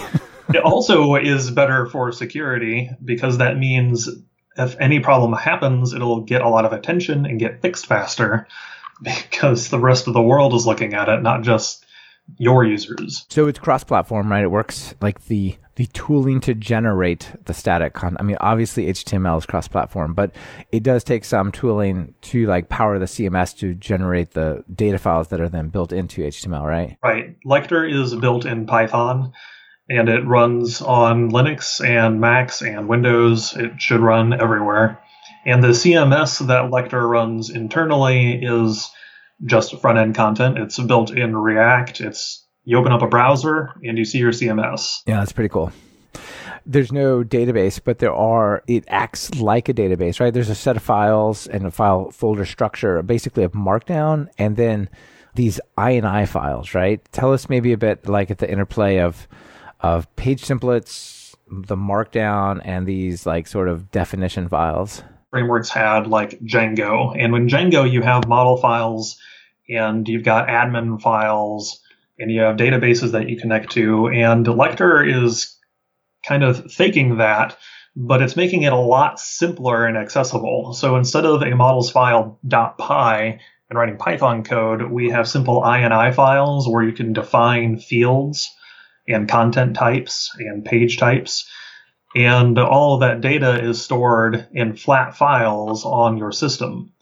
it 0.49 0.62
also 0.62 1.14
is 1.14 1.51
better 1.51 1.87
for 1.87 2.11
security 2.12 2.90
because 3.05 3.38
that 3.38 3.57
means 3.57 4.09
if 4.59 4.77
any 4.81 5.01
problem 5.01 5.33
happens, 5.33 5.92
it'll 5.92 6.21
get 6.21 6.42
a 6.42 6.49
lot 6.49 6.64
of 6.64 6.73
attention 6.73 7.25
and 7.25 7.38
get 7.38 7.62
fixed 7.62 7.87
faster 7.87 8.47
because 9.03 9.68
the 9.68 9.79
rest 9.79 10.09
of 10.09 10.14
the 10.14 10.23
world 10.23 10.55
is 10.55 10.66
looking 10.66 10.94
at 10.94 11.09
it, 11.09 11.23
not 11.23 11.42
just 11.42 11.85
your 12.37 12.64
users. 12.64 13.25
So 13.31 13.47
it's 13.47 13.59
cross-platform, 13.59 14.31
right? 14.31 14.44
It 14.44 14.51
works 14.51 14.94
like 15.01 15.25
the 15.27 15.57
the 15.77 15.87
tooling 15.87 16.40
to 16.40 16.55
generate 16.55 17.31
the 17.44 17.55
static 17.55 17.94
content. 17.94 18.21
I 18.21 18.25
mean, 18.25 18.37
obviously 18.40 18.87
HTML 18.87 19.38
is 19.38 19.47
cross-platform, 19.47 20.12
but 20.12 20.35
it 20.73 20.83
does 20.83 21.05
take 21.05 21.25
some 21.25 21.53
tooling 21.53 22.14
to 22.23 22.47
like 22.47 22.68
power 22.68 22.99
the 22.99 23.05
CMS 23.05 23.57
to 23.59 23.75
generate 23.75 24.33
the 24.33 24.64
data 24.75 24.99
files 24.99 25.29
that 25.29 25.40
are 25.40 25.49
then 25.49 25.68
built 25.68 25.92
into 25.92 26.23
HTML, 26.23 26.66
right? 26.66 26.99
Right. 27.01 27.37
Lecter 27.44 27.88
is 27.88 28.12
built 28.16 28.44
in 28.44 28.66
Python 28.66 29.33
and 29.88 30.09
it 30.09 30.27
runs 30.27 30.83
on 30.83 31.31
Linux 31.31 31.85
and 31.85 32.20
Macs 32.20 32.62
and 32.62 32.88
Windows. 32.88 33.55
It 33.57 33.81
should 33.81 34.01
run 34.01 34.33
everywhere. 34.38 35.01
And 35.46 35.62
the 35.62 35.68
CMS 35.68 36.46
that 36.46 36.70
Lektor 36.70 37.09
runs 37.09 37.48
internally 37.51 38.35
is 38.42 38.90
just 39.44 39.79
front 39.81 39.98
end 39.98 40.14
content. 40.14 40.59
It's 40.59 40.79
built 40.79 41.11
in 41.11 41.37
React. 41.37 42.01
It's 42.03 42.44
you 42.64 42.77
open 42.77 42.92
up 42.92 43.03
a 43.03 43.07
browser 43.07 43.70
and 43.83 43.96
you 43.96 44.05
see 44.05 44.18
your 44.18 44.33
CMS. 44.33 44.98
Yeah, 45.07 45.20
that's 45.20 45.33
pretty 45.33 45.48
cool. 45.48 45.72
there's 46.68 46.92
no 46.92 47.24
database, 47.24 47.81
but 47.83 47.98
there 47.98 48.12
are, 48.12 48.62
it 48.66 48.85
acts 48.88 49.35
like 49.37 49.70
a 49.70 49.74
database, 49.74 50.20
right? 50.20 50.35
There's 50.35 50.51
a 50.51 50.55
set 50.55 50.77
of 50.77 50.83
files 50.83 51.46
and 51.46 51.66
a 51.66 51.70
file 51.70 52.11
folder 52.11 52.44
structure, 52.44 53.03
basically 53.03 53.42
a 53.42 53.48
markdown, 53.48 54.29
and 54.37 54.57
then 54.57 54.90
these 55.35 55.59
INI 55.79 56.29
files, 56.29 56.74
right? 56.74 57.01
Tell 57.11 57.33
us 57.33 57.48
maybe 57.48 57.72
a 57.72 57.79
bit 57.79 58.07
like 58.07 58.31
at 58.31 58.38
the 58.38 58.51
interplay 58.51 58.98
of, 58.98 59.27
of 59.80 60.14
page 60.16 60.42
templates, 60.42 61.34
the 61.50 61.76
markdown, 61.76 62.60
and 62.64 62.86
these 62.86 63.26
like 63.26 63.46
sort 63.46 63.68
of 63.68 63.90
definition 63.90 64.48
files. 64.48 65.02
Frameworks 65.30 65.68
had 65.68 66.06
like 66.06 66.38
Django. 66.40 67.14
And 67.18 67.32
when 67.32 67.48
Django, 67.48 67.90
you 67.90 68.02
have 68.02 68.26
model 68.26 68.56
files 68.56 69.18
and 69.68 70.08
you've 70.08 70.24
got 70.24 70.48
admin 70.48 71.00
files 71.00 71.80
and 72.18 72.30
you 72.30 72.40
have 72.40 72.56
databases 72.56 73.12
that 73.12 73.28
you 73.28 73.38
connect 73.38 73.72
to. 73.72 74.08
And 74.08 74.44
Lektor 74.46 75.06
is 75.06 75.56
kind 76.26 76.42
of 76.42 76.72
faking 76.72 77.18
that, 77.18 77.56
but 77.94 78.22
it's 78.22 78.36
making 78.36 78.62
it 78.62 78.72
a 78.72 78.76
lot 78.76 79.20
simpler 79.20 79.84
and 79.84 79.96
accessible. 79.96 80.72
So 80.72 80.96
instead 80.96 81.26
of 81.26 81.42
a 81.42 81.54
models 81.54 81.90
file 81.90 82.38
.py 82.48 83.38
and 83.70 83.78
writing 83.78 83.98
Python 83.98 84.42
code, 84.44 84.90
we 84.90 85.10
have 85.10 85.28
simple 85.28 85.62
INI 85.62 86.14
files 86.14 86.68
where 86.68 86.82
you 86.82 86.92
can 86.92 87.12
define 87.12 87.78
fields 87.78 88.50
and 89.09 89.29
content 89.29 89.75
types 89.77 90.31
and 90.38 90.64
page 90.64 90.99
types. 90.99 91.49
And 92.14 92.59
all 92.59 92.94
of 92.94 93.01
that 93.01 93.21
data 93.21 93.62
is 93.62 93.83
stored 93.83 94.49
in 94.53 94.77
flat 94.77 95.16
files 95.16 95.85
on 95.85 96.16
your 96.16 96.33
system. 96.33 96.92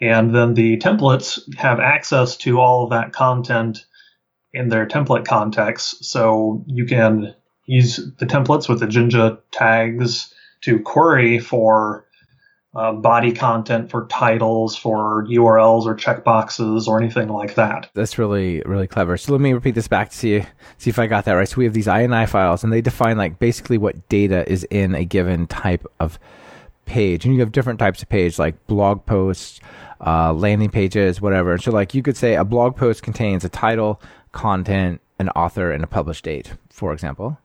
And 0.00 0.34
then 0.34 0.54
the 0.54 0.78
templates 0.78 1.40
have 1.56 1.80
access 1.80 2.36
to 2.38 2.60
all 2.60 2.84
of 2.84 2.90
that 2.90 3.12
content 3.12 3.84
in 4.52 4.68
their 4.68 4.86
template 4.86 5.24
context. 5.24 6.04
So 6.04 6.64
you 6.66 6.86
can 6.86 7.34
use 7.66 7.96
the 8.18 8.26
templates 8.26 8.68
with 8.68 8.80
the 8.80 8.86
Jinja 8.86 9.38
tags 9.52 10.34
to 10.62 10.80
query 10.80 11.38
for 11.38 12.03
uh, 12.74 12.92
body 12.92 13.32
content, 13.32 13.90
for 13.90 14.06
titles, 14.06 14.76
for 14.76 15.26
URLs 15.26 15.84
or 15.84 15.94
checkboxes 15.94 16.88
or 16.88 17.00
anything 17.00 17.28
like 17.28 17.54
that. 17.54 17.90
That's 17.94 18.18
really 18.18 18.62
really 18.62 18.86
clever. 18.86 19.16
So 19.16 19.32
let 19.32 19.40
me 19.40 19.52
repeat 19.52 19.74
this 19.74 19.88
back 19.88 20.10
to 20.10 20.16
see 20.16 20.44
see 20.78 20.90
if 20.90 20.98
I 20.98 21.06
got 21.06 21.24
that 21.26 21.32
right. 21.32 21.48
So 21.48 21.56
we 21.56 21.64
have 21.64 21.74
these 21.74 21.86
INI 21.86 22.28
files, 22.28 22.64
and 22.64 22.72
they 22.72 22.80
define 22.80 23.16
like 23.16 23.38
basically 23.38 23.78
what 23.78 24.08
data 24.08 24.50
is 24.50 24.64
in 24.64 24.94
a 24.94 25.04
given 25.04 25.46
type 25.46 25.86
of 26.00 26.18
page, 26.84 27.24
and 27.24 27.34
you 27.34 27.40
have 27.40 27.52
different 27.52 27.78
types 27.78 28.02
of 28.02 28.08
page 28.08 28.38
like 28.38 28.66
blog 28.66 29.04
posts. 29.06 29.60
Uh, 30.04 30.34
landing 30.34 30.68
pages, 30.68 31.22
whatever. 31.22 31.56
So, 31.56 31.70
like, 31.70 31.94
you 31.94 32.02
could 32.02 32.16
say 32.16 32.34
a 32.34 32.44
blog 32.44 32.76
post 32.76 33.02
contains 33.02 33.42
a 33.42 33.48
title, 33.48 34.02
content, 34.32 35.00
an 35.18 35.30
author, 35.30 35.72
and 35.72 35.82
a 35.82 35.86
publish 35.86 36.20
date, 36.20 36.52
for 36.68 36.92
example. 36.92 37.38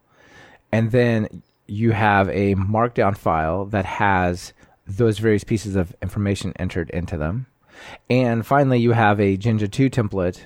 And 0.72 0.92
then 0.92 1.42
you 1.68 1.92
have 1.92 2.28
a 2.30 2.56
markdown 2.56 3.16
file 3.16 3.66
that 3.66 3.86
has 3.86 4.52
those 4.90 5.20
various 5.20 5.44
pieces 5.44 5.76
of 5.76 5.96
information 6.02 6.54
entered 6.58 6.90
into 6.90 7.18
them. 7.18 7.46
And 8.10 8.46
finally, 8.46 8.80
you 8.80 8.92
have 8.92 9.20
a 9.20 9.38
Jinja 9.38 9.68
2 9.68 9.90
template 9.90 10.40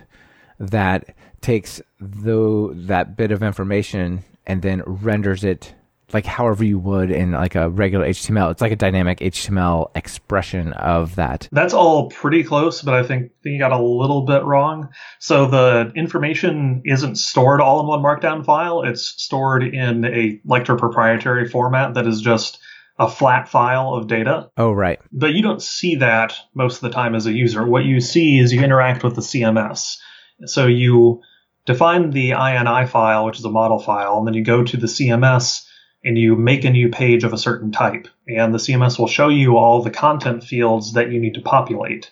that 0.59 1.15
takes 1.41 1.81
the, 1.99 2.71
that 2.87 3.17
bit 3.17 3.31
of 3.31 3.41
information 3.41 4.23
and 4.45 4.61
then 4.61 4.83
renders 4.85 5.43
it 5.43 5.73
like 6.13 6.25
however 6.25 6.63
you 6.63 6.77
would 6.77 7.09
in 7.09 7.31
like 7.31 7.55
a 7.55 7.69
regular 7.69 8.07
HTML. 8.07 8.51
It's 8.51 8.61
like 8.61 8.71
a 8.71 8.77
dynamic 8.77 9.19
HTML 9.19 9.89
expression 9.95 10.73
of 10.73 11.15
that. 11.15 11.49
That's 11.51 11.73
all 11.73 12.09
pretty 12.09 12.43
close, 12.43 12.81
but 12.81 12.93
I 12.93 13.03
think 13.03 13.31
you 13.43 13.57
got 13.57 13.71
a 13.71 13.81
little 13.81 14.21
bit 14.21 14.43
wrong. 14.43 14.89
So 15.19 15.47
the 15.47 15.91
information 15.95 16.83
isn't 16.85 17.15
stored 17.15 17.61
all 17.61 17.79
in 17.79 17.87
one 17.87 18.03
markdown 18.03 18.45
file. 18.45 18.83
It's 18.83 19.07
stored 19.23 19.63
in 19.63 20.05
a 20.05 20.39
Lektor 20.47 20.77
proprietary 20.77 21.49
format 21.49 21.95
that 21.95 22.05
is 22.05 22.21
just 22.21 22.59
a 22.97 23.09
flat 23.09 23.49
file 23.49 23.93
of 23.93 24.07
data. 24.07 24.51
Oh, 24.57 24.71
right. 24.71 24.99
But 25.11 25.33
you 25.33 25.41
don't 25.41 25.61
see 25.61 25.95
that 25.95 26.35
most 26.53 26.75
of 26.75 26.81
the 26.81 26.91
time 26.91 27.15
as 27.15 27.25
a 27.25 27.33
user. 27.33 27.65
What 27.65 27.85
you 27.85 27.99
see 27.99 28.37
is 28.39 28.53
you 28.53 28.61
interact 28.61 29.03
with 29.03 29.15
the 29.15 29.21
CMS. 29.21 29.97
So 30.45 30.67
you 30.67 31.21
define 31.65 32.11
the 32.11 32.31
INI 32.31 32.87
file, 32.87 33.25
which 33.25 33.39
is 33.39 33.45
a 33.45 33.49
model 33.49 33.79
file, 33.79 34.17
and 34.17 34.27
then 34.27 34.33
you 34.33 34.43
go 34.43 34.63
to 34.63 34.77
the 34.77 34.87
CMS 34.87 35.65
and 36.03 36.17
you 36.17 36.35
make 36.35 36.65
a 36.65 36.69
new 36.69 36.89
page 36.89 37.23
of 37.23 37.33
a 37.33 37.37
certain 37.37 37.71
type. 37.71 38.07
And 38.27 38.53
the 38.53 38.57
CMS 38.57 38.99
will 38.99 39.07
show 39.07 39.29
you 39.29 39.57
all 39.57 39.81
the 39.81 39.89
content 39.89 40.43
fields 40.43 40.93
that 40.93 41.11
you 41.11 41.19
need 41.19 41.35
to 41.35 41.41
populate. 41.41 42.11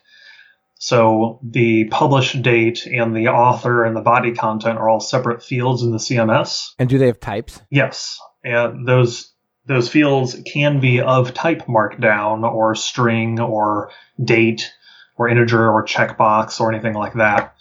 So 0.80 1.39
the 1.44 1.86
publish 1.86 2.34
date 2.34 2.88
and 2.88 3.15
the 3.15 3.28
author 3.28 3.84
and 3.84 3.96
the 3.96 4.02
body 4.02 4.34
content 4.34 4.80
are 4.80 4.89
all 4.89 5.00
separate 5.00 5.44
fields 5.44 5.84
in 5.84 5.91
the 5.91 5.98
CMS. 5.98 6.72
And 6.80 6.89
do 6.89 6.98
they 6.98 7.08
have 7.08 7.20
types? 7.20 7.62
Yes. 7.70 8.20
And 8.44 8.88
those 8.88 9.31
those 9.72 9.90
fields 9.90 10.42
can 10.52 10.80
be 10.80 11.02
of 11.02 11.34
type 11.34 11.66
markdown 11.68 12.44
or 12.44 12.76
string 12.76 13.40
or 13.40 13.92
date 14.24 14.72
or 15.18 15.30
integer 15.30 15.72
or 15.72 15.86
checkbox 15.86 16.60
or 16.60 16.72
anything 16.72 16.94
like 16.94 17.14
that. 17.14 17.56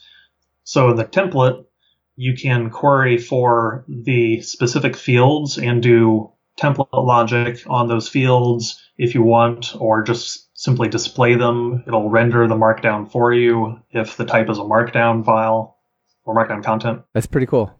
So 0.64 0.90
in 0.90 0.96
the 0.96 1.04
template, 1.04 1.64
you 2.16 2.34
can 2.34 2.70
query 2.70 3.18
for 3.18 3.84
the 3.88 4.42
specific 4.42 4.96
fields 4.96 5.58
and 5.58 5.82
do 5.82 6.32
template 6.58 6.88
logic 6.92 7.62
on 7.66 7.88
those 7.88 8.08
fields 8.08 8.80
if 8.98 9.14
you 9.14 9.22
want, 9.22 9.74
or 9.78 10.02
just 10.02 10.48
simply 10.58 10.88
display 10.88 11.34
them. 11.34 11.82
It'll 11.86 12.10
render 12.10 12.46
the 12.46 12.54
markdown 12.54 13.10
for 13.10 13.32
you 13.32 13.80
if 13.90 14.18
the 14.18 14.26
type 14.26 14.50
is 14.50 14.58
a 14.58 14.62
markdown 14.62 15.24
file 15.24 15.78
or 16.24 16.34
markdown 16.34 16.62
content. 16.62 17.02
That's 17.14 17.26
pretty 17.26 17.46
cool. 17.46 17.74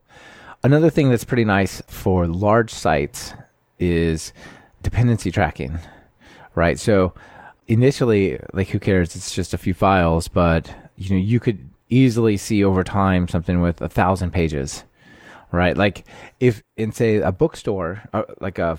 Another 0.62 0.88
thing 0.88 1.10
that's 1.10 1.24
pretty 1.24 1.44
nice 1.44 1.82
for 1.88 2.26
large 2.26 2.70
sites 2.70 3.34
is 3.80 4.32
dependency 4.82 5.32
tracking, 5.32 5.78
right? 6.54 6.78
So 6.78 7.14
initially, 7.66 8.38
like 8.52 8.68
who 8.68 8.78
cares? 8.78 9.16
It's 9.16 9.34
just 9.34 9.54
a 9.54 9.58
few 9.58 9.74
files, 9.74 10.28
but 10.28 10.72
you 10.96 11.10
know, 11.10 11.20
you 11.20 11.40
could 11.40 11.68
easily 11.88 12.36
see 12.36 12.62
over 12.62 12.84
time 12.84 13.26
something 13.26 13.60
with 13.60 13.80
a 13.80 13.88
thousand 13.88 14.30
pages, 14.32 14.84
right? 15.50 15.76
Like 15.76 16.04
if 16.38 16.62
in 16.76 16.92
say 16.92 17.16
a 17.16 17.32
bookstore, 17.32 18.02
uh, 18.12 18.22
like 18.40 18.58
a, 18.58 18.78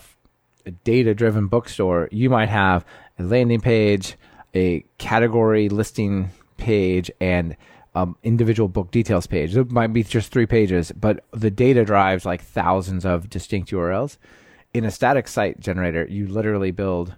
a 0.66 0.72
data 0.72 1.14
driven 1.14 1.48
bookstore, 1.48 2.08
you 2.12 2.30
might 2.30 2.50
have 2.50 2.86
a 3.20 3.24
landing 3.24 3.60
page, 3.60 4.16
a 4.56 4.86
category 4.98 5.68
listing 5.68 6.30
page, 6.58 7.12
and 7.20 7.58
um, 7.94 8.16
individual 8.24 8.70
book 8.70 8.92
details 8.92 9.28
page. 9.28 9.56
It 9.56 9.72
might 9.72 9.92
be 9.94 10.04
just 10.04 10.32
three 10.32 10.46
pages, 10.46 10.92
but 10.94 11.24
the 11.32 11.52
data 11.52 11.84
drives 11.84 12.26
like 12.26 12.42
thousands 12.42 13.06
of 13.06 13.30
distinct 13.30 13.72
URLs. 13.72 14.18
In 14.74 14.86
a 14.86 14.92
static 14.92 15.28
site 15.28 15.60
generator, 15.60 16.08
you 16.10 16.28
literally 16.28 16.72
build 16.72 17.16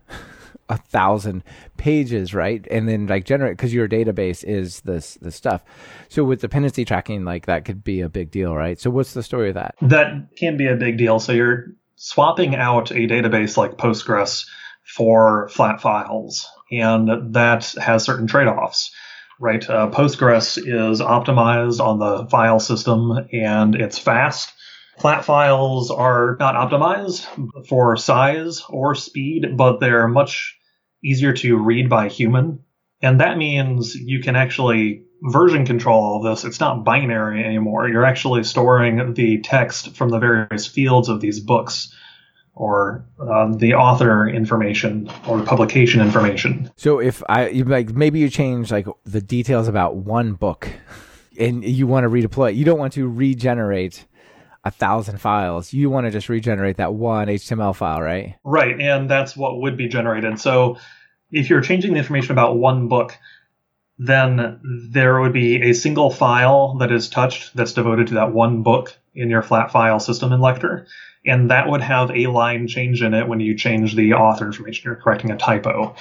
a 0.70 0.78
thousand 0.78 1.44
pages, 1.78 2.34
right? 2.34 2.66
And 2.72 2.88
then 2.88 3.08
like 3.08 3.26
generate 3.26 3.58
because 3.58 3.74
your 3.74 3.88
database 3.88 4.44
is 4.44 4.82
this 4.82 5.16
this 5.22 5.36
stuff. 5.36 5.64
So 6.10 6.24
with 6.24 6.42
dependency 6.42 6.86
tracking, 6.86 7.26
like 7.26 7.46
that 7.46 7.66
could 7.66 7.84
be 7.84 8.02
a 8.02 8.10
big 8.10 8.32
deal, 8.32 8.56
right? 8.56 8.80
So 8.80 8.90
what's 8.90 9.14
the 9.14 9.24
story 9.24 9.50
of 9.50 9.56
that? 9.56 9.76
That 9.82 10.36
can 10.36 10.58
be 10.58 10.68
a 10.68 10.76
big 10.76 10.98
deal. 10.98 11.20
So 11.20 11.32
you're 11.32 11.68
swapping 11.96 12.56
out 12.56 12.92
a 12.92 13.08
database 13.08 13.58
like 13.58 13.78
Postgres 13.78 14.46
for 14.84 15.50
flat 15.50 15.82
files, 15.82 16.48
and 16.72 17.34
that 17.34 17.74
has 17.80 18.04
certain 18.04 18.28
trade-offs. 18.28 18.92
Right, 19.40 19.68
uh, 19.70 19.90
Postgres 19.90 20.58
is 20.58 21.02
optimized 21.02 21.84
on 21.84 22.00
the 22.00 22.30
file 22.30 22.60
system 22.60 23.28
and 23.34 23.76
it's 23.76 23.98
fast. 23.98 24.54
Flat 25.00 25.26
files 25.26 25.92
are 25.92 26.38
not 26.40 26.56
optimized 26.56 27.68
for 27.68 27.98
size 27.98 28.64
or 28.70 28.96
speed, 28.96 29.58
but 29.58 29.80
they're 29.80 30.08
much 30.08 30.58
easier 31.04 31.34
to 31.34 31.58
read 31.58 31.90
by 31.90 32.08
human. 32.10 32.60
And 33.02 33.20
that 33.20 33.38
means 33.38 33.96
you 33.96 34.22
can 34.22 34.36
actually 34.36 35.04
version 35.24 35.66
control 35.66 36.04
all 36.04 36.22
this. 36.22 36.46
It's 36.46 36.60
not 36.60 36.84
binary 36.84 37.44
anymore. 37.44 37.88
You're 37.90 38.06
actually 38.06 38.44
storing 38.44 39.14
the 39.14 39.42
text 39.42 39.96
from 39.96 40.10
the 40.10 40.20
various 40.20 40.68
fields 40.68 41.10
of 41.10 41.22
these 41.22 41.40
books 41.40 41.94
or 42.56 43.06
uh, 43.20 43.56
the 43.56 43.74
author 43.74 44.28
information 44.28 45.10
or 45.28 45.42
publication 45.42 46.02
information. 46.02 46.72
So 46.78 47.00
if 47.00 47.24
I 47.28 47.50
like 47.50 47.90
maybe 47.90 48.20
you 48.20 48.30
change 48.30 48.72
like 48.72 48.88
the 49.06 49.22
details 49.22 49.68
about 49.68 49.96
one 49.96 50.34
book 50.34 50.70
and 51.38 51.64
you 51.64 51.88
want 51.88 52.04
to 52.04 52.10
redeploy, 52.10 52.56
you 52.56 52.64
don't 52.64 52.78
want 52.78 52.94
to 52.94 53.08
regenerate 53.08 54.06
a 54.64 54.72
thousand 54.72 55.20
files. 55.20 55.74
You 55.74 55.90
want 55.90 56.06
to 56.06 56.12
just 56.12 56.30
regenerate 56.30 56.78
that 56.78 56.94
one 56.94 57.28
HTML 57.28 57.76
file, 57.76 58.02
right? 58.02 58.36
Right, 58.44 58.80
and 58.80 59.10
that's 59.10 59.36
what 59.36 59.60
would 59.62 59.78
be 59.78 59.88
generated. 59.88 60.40
So 60.40 60.78
if 61.32 61.50
you're 61.50 61.62
changing 61.62 61.94
the 61.94 62.00
information 62.00 62.32
about 62.32 62.58
one 62.58 62.88
book, 62.88 63.18
then 63.98 64.60
there 64.92 65.20
would 65.20 65.34
be 65.34 65.70
a 65.70 65.74
single 65.74 66.10
file 66.10 66.78
that 66.78 66.92
is 66.92 67.10
touched 67.10 67.56
that's 67.56 67.74
devoted 67.74 68.08
to 68.08 68.14
that 68.16 68.34
one 68.34 68.64
book 68.64 68.98
in 69.14 69.30
your 69.30 69.42
flat 69.42 69.72
file 69.72 70.00
system 70.00 70.32
in 70.32 70.40
Lektor. 70.40 70.86
And 71.26 71.52
that 71.52 71.70
would 71.70 71.82
have 71.82 72.12
a 72.12 72.28
line 72.28 72.68
change 72.68 73.02
in 73.02 73.14
it 73.14 73.28
when 73.28 73.40
you 73.40 73.56
change 73.56 73.96
the 73.96 74.14
author 74.14 74.46
information. 74.46 74.84
You're 74.86 74.96
correcting 74.96 75.32
a 75.32 75.38
typo. 75.38 75.96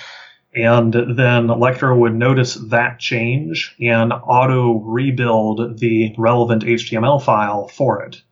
And 0.54 0.92
then 0.92 1.46
Lektor 1.46 1.96
would 1.96 2.14
notice 2.14 2.54
that 2.54 2.98
change 2.98 3.74
and 3.80 4.12
auto 4.12 4.74
rebuild 4.80 5.78
the 5.78 6.14
relevant 6.18 6.64
HTML 6.64 7.22
file 7.22 7.68
for 7.68 8.02
it 8.02 8.22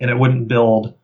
and 0.00 0.10
it 0.10 0.18
wouldn't 0.18 0.48
build 0.48 0.94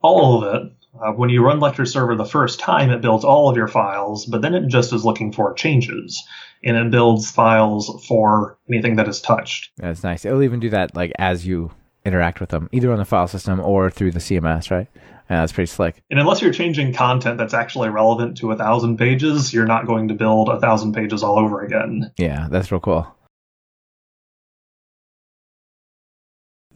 all 0.00 0.42
of 0.42 0.54
it. 0.54 0.72
Uh, 1.00 1.12
when 1.12 1.30
you 1.30 1.44
run 1.44 1.60
Lektor 1.60 1.86
Server 1.86 2.16
the 2.16 2.24
first 2.24 2.58
time, 2.58 2.90
it 2.90 3.00
builds 3.00 3.24
all 3.24 3.48
of 3.48 3.56
your 3.56 3.68
files, 3.68 4.26
but 4.26 4.42
then 4.42 4.54
it 4.54 4.68
just 4.68 4.92
is 4.92 5.04
looking 5.04 5.32
for 5.32 5.52
changes, 5.54 6.24
and 6.64 6.76
it 6.76 6.90
builds 6.90 7.30
files 7.30 8.04
for 8.08 8.58
anything 8.68 8.96
that 8.96 9.06
is 9.06 9.20
touched. 9.20 9.70
That's 9.76 10.02
nice. 10.02 10.24
It'll 10.24 10.42
even 10.42 10.60
do 10.60 10.70
that 10.70 10.96
like 10.96 11.12
as 11.18 11.46
you 11.46 11.70
interact 12.04 12.40
with 12.40 12.48
them, 12.48 12.68
either 12.72 12.90
on 12.90 12.98
the 12.98 13.04
file 13.04 13.28
system 13.28 13.60
or 13.60 13.90
through 13.90 14.12
the 14.12 14.18
CMS, 14.18 14.70
right? 14.70 14.88
Yeah, 15.30 15.40
that's 15.40 15.52
pretty 15.52 15.70
slick. 15.70 16.02
And 16.10 16.18
unless 16.18 16.40
you're 16.40 16.52
changing 16.52 16.94
content 16.94 17.36
that's 17.36 17.52
actually 17.52 17.90
relevant 17.90 18.38
to 18.38 18.50
a 18.50 18.56
thousand 18.56 18.96
pages, 18.96 19.52
you're 19.52 19.66
not 19.66 19.86
going 19.86 20.08
to 20.08 20.14
build 20.14 20.48
a 20.48 20.58
thousand 20.58 20.94
pages 20.94 21.22
all 21.22 21.38
over 21.38 21.60
again. 21.60 22.10
Yeah, 22.16 22.48
that's 22.50 22.72
real 22.72 22.80
cool. 22.80 23.14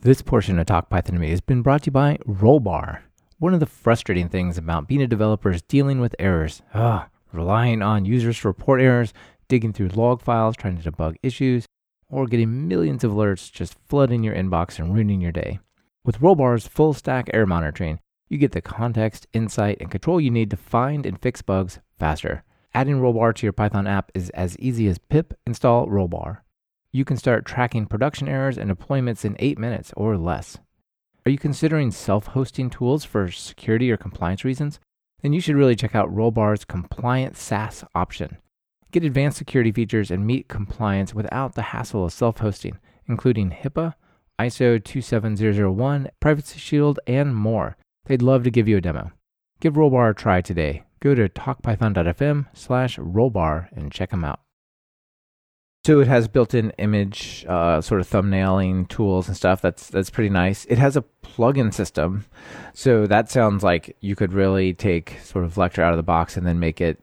This 0.05 0.21
portion 0.21 0.59
of 0.59 0.67
Talk 0.67 0.91
Python 0.91 1.15
to 1.15 1.21
Me 1.21 1.31
has 1.31 1.41
been 1.41 1.63
brought 1.63 1.85
to 1.85 1.87
you 1.87 1.93
by 1.93 2.19
Rollbar. 2.27 3.03
One 3.39 3.55
of 3.55 3.61
the 3.61 3.67
frustrating 3.67 4.29
things 4.29 4.59
about 4.59 4.89
being 4.89 5.01
a 5.01 5.07
developer 5.07 5.49
is 5.49 5.63
dealing 5.63 6.01
with 6.01 6.17
errors. 6.19 6.61
Ugh, 6.75 7.05
relying 7.33 7.83
on 7.83 8.05
users 8.05 8.41
to 8.41 8.49
report 8.49 8.81
errors, 8.81 9.15
digging 9.47 9.73
through 9.73 9.91
log 9.91 10.21
files, 10.21 10.57
trying 10.57 10.77
to 10.77 10.91
debug 10.91 11.15
issues, 11.23 11.67
or 12.09 12.27
getting 12.27 12.67
millions 12.67 13.05
of 13.05 13.13
alerts 13.13 13.53
just 13.53 13.77
flooding 13.87 14.25
your 14.25 14.35
inbox 14.35 14.81
and 14.81 14.93
ruining 14.93 15.21
your 15.21 15.31
day. 15.31 15.61
With 16.05 16.19
Rollbar's 16.19 16.67
full 16.67 16.95
stack 16.95 17.31
error 17.33 17.47
monitoring, 17.47 18.01
you 18.29 18.39
get 18.39 18.51
the 18.51 18.61
context, 18.61 19.29
insight, 19.33 19.77
and 19.81 19.89
control 19.89 20.21
you 20.21 20.33
need 20.33 20.51
to 20.51 20.57
find 20.57 21.07
and 21.07 21.23
fix 21.23 21.43
bugs 21.43 21.79
faster. 21.97 22.43
Adding 22.75 22.97
Rollbar 22.97 23.37
to 23.37 23.47
your 23.47 23.53
Python 23.53 23.87
app 23.87 24.11
is 24.15 24.31
as 24.31 24.59
easy 24.59 24.89
as 24.89 24.99
pip 24.99 25.39
install 25.47 25.87
Rollbar. 25.87 26.39
You 26.95 27.07
can 27.07 27.17
start 27.17 27.47
tracking 27.47 27.87
production 27.87 28.29
errors 28.29 28.59
and 28.59 28.71
deployments 28.71 29.25
in 29.25 29.35
8 29.39 29.59
minutes 29.59 29.95
or 29.97 30.19
less. 30.19 30.59
Are 31.25 31.31
you 31.31 31.39
considering 31.39 31.91
self 31.91 32.27
hosting 32.27 32.69
tools 32.69 33.03
for 33.03 33.31
security 33.31 33.91
or 33.91 33.97
compliance 33.97 34.45
reasons? 34.45 34.79
Then 35.23 35.33
you 35.33 35.41
should 35.41 35.57
really 35.57 35.75
check 35.75 35.95
out 35.95 36.15
Rollbar's 36.15 36.67
compliant 36.67 37.37
SaaS 37.39 37.83
option. 37.95 38.37
Get 38.91 39.05
advanced 39.05 39.39
security 39.39 39.73
features 39.73 40.11
and 40.11 40.27
meet 40.27 40.49
compliance 40.49 41.15
without 41.15 41.55
the 41.55 41.63
hassle 41.63 42.05
of 42.05 42.13
self 42.13 42.39
hosting, 42.39 42.79
including 43.09 43.53
HIPAA, 43.53 43.95
ISO 44.39 44.83
27001, 44.85 46.11
Privacy 46.21 46.59
Shield, 46.59 47.01
and 47.07 47.35
more. 47.35 47.79
They'd 48.05 48.21
love 48.21 48.45
to 48.45 48.51
give 48.51 48.69
you 48.69 48.77
a 48.77 48.83
demo. 48.83 49.13
Give 49.61 49.75
Rollbar 49.75 50.11
a 50.11 50.15
try 50.15 50.43
today. 50.43 50.83
Go 51.01 51.15
to 51.15 51.29
talkpython.fm 51.29 52.49
slash 52.53 52.99
rollbar 52.99 53.69
and 53.73 53.91
check 53.91 54.11
them 54.11 54.25
out. 54.25 54.41
So 55.85 55.99
it 55.99 56.07
has 56.07 56.29
built-in 56.29 56.71
image 56.79 57.45
uh, 57.49 57.81
sort 57.81 58.01
of 58.01 58.09
thumbnailing 58.09 58.87
tools 58.89 59.27
and 59.27 59.37
stuff. 59.37 59.61
That's 59.61 59.89
that's 59.89 60.11
pretty 60.11 60.31
nice. 60.31 60.65
It 60.67 60.79
has 60.79 60.97
a 60.97 61.05
plugin 61.25 61.75
system, 61.75 62.25
so 62.73 63.07
that 63.09 63.31
sounds 63.31 63.65
like 63.65 63.97
you 64.01 64.15
could 64.15 64.33
really 64.33 64.75
take 64.75 65.19
sort 65.25 65.45
of 65.45 65.55
Lektor 65.55 65.83
out 65.83 65.93
of 65.93 65.97
the 65.97 66.05
box 66.05 66.37
and 66.37 66.47
then 66.47 66.61
make 66.61 66.81
it 66.81 67.01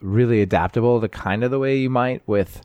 really 0.00 0.40
adaptable 0.40 1.00
to 1.00 1.08
kind 1.08 1.44
of 1.44 1.50
the 1.50 1.58
way 1.58 1.76
you 1.76 1.90
might 1.90 2.22
with 2.26 2.62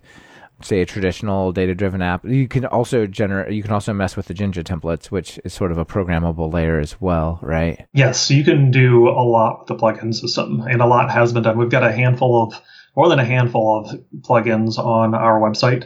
say 0.61 0.81
a 0.81 0.85
traditional 0.85 1.51
data 1.51 1.75
driven 1.75 2.01
app. 2.01 2.23
You 2.25 2.47
can 2.47 2.65
also 2.65 3.05
generate 3.05 3.53
you 3.53 3.63
can 3.63 3.73
also 3.73 3.91
mess 3.91 4.15
with 4.15 4.27
the 4.27 4.33
Jinja 4.33 4.63
templates, 4.63 5.07
which 5.07 5.39
is 5.43 5.53
sort 5.53 5.71
of 5.71 5.77
a 5.77 5.85
programmable 5.85 6.53
layer 6.53 6.79
as 6.79 7.01
well, 7.01 7.39
right? 7.41 7.85
Yes, 7.93 8.31
you 8.31 8.45
can 8.45 8.71
do 8.71 9.09
a 9.09 9.23
lot 9.23 9.59
with 9.59 9.67
the 9.67 9.75
plugin 9.75 10.13
system, 10.13 10.61
and 10.61 10.81
a 10.81 10.85
lot 10.85 11.11
has 11.11 11.33
been 11.33 11.43
done. 11.43 11.57
We've 11.57 11.69
got 11.69 11.83
a 11.83 11.91
handful 11.91 12.43
of 12.43 12.61
more 12.95 13.09
than 13.09 13.19
a 13.19 13.25
handful 13.25 13.79
of 13.79 13.99
plugins 14.21 14.77
on 14.77 15.15
our 15.15 15.39
website. 15.39 15.85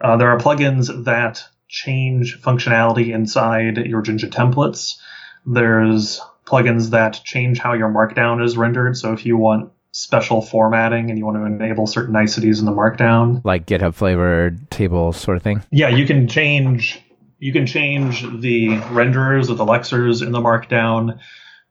Uh, 0.00 0.16
there 0.16 0.30
are 0.30 0.38
plugins 0.38 1.04
that 1.04 1.44
change 1.68 2.40
functionality 2.40 3.14
inside 3.14 3.76
your 3.78 4.02
Jinja 4.02 4.28
templates. 4.28 4.96
There's 5.46 6.20
plugins 6.46 6.90
that 6.90 7.20
change 7.24 7.58
how 7.58 7.74
your 7.74 7.88
markdown 7.88 8.44
is 8.44 8.56
rendered. 8.56 8.96
So 8.96 9.12
if 9.12 9.24
you 9.24 9.36
want 9.36 9.70
special 9.92 10.40
formatting 10.40 11.10
and 11.10 11.18
you 11.18 11.24
want 11.24 11.36
to 11.36 11.44
enable 11.44 11.86
certain 11.86 12.12
niceties 12.12 12.60
in 12.60 12.64
the 12.64 12.72
markdown 12.72 13.44
like 13.44 13.66
github 13.66 13.92
flavored 13.92 14.70
tables 14.70 15.16
sort 15.16 15.36
of 15.36 15.42
thing 15.42 15.60
yeah 15.72 15.88
you 15.88 16.06
can 16.06 16.28
change 16.28 17.02
you 17.40 17.52
can 17.52 17.66
change 17.66 18.22
the 18.40 18.68
renderers 18.92 19.50
of 19.50 19.58
the 19.58 19.64
lexers 19.64 20.24
in 20.24 20.30
the 20.30 20.40
markdown 20.40 21.18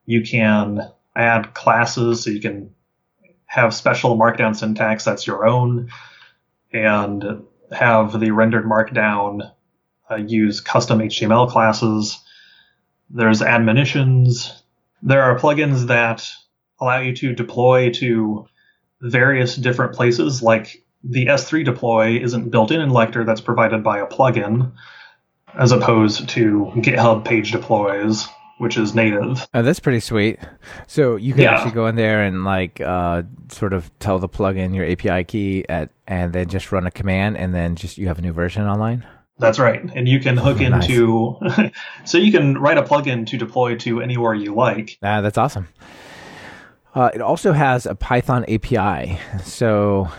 you 0.06 0.22
can 0.22 0.82
add 1.16 1.54
classes 1.54 2.24
so 2.24 2.30
you 2.30 2.42
can 2.42 2.70
have 3.50 3.74
special 3.74 4.18
markdown 4.18 4.56
syntax 4.56 5.04
that's 5.04 5.28
your 5.28 5.45
own 5.45 5.89
and 6.72 7.43
have 7.72 8.20
the 8.20 8.32
rendered 8.32 8.66
markdown 8.66 9.52
uh, 10.10 10.16
use 10.16 10.62
custom 10.62 11.00
html 11.00 11.50
classes 11.50 12.20
there's 13.10 13.41
admonitions 13.41 14.64
there 15.02 15.24
are 15.24 15.39
plugins 15.39 15.88
that 15.88 16.30
allow 16.80 17.00
you 17.00 17.16
to 17.16 17.34
deploy 17.34 17.91
to 17.91 18.47
various 19.02 19.56
different 19.56 19.93
places. 19.93 20.41
Like 20.41 20.84
the 21.04 21.28
S3 21.28 21.64
deploy 21.66 22.22
isn't 22.22 22.50
built 22.50 22.72
in 22.72 22.82
in 22.82 22.89
Lektor, 22.89 23.26
that's 23.26 23.41
provided 23.41 23.84
by 23.84 24.00
a 24.00 24.08
plugin, 24.08 24.74
as 25.54 25.72
opposed 25.72 26.30
to 26.30 26.72
GitHub 26.76 27.26
page 27.26 27.52
deploys, 27.52 28.28
which 28.60 28.78
is 28.78 28.93
native. 28.93 29.47
Oh, 29.53 29.62
that's 29.62 29.80
pretty 29.80 30.01
sweet. 30.01 30.38
So 30.86 31.16
you 31.16 31.34
can 31.34 31.43
yeah. 31.43 31.55
actually 31.55 31.72
go 31.72 31.88
in 31.88 31.95
there 31.95 32.24
and 32.24 32.43
like 32.43 32.80
uh, 32.82 33.24
sort 33.49 33.74
of 33.74 33.89
tell 33.99 34.20
the 34.20 34.30
plugin 34.30 34.76
your 34.76 34.86
API 34.86 35.24
key 35.24 35.66
at, 35.68 35.89
and 36.07 36.34
then 36.34 36.49
just 36.49 36.72
run 36.72 36.86
a 36.86 36.91
command, 36.91 37.38
and 37.38 37.55
then 37.55 37.76
just 37.76 37.97
you 37.97 38.07
have 38.07 38.20
a 38.20 38.22
new 38.22 38.34
version 38.34 38.68
online. 38.68 39.05
That's 39.38 39.57
right. 39.57 39.82
And 39.95 40.07
you 40.07 40.20
can 40.20 40.36
hook 40.36 40.57
oh, 40.60 40.66
into, 40.66 41.38
nice. 41.41 41.72
so 42.05 42.18
you 42.18 42.32
can 42.32 42.57
write 42.57 42.78
a 42.78 42.84
plugin 42.84 43.26
to 43.28 43.38
deploy 43.38 43.76
to 43.78 44.01
anywhere 44.01 44.34
you 44.34 44.53
like. 44.53 44.99
Ah, 45.01 45.22
that's 45.22 45.38
awesome. 45.38 45.70
Uh, 46.93 47.10
it 47.14 47.22
also 47.22 47.53
has 47.53 47.86
a 47.86 47.95
Python 47.95 48.43
API. 48.49 49.18
So 49.43 50.10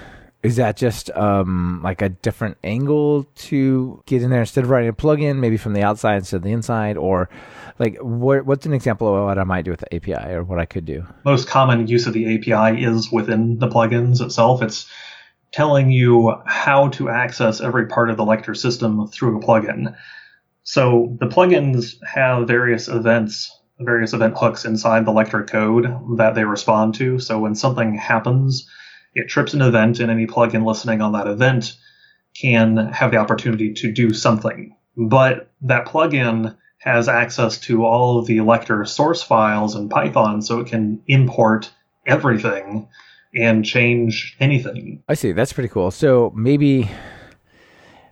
is 0.43 0.57
that 0.57 0.76
just 0.76 1.11
um, 1.11 1.80
like 1.82 2.01
a 2.01 2.09
different 2.09 2.57
angle 2.64 3.24
to 3.36 4.03
get 4.07 4.22
in 4.22 4.30
there 4.30 4.41
instead 4.41 4.64
of 4.64 4.70
writing 4.70 4.88
a 4.88 4.93
plugin, 4.93 5.38
maybe 5.38 5.57
from 5.57 5.74
the 5.74 5.82
outside 5.82 6.16
instead 6.16 6.36
of 6.36 6.43
the 6.43 6.53
inside, 6.53 6.97
or 6.97 7.28
like 7.78 7.99
what, 7.99 8.47
what's 8.47 8.66
an 8.66 8.72
example 8.72 9.14
of 9.14 9.24
what 9.24 9.38
I 9.38 9.45
might 9.45 9.64
do 9.64 9.70
with 9.70 9.80
the 9.80 9.95
API 9.95 10.32
or 10.32 10.43
what 10.43 10.59
I 10.59 10.64
could 10.64 10.86
do? 10.86 11.07
Most 11.24 11.49
common 11.49 11.86
use 11.86 12.07
of 12.07 12.14
the 12.14 12.36
API 12.36 12.82
is 12.82 13.12
within 13.12 13.59
the 13.59 13.68
plugins 13.68 14.20
itself. 14.20 14.62
It's 14.62 14.91
telling 15.53 15.91
you 15.91 16.34
how 16.47 16.88
to 16.88 17.09
access 17.11 17.61
every 17.61 17.86
part 17.86 18.09
of 18.09 18.16
the 18.16 18.24
Lektor 18.24 18.57
system 18.57 19.09
through 19.09 19.38
a 19.38 19.41
plugin. 19.43 19.95
So 20.62 21.16
the 21.20 21.26
plugins 21.26 21.97
have 22.07 22.47
various 22.47 22.88
events 22.88 23.51
various 23.80 24.12
event 24.12 24.34
hooks 24.36 24.64
inside 24.64 25.07
the 25.07 25.12
Lektor 25.12 25.49
code 25.49 25.86
that 26.18 26.34
they 26.34 26.45
respond 26.45 26.95
to. 26.97 27.18
So 27.18 27.38
when 27.38 27.55
something 27.55 27.95
happens, 27.95 28.68
it 29.15 29.29
trips 29.29 29.55
an 29.55 29.63
event, 29.63 30.01
and 30.01 30.11
any 30.11 30.27
plugin 30.27 30.65
listening 30.65 31.01
on 31.01 31.13
that 31.13 31.27
event 31.27 31.77
can 32.35 32.77
have 32.93 33.11
the 33.11 33.17
opportunity 33.17 33.73
to 33.75 33.93
do 33.93 34.13
something. 34.15 34.77
But 34.97 35.51
that 35.63 35.87
plugin 35.87 36.57
has 36.79 37.09
access 37.09 37.59
to 37.59 37.85
all 37.85 38.19
of 38.19 38.27
the 38.27 38.39
Lektor 38.39 38.87
source 38.87 39.23
files 39.23 39.77
in 39.77 39.89
Python, 39.89 40.43
so 40.43 40.61
it 40.61 40.67
can 40.67 41.03
import 41.07 41.71
everything 42.07 42.89
and 43.35 43.65
change 43.65 44.37
anything. 44.41 45.03
I 45.09 45.15
see. 45.15 45.33
That's 45.33 45.53
pretty 45.53 45.69
cool. 45.69 45.91
So 45.91 46.33
maybe 46.35 46.91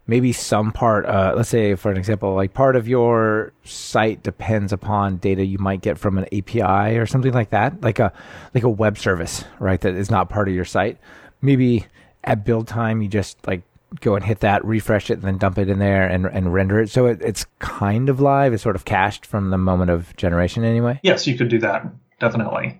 maybe 0.08 0.32
some 0.32 0.72
part, 0.72 1.06
uh, 1.06 1.34
let's 1.36 1.48
say 1.48 1.76
for 1.76 1.92
an 1.92 1.96
example, 1.96 2.34
like 2.34 2.54
part 2.54 2.74
of 2.74 2.88
your 2.88 3.52
site 3.62 4.24
depends 4.24 4.72
upon 4.72 5.18
data 5.18 5.44
you 5.44 5.58
might 5.58 5.80
get 5.80 5.98
from 5.98 6.18
an 6.18 6.24
API 6.32 6.98
or 6.98 7.06
something 7.06 7.32
like 7.32 7.50
that, 7.50 7.80
like 7.82 8.00
a 8.00 8.12
like 8.54 8.64
a 8.64 8.68
web 8.68 8.98
service, 8.98 9.44
right? 9.60 9.80
That 9.80 9.94
is 9.94 10.10
not 10.10 10.28
part 10.28 10.48
of 10.48 10.54
your 10.54 10.64
site. 10.64 10.98
Maybe 11.40 11.86
at 12.24 12.44
build 12.44 12.66
time, 12.66 13.02
you 13.02 13.08
just 13.08 13.46
like 13.46 13.62
go 14.00 14.16
and 14.16 14.24
hit 14.24 14.40
that, 14.40 14.64
refresh 14.64 15.10
it, 15.10 15.14
and 15.14 15.22
then 15.22 15.38
dump 15.38 15.58
it 15.58 15.68
in 15.68 15.78
there 15.78 16.08
and 16.08 16.26
and 16.26 16.52
render 16.52 16.80
it. 16.80 16.90
So 16.90 17.06
it, 17.06 17.20
it's 17.22 17.46
kind 17.60 18.08
of 18.08 18.20
live. 18.20 18.52
It's 18.52 18.64
sort 18.64 18.74
of 18.74 18.84
cached 18.84 19.24
from 19.24 19.50
the 19.50 19.58
moment 19.58 19.92
of 19.92 20.16
generation, 20.16 20.64
anyway. 20.64 20.98
Yes, 21.04 21.28
you 21.28 21.38
could 21.38 21.48
do 21.48 21.60
that 21.60 21.86
definitely. 22.20 22.78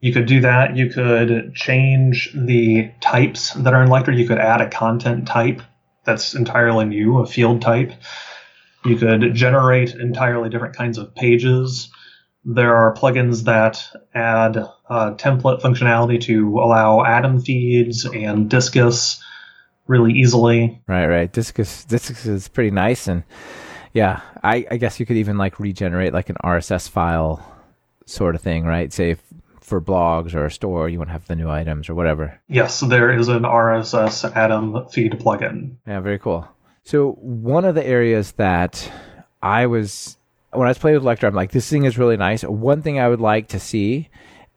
You 0.00 0.12
could 0.12 0.26
do 0.26 0.40
that. 0.40 0.76
You 0.76 0.88
could 0.88 1.54
change 1.54 2.30
the 2.34 2.90
types 3.00 3.52
that 3.54 3.74
are 3.74 3.82
in 3.82 3.88
Lektor. 3.88 4.16
You 4.16 4.26
could 4.26 4.38
add 4.38 4.60
a 4.60 4.70
content 4.70 5.26
type 5.26 5.60
that's 6.08 6.34
entirely 6.34 6.86
new, 6.86 7.18
a 7.18 7.26
field 7.26 7.60
type. 7.60 7.92
You 8.82 8.96
could 8.96 9.34
generate 9.34 9.94
entirely 9.94 10.48
different 10.48 10.74
kinds 10.74 10.96
of 10.96 11.14
pages. 11.14 11.90
There 12.46 12.74
are 12.74 12.94
plugins 12.94 13.44
that 13.44 13.84
add 14.14 14.56
uh, 14.88 15.12
template 15.16 15.60
functionality 15.60 16.18
to 16.22 16.60
allow 16.60 17.04
Atom 17.04 17.42
feeds 17.42 18.06
and 18.06 18.48
Disqus 18.48 19.20
really 19.86 20.14
easily. 20.14 20.80
Right, 20.86 21.06
right. 21.06 21.30
Disqus, 21.30 21.86
Disqus 21.86 22.26
is 22.26 22.48
pretty 22.48 22.70
nice, 22.70 23.06
and 23.06 23.22
yeah, 23.92 24.22
I, 24.42 24.66
I 24.70 24.78
guess 24.78 24.98
you 24.98 25.04
could 25.04 25.18
even 25.18 25.36
like 25.36 25.60
regenerate 25.60 26.14
like 26.14 26.30
an 26.30 26.36
RSS 26.42 26.88
file 26.88 27.44
sort 28.06 28.34
of 28.34 28.40
thing, 28.40 28.64
right? 28.64 28.90
Say 28.94 29.10
if 29.10 29.22
for 29.68 29.80
blogs 29.80 30.34
or 30.34 30.46
a 30.46 30.50
store, 30.50 30.88
you 30.88 30.98
want 30.98 31.08
to 31.08 31.12
have 31.12 31.26
the 31.26 31.36
new 31.36 31.48
items 31.48 31.88
or 31.88 31.94
whatever. 31.94 32.40
Yes, 32.48 32.80
there 32.80 33.12
is 33.12 33.28
an 33.28 33.42
RSS 33.42 34.34
Atom 34.34 34.88
feed 34.88 35.12
plugin. 35.12 35.76
Yeah, 35.86 36.00
very 36.00 36.18
cool. 36.18 36.48
So 36.84 37.12
one 37.20 37.64
of 37.64 37.74
the 37.74 37.86
areas 37.86 38.32
that 38.32 38.90
I 39.42 39.66
was 39.66 40.16
when 40.52 40.66
I 40.66 40.70
was 40.70 40.78
playing 40.78 40.96
with 40.96 41.04
Lektor, 41.04 41.28
I'm 41.28 41.34
like, 41.34 41.52
this 41.52 41.68
thing 41.68 41.84
is 41.84 41.98
really 41.98 42.16
nice. 42.16 42.42
One 42.42 42.80
thing 42.82 42.98
I 42.98 43.08
would 43.08 43.20
like 43.20 43.48
to 43.48 43.60
see 43.60 44.08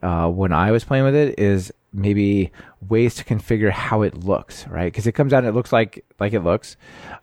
uh, 0.01 0.29
when 0.29 0.53
I 0.53 0.71
was 0.71 0.83
playing 0.83 1.03
with 1.03 1.15
it 1.15 1.37
is 1.37 1.71
maybe 1.93 2.51
ways 2.87 3.15
to 3.15 3.25
configure 3.25 3.69
how 3.69 4.01
it 4.01 4.23
looks, 4.23 4.65
right? 4.67 4.85
Because 4.85 5.07
it 5.07 5.11
comes 5.11 5.33
out 5.33 5.39
and 5.39 5.47
it 5.47 5.53
looks 5.53 5.73
like 5.73 6.05
like 6.19 6.33
it 6.33 6.41
looks, 6.41 6.77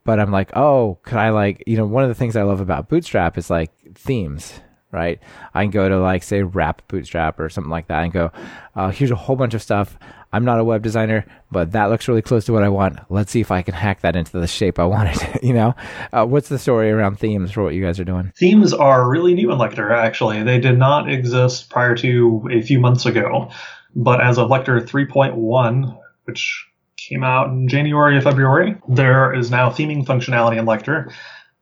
but 0.05 0.21
I'm 0.21 0.31
like, 0.31 0.55
oh, 0.55 0.99
could 1.03 1.17
I 1.17 1.31
like 1.31 1.65
you 1.67 1.77
know 1.77 1.87
one 1.87 2.03
of 2.05 2.09
the 2.09 2.15
things 2.15 2.37
I 2.37 2.43
love 2.43 2.61
about 2.61 2.89
Bootstrap 2.89 3.39
is 3.39 3.51
like 3.51 3.73
themes, 3.95 4.61
right? 4.93 5.21
I 5.55 5.65
can 5.65 5.71
go 5.71 5.89
to 5.89 6.01
like 6.01 6.23
say 6.23 6.43
Wrap 6.43 6.87
Bootstrap 6.89 7.39
or 7.41 7.49
something 7.49 7.71
like 7.71 7.89
that 7.89 8.05
and 8.05 8.13
go, 8.13 8.31
uh, 8.75 8.91
here's 8.91 9.11
a 9.11 9.17
whole 9.17 9.37
bunch 9.37 9.55
of 9.55 9.63
stuff. 9.63 9.99
I'm 10.33 10.45
not 10.45 10.61
a 10.61 10.65
web 10.65 10.83
designer, 10.83 11.25
but 11.51 11.73
that 11.73 11.87
looks 11.87 12.07
really 12.07 12.21
close 12.21 12.45
to 12.47 12.53
what 12.53 12.63
I 12.63 12.69
want. 12.69 12.99
Let's 13.09 13.33
see 13.33 13.41
if 13.41 13.51
I 13.51 13.63
can 13.63 13.73
hack 13.73 14.03
that 14.03 14.15
into 14.15 14.39
the 14.39 14.47
shape 14.47 14.79
I 14.79 14.85
wanted. 14.85 15.17
you 15.43 15.55
know, 15.55 15.75
uh, 16.13 16.27
what's 16.27 16.51
the 16.51 16.59
story 16.59 16.91
around 16.91 17.19
themes 17.19 17.51
for 17.51 17.63
what 17.63 17.75
you 17.75 17.83
guys 17.83 17.99
are 17.99 18.05
doing? 18.05 18.33
Themes 18.37 18.75
are 18.75 19.09
really 19.09 19.35
new 19.35 19.51
in 19.51 19.59
Lektor. 19.59 19.91
Actually, 19.91 20.43
they 20.43 20.61
did 20.61 20.79
not 20.79 21.11
exist 21.11 21.71
prior 21.71 21.95
to 21.97 22.47
a 22.53 22.61
few 22.61 22.79
months 22.79 23.07
ago. 23.07 23.51
But 23.95 24.21
as 24.21 24.39
of 24.39 24.51
Lektor 24.51 24.87
3.1, 24.87 25.99
which 26.25 26.67
came 26.99 27.25
out 27.25 27.49
in 27.49 27.69
January 27.69 28.17
or 28.17 28.21
February, 28.21 28.77
there 28.87 29.33
is 29.33 29.51
now 29.51 29.71
theming 29.71 30.05
functionality 30.05 30.59
in 30.59 30.67
Lektor. 30.67 31.11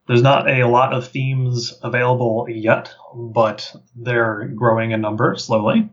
There's 0.07 0.23
not 0.23 0.49
a 0.49 0.67
lot 0.67 0.93
of 0.93 1.09
themes 1.09 1.79
available 1.83 2.47
yet, 2.49 2.95
but 3.15 3.75
they're 3.95 4.49
growing 4.55 4.93
in 4.93 5.01
number 5.01 5.37
slowly. 5.37 5.89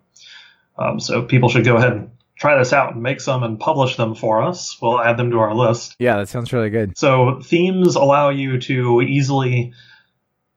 Um, 0.77 0.99
so 0.99 1.23
people 1.23 1.49
should 1.49 1.65
go 1.65 1.77
ahead 1.77 1.93
and 1.93 2.11
try 2.35 2.57
this 2.57 2.73
out 2.73 2.93
and 2.93 3.01
make 3.01 3.21
some 3.21 3.43
and 3.43 3.59
publish 3.59 3.95
them 3.95 4.15
for 4.15 4.41
us. 4.41 4.77
We'll 4.81 5.01
add 5.01 5.17
them 5.17 5.31
to 5.31 5.39
our 5.39 5.55
list. 5.55 5.95
Yeah, 5.99 6.17
that 6.17 6.29
sounds 6.29 6.53
really 6.53 6.69
good. 6.69 6.97
So 6.97 7.39
themes 7.43 7.95
allow 7.95 8.29
you 8.29 8.59
to 8.61 9.01
easily 9.01 9.73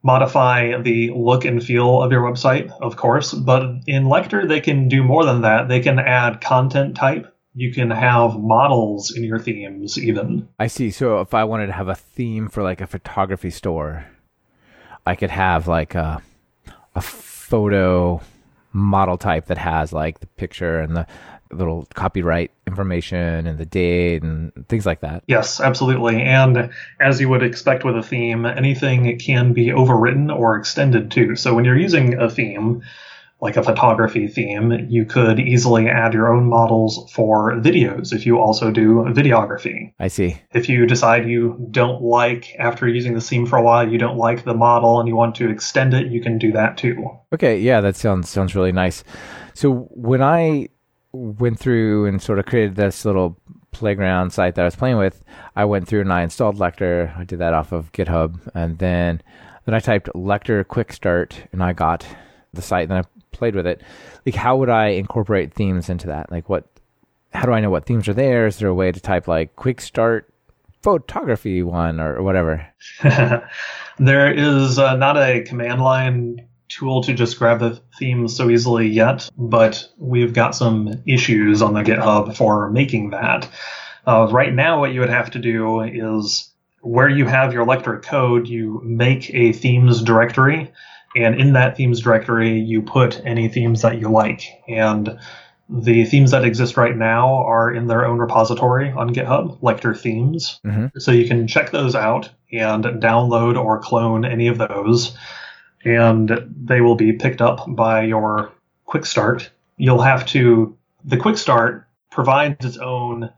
modify 0.03 0.81
the 0.81 1.11
look 1.15 1.45
and 1.45 1.63
feel 1.63 2.01
of 2.01 2.11
your 2.11 2.21
website, 2.21 2.71
of 2.81 2.95
course, 2.95 3.33
but 3.33 3.63
in 3.87 4.05
Lektor 4.05 4.47
they 4.47 4.61
can 4.61 4.87
do 4.87 5.03
more 5.03 5.25
than 5.25 5.41
that. 5.41 5.67
They 5.67 5.79
can 5.79 5.99
add 5.99 6.41
content 6.41 6.95
type. 6.95 7.33
You 7.57 7.73
can 7.73 7.89
have 7.89 8.39
models 8.39 9.09
in 9.17 9.23
your 9.23 9.39
themes, 9.39 9.97
even. 9.97 10.47
I 10.59 10.67
see. 10.67 10.91
So 10.91 11.21
if 11.21 11.33
I 11.33 11.43
wanted 11.43 11.65
to 11.67 11.73
have 11.73 11.87
a 11.87 11.95
theme 11.95 12.49
for 12.49 12.61
like 12.61 12.81
a 12.81 12.87
photography 12.87 13.49
store, 13.49 14.05
I 15.07 15.15
could 15.15 15.31
have 15.31 15.67
like 15.67 15.95
a, 15.95 16.21
a 16.93 17.01
photo 17.01 18.21
model 18.73 19.17
type 19.17 19.47
that 19.47 19.57
has 19.57 19.91
like 19.91 20.19
the 20.19 20.27
picture 20.27 20.81
and 20.81 20.95
the 20.95 21.07
little 21.51 21.87
copyright 21.95 22.51
information 22.67 23.47
and 23.47 23.57
the 23.57 23.65
date 23.65 24.21
and 24.21 24.51
things 24.67 24.85
like 24.85 24.99
that. 24.99 25.23
Yes, 25.25 25.59
absolutely. 25.59 26.21
And 26.21 26.69
as 26.99 27.19
you 27.19 27.27
would 27.29 27.41
expect 27.41 27.83
with 27.83 27.97
a 27.97 28.03
theme, 28.03 28.45
anything 28.45 29.17
can 29.17 29.53
be 29.53 29.69
overwritten 29.69 30.31
or 30.31 30.57
extended 30.57 31.09
too. 31.09 31.35
So 31.35 31.55
when 31.55 31.65
you're 31.65 31.75
using 31.77 32.19
a 32.19 32.29
theme, 32.29 32.83
like 33.39 33.55
a 33.55 33.63
photography 33.63 34.27
theme, 34.27 34.87
you 34.89 35.05
could 35.05 35.39
easily 35.39 35.87
add 35.87 36.13
your 36.13 36.33
own 36.33 36.47
models 36.47 37.11
for 37.11 37.53
videos 37.53 38.11
if 38.11 38.25
you 38.25 38.39
also 38.39 38.71
do 38.71 39.05
videography. 39.09 39.93
I 39.99 40.07
see. 40.07 40.41
If 40.53 40.69
you 40.69 40.87
decide 40.87 41.29
you 41.29 41.67
don't 41.69 42.01
like, 42.01 42.55
after 42.57 42.87
using 42.87 43.13
the 43.13 43.21
theme 43.21 43.45
for 43.45 43.57
a 43.57 43.61
while, 43.61 43.87
you 43.87 43.99
don't 43.99 44.17
like 44.17 44.43
the 44.43 44.55
model 44.55 44.99
and 44.99 45.07
you 45.07 45.15
want 45.15 45.35
to 45.35 45.49
extend 45.49 45.93
it, 45.93 46.07
you 46.07 46.19
can 46.19 46.39
do 46.39 46.51
that 46.53 46.77
too. 46.77 47.09
Okay, 47.31 47.59
yeah, 47.59 47.79
that 47.81 47.95
sounds 47.95 48.27
sounds 48.27 48.55
really 48.55 48.71
nice. 48.71 49.03
So 49.53 49.87
when 49.91 50.23
I 50.23 50.69
went 51.11 51.59
through 51.59 52.07
and 52.07 52.21
sort 52.21 52.39
of 52.39 52.45
created 52.45 52.75
this 52.75 53.05
little 53.05 53.37
playground 53.71 54.31
site 54.31 54.55
that 54.55 54.61
I 54.61 54.65
was 54.65 54.75
playing 54.75 54.97
with, 54.97 55.23
I 55.55 55.65
went 55.65 55.87
through 55.87 56.01
and 56.01 56.11
I 56.11 56.23
installed 56.23 56.57
Lektor. 56.57 57.15
I 57.17 57.23
did 57.23 57.39
that 57.39 57.53
off 57.53 57.71
of 57.71 57.91
GitHub, 57.91 58.39
and 58.55 58.79
then 58.79 59.21
then 59.65 59.75
I 59.75 59.79
typed 59.79 60.07
Lektor 60.15 60.67
Quick 60.67 60.91
Start, 60.91 61.43
and 61.51 61.61
I 61.61 61.73
got 61.73 62.05
the 62.53 62.61
site. 62.61 62.89
And 62.89 62.99
I 62.99 63.03
played 63.37 63.55
with 63.55 63.67
it. 63.67 63.81
Like, 64.25 64.35
how 64.35 64.57
would 64.57 64.69
I 64.69 64.87
incorporate 64.87 65.53
themes 65.53 65.89
into 65.89 66.07
that? 66.07 66.31
Like, 66.31 66.49
what? 66.49 66.67
How 67.33 67.45
do 67.45 67.51
I 67.51 67.59
know 67.59 67.69
what 67.69 67.85
themes 67.85 68.07
are 68.07 68.13
there? 68.13 68.47
Is 68.47 68.57
there 68.57 68.69
a 68.69 68.73
way 68.73 68.91
to 68.91 68.99
type 68.99 69.27
like 69.27 69.55
Quick 69.55 69.81
Start 69.81 70.33
photography 70.81 71.61
one 71.63 71.99
or, 71.99 72.21
whatever? 72.23 72.65
there 73.99 74.33
is 74.33 74.79
uh, 74.79 74.95
not 74.95 75.17
a 75.17 75.41
command 75.41 75.81
line 75.81 76.47
tool 76.69 77.01
to 77.03 77.13
just 77.13 77.37
grab 77.37 77.59
the 77.59 77.81
themes 77.97 78.35
so 78.35 78.49
easily 78.49 78.87
yet, 78.87 79.29
but 79.37 79.87
we've 79.97 80.33
got 80.33 80.55
some 80.55 81.01
issues 81.05 81.61
on 81.61 81.73
the 81.73 81.81
GitHub 81.81 82.35
for 82.35 82.69
making 82.71 83.11
that. 83.11 83.49
Uh, 84.05 84.27
right 84.31 84.53
now, 84.53 84.79
what 84.79 84.93
you 84.93 84.99
would 85.01 85.09
have 85.09 85.31
to 85.31 85.39
do 85.39 85.81
is 85.81 86.49
where 86.81 87.09
you 87.09 87.25
have 87.25 87.53
your 87.53 87.65
Lektor 87.65 88.01
code, 88.01 88.47
you 88.47 88.81
make 88.83 89.33
a 89.33 89.51
themes 89.51 90.01
directory, 90.01 90.71
and 91.15 91.39
in 91.39 91.53
that 91.53 91.77
themes 91.77 92.01
directory, 92.01 92.59
you 92.59 92.81
put 92.81 93.21
any 93.25 93.47
themes 93.47 93.81
that 93.81 93.99
you 93.99 94.09
like. 94.09 94.43
And 94.67 95.19
the 95.69 96.05
themes 96.05 96.31
that 96.31 96.45
exist 96.45 96.77
right 96.77 96.95
now 96.95 97.43
are 97.45 97.73
in 97.73 97.87
their 97.87 98.05
own 98.05 98.19
repository 98.19 98.91
on 98.91 99.13
GitHub, 99.13 99.59
Lektor 99.61 99.97
themes. 99.97 100.59
Mm-hmm. 100.65 100.99
So 100.99 101.11
you 101.11 101.27
can 101.27 101.47
check 101.47 101.71
those 101.71 101.95
out 101.95 102.29
and 102.51 102.83
download 102.85 103.61
or 103.61 103.79
clone 103.79 104.23
any 104.23 104.47
of 104.47 104.57
those 104.57 105.17
and 105.87 106.31
they 106.65 106.81
will 106.81 106.95
be 106.95 107.13
picked 107.13 107.41
up 107.41 107.63
by 107.67 108.03
your 108.03 108.51
quick 108.85 109.05
start. 109.05 109.49
You'll 109.77 110.01
have 110.01 110.25
to, 110.27 110.77
the 111.03 111.17
quick 111.17 111.37
start 111.37 111.87
provides 112.11 112.65
its 112.65 112.77
own 112.77 113.31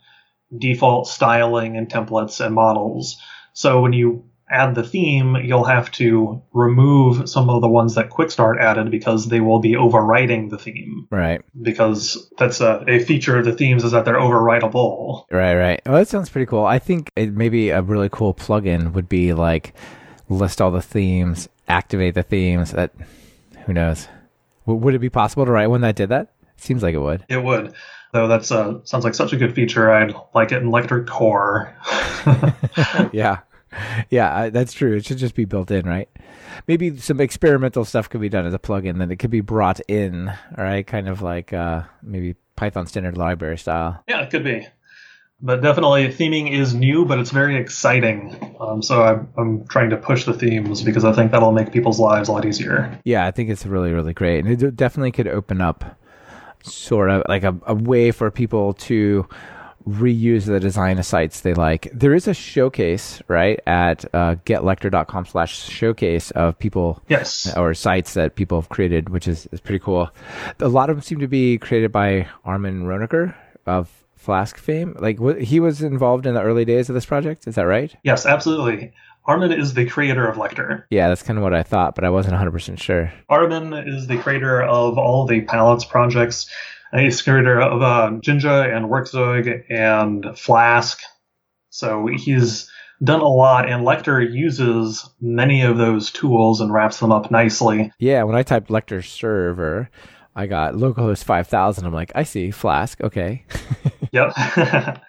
default 0.58 1.08
styling 1.08 1.78
and 1.78 1.90
templates 1.90 2.44
and 2.44 2.56
models. 2.56 3.22
So 3.54 3.82
when 3.82 3.94
you 3.94 4.29
add 4.50 4.76
the 4.76 4.84
theme, 4.84 5.36
you'll 5.36 5.64
have 5.64 5.92
to 5.92 6.42
remove 6.54 7.30
some 7.30 7.50
of 7.50 7.62
the 7.62 7.70
ones 7.70 7.96
that 7.96 8.10
Quick 8.10 8.32
Start 8.32 8.60
added 8.60 8.92
because 8.92 9.28
they 9.28 9.40
will 9.40 9.60
be 9.60 9.74
overwriting 9.74 10.50
the 10.50 10.58
theme. 10.58 11.08
Right. 11.12 11.42
Because 11.62 12.32
that's 12.38 12.62
a, 12.62 12.84
a 12.88 13.00
feature 13.00 13.38
of 13.38 13.46
the 13.46 13.54
themes 13.54 13.84
is 13.84 13.92
that 13.92 14.06
they're 14.06 14.16
overwritable. 14.20 15.26
Right, 15.32 15.56
right. 15.56 15.82
Well, 15.86 15.96
that 15.96 16.08
sounds 16.08 16.30
pretty 16.30 16.46
cool. 16.46 16.66
I 16.66 16.80
think 16.80 17.12
it 17.16 17.34
maybe 17.34 17.70
a 17.70 17.82
really 17.82 18.10
cool 18.12 18.34
plugin 18.34 18.94
would 18.94 19.10
be 19.10 19.34
like 19.34 19.74
list 20.30 20.62
all 20.62 20.72
the 20.72 20.82
themes 20.82 21.50
activate 21.70 22.16
the 22.16 22.24
themes. 22.24 22.72
That 22.72 22.92
who 23.66 23.74
knows? 23.74 24.08
W- 24.66 24.84
would 24.84 24.96
it 24.96 25.00
be 25.00 25.10
possible 25.10 25.46
to 25.46 25.52
write 25.52 25.68
one 25.68 25.82
that 25.82 25.96
did 25.96 26.10
that? 26.10 26.34
Seems 26.58 26.84
like 26.84 26.96
it 26.96 27.00
would. 27.00 27.24
It 27.30 27.42
would. 27.42 27.74
Though 28.12 28.28
that's 28.28 28.52
uh, 28.52 28.80
sounds 28.84 29.06
like 29.06 29.14
such 29.14 29.34
a 29.34 29.38
good 29.38 29.54
feature. 29.54 29.92
I'd 29.92 30.16
like 30.34 30.52
it 30.52 30.62
in 30.62 30.72
Lektor 30.72 31.06
Core. 31.06 31.76
yeah, 33.14 33.40
yeah, 34.10 34.50
that's 34.50 34.74
true. 34.74 34.96
It 34.96 35.06
should 35.06 35.18
just 35.18 35.36
be 35.36 35.46
built 35.46 35.72
in, 35.72 35.86
right? 35.86 36.10
Maybe 36.68 36.98
some 36.98 37.20
experimental 37.22 37.86
stuff 37.86 38.10
could 38.10 38.22
be 38.22 38.30
done 38.30 38.46
as 38.46 38.54
a 38.54 38.60
plugin. 38.60 38.98
Then 38.98 39.12
it 39.12 39.18
could 39.18 39.32
be 39.32 39.42
brought 39.42 39.80
in, 39.88 40.34
right? 40.58 40.86
Kind 40.86 41.08
of 41.08 41.22
like 41.22 41.54
uh, 41.54 41.84
maybe 42.02 42.36
Python 42.56 42.88
standard 42.88 43.18
library 43.18 43.58
style. 43.58 44.04
Yeah, 44.08 44.22
it 44.22 44.30
could 44.30 44.44
be 44.44 44.68
but 45.42 45.62
definitely 45.62 46.08
theming 46.08 46.52
is 46.52 46.74
new, 46.74 47.06
but 47.06 47.20
it's 47.20 47.32
very 47.32 47.56
exciting. 47.56 48.56
Um, 48.60 48.82
so 48.82 49.04
I'm, 49.04 49.30
I'm 49.38 49.68
trying 49.68 49.90
to 49.92 49.98
push 49.98 50.26
the 50.26 50.34
themes 50.34 50.84
because 50.84 51.06
I 51.06 51.14
think 51.14 51.32
that'll 51.32 51.54
make 51.54 51.72
people's 51.72 52.00
lives 52.00 52.28
a 52.28 52.34
lot 52.34 52.46
easier. 52.46 53.00
Yeah, 53.06 53.26
I 53.26 53.32
think 53.32 53.50
it's 53.50 53.66
really, 53.66 53.92
really 53.92 54.14
great. 54.14 54.44
And 54.44 54.62
it 54.62 54.76
definitely 54.76 55.12
could 55.12 55.28
open 55.28 55.62
up 55.62 55.98
sort 56.64 57.10
of 57.10 57.24
like 57.30 57.44
a, 57.44 57.56
a 57.68 57.74
way 57.74 58.12
for 58.12 58.30
people 58.32 58.74
to 58.74 59.28
reuse 59.90 60.46
the 60.46 60.60
design 60.60 61.00
of 61.00 61.06
sites 61.06 61.42
they 61.42 61.54
like. 61.54 61.90
There 61.94 62.14
is 62.14 62.28
a 62.28 62.34
showcase, 62.34 63.22
right, 63.28 63.60
at 63.66 64.06
uh, 64.14 64.36
getlektor.com 64.46 65.26
slash 65.26 65.58
showcase 65.70 66.32
of 66.32 66.58
people 66.60 67.02
yes. 67.08 67.56
or 67.58 67.74
sites 67.74 68.14
that 68.14 68.36
people 68.36 68.60
have 68.60 68.70
created, 68.70 69.10
which 69.10 69.28
is, 69.28 69.48
is 69.52 69.60
pretty 69.60 69.80
cool. 69.80 70.10
A 70.60 70.68
lot 70.68 70.90
of 70.90 70.98
them 70.98 71.04
seem 71.04 71.20
to 71.20 71.28
be 71.28 71.58
created 71.58 71.92
by 71.92 72.28
Armin 72.46 72.84
Ronacher 72.84 73.36
of 73.66 73.90
Flask 74.16 74.58
fame? 74.58 74.96
Like 75.00 75.18
he 75.40 75.60
was 75.60 75.82
involved 75.82 76.26
in 76.26 76.34
the 76.34 76.42
early 76.42 76.66
days 76.66 76.90
of 76.90 76.94
this 76.94 77.06
project. 77.06 77.48
Is 77.48 77.56
that 77.56 77.64
right? 77.64 77.96
Yes, 78.04 78.26
absolutely. 78.26 78.92
Armin 79.26 79.52
is 79.52 79.76
the 79.76 79.86
creator 79.86 80.28
of 80.28 80.38
Lektor. 80.38 80.84
Yeah, 80.90 81.08
that's 81.08 81.24
kind 81.24 81.38
of 81.38 81.44
what 81.44 81.54
I 81.54 81.64
thought, 81.64 81.96
but 81.96 82.04
I 82.04 82.10
wasn't 82.10 82.36
100% 82.36 82.80
sure. 82.80 83.14
Armin 83.30 83.74
is 83.74 84.08
the 84.08 84.18
creator 84.18 84.62
of 84.62 84.98
all 84.98 85.26
the 85.26 85.42
Pallets 85.42 85.86
projects. 85.86 86.50
He's 86.94 87.22
creator 87.22 87.62
of 87.62 87.82
uh, 87.82 88.12
Jinja 88.22 88.74
and 88.74 88.88
Werkzeug 88.88 89.64
and 89.70 90.38
Flask. 90.38 91.00
So 91.70 92.08
he's 92.08 92.70
done 93.04 93.22
a 93.22 93.28
lot, 93.28 93.70
and 93.70 93.86
Lektor 93.86 94.22
uses 94.22 95.10
many 95.22 95.62
of 95.62 95.78
those 95.78 96.12
tools 96.12 96.62
and 96.62 96.74
wraps 96.74 97.00
them 97.00 97.12
up 97.12 97.32
nicely. 97.32 97.92
Yeah, 98.00 98.24
when 98.24 98.36
I 98.36 98.44
typed 98.44 98.70
Lektor 98.70 99.06
server, 99.06 99.90
I 100.36 100.48
got 100.48 100.74
localhost 100.74 101.24
5000. 101.24 101.86
I'm 101.86 101.94
like, 101.94 102.12
I 102.16 102.24
see 102.24 102.52
Flask. 102.52 103.02
Okay. 103.02 103.46
yep. 104.12 104.34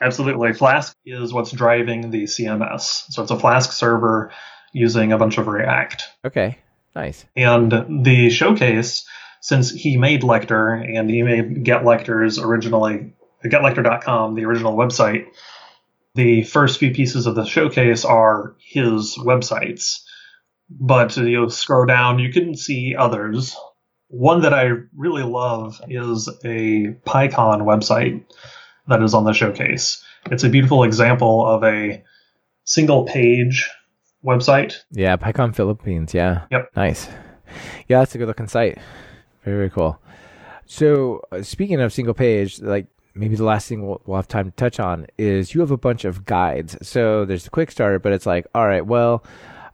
Absolutely. 0.00 0.52
Flask 0.52 0.96
is 1.06 1.32
what's 1.32 1.52
driving 1.52 2.10
the 2.10 2.24
CMS. 2.24 3.04
So 3.10 3.22
it's 3.22 3.30
a 3.30 3.38
Flask 3.38 3.72
server 3.72 4.32
using 4.72 5.12
a 5.12 5.18
bunch 5.18 5.38
of 5.38 5.46
React. 5.46 6.02
Okay. 6.24 6.58
Nice. 6.94 7.24
And 7.36 8.04
the 8.04 8.30
showcase, 8.30 9.06
since 9.42 9.70
he 9.70 9.98
made 9.98 10.22
Lektor 10.22 10.82
and 10.96 11.10
he 11.10 11.22
made 11.22 11.62
Get 11.62 11.82
Lektors 11.82 12.42
originally, 12.42 13.12
getlektor.com, 13.44 14.34
the 14.34 14.46
original 14.46 14.74
website, 14.74 15.26
the 16.14 16.42
first 16.44 16.78
few 16.78 16.94
pieces 16.94 17.26
of 17.26 17.34
the 17.34 17.44
showcase 17.44 18.06
are 18.06 18.56
his 18.58 19.18
websites 19.18 20.00
but 20.80 21.16
you 21.16 21.48
scroll 21.50 21.86
down, 21.86 22.18
you 22.18 22.32
can 22.32 22.56
see 22.56 22.94
others. 22.96 23.56
One 24.08 24.42
that 24.42 24.54
I 24.54 24.70
really 24.96 25.22
love 25.22 25.80
is 25.88 26.28
a 26.44 26.96
PyCon 27.06 27.62
website 27.62 28.24
that 28.88 29.02
is 29.02 29.14
on 29.14 29.24
the 29.24 29.32
showcase. 29.32 30.04
It's 30.30 30.44
a 30.44 30.48
beautiful 30.48 30.84
example 30.84 31.46
of 31.46 31.64
a 31.64 32.02
single 32.64 33.04
page 33.04 33.70
website. 34.24 34.76
Yeah, 34.90 35.16
PyCon 35.16 35.54
Philippines. 35.54 36.14
Yeah. 36.14 36.44
Yep. 36.50 36.70
Nice. 36.76 37.08
Yeah, 37.88 38.00
that's 38.00 38.14
a 38.14 38.18
good 38.18 38.28
looking 38.28 38.48
site. 38.48 38.78
Very, 39.44 39.70
cool. 39.70 40.00
So, 40.66 41.22
uh, 41.32 41.42
speaking 41.42 41.80
of 41.80 41.92
single 41.92 42.14
page, 42.14 42.60
like 42.60 42.86
maybe 43.14 43.36
the 43.36 43.44
last 43.44 43.68
thing 43.68 43.86
we'll, 43.86 44.00
we'll, 44.06 44.16
have 44.16 44.28
time 44.28 44.46
to 44.46 44.56
touch 44.56 44.80
on 44.80 45.06
is 45.18 45.54
you 45.54 45.60
have 45.60 45.70
a 45.70 45.76
bunch 45.76 46.04
of 46.04 46.24
guides. 46.24 46.76
So, 46.82 47.24
there's 47.24 47.44
the 47.44 47.50
quick 47.50 47.70
starter, 47.70 47.98
but 47.98 48.12
it's 48.12 48.26
like, 48.26 48.46
all 48.54 48.66
right, 48.66 48.86
well, 48.86 49.24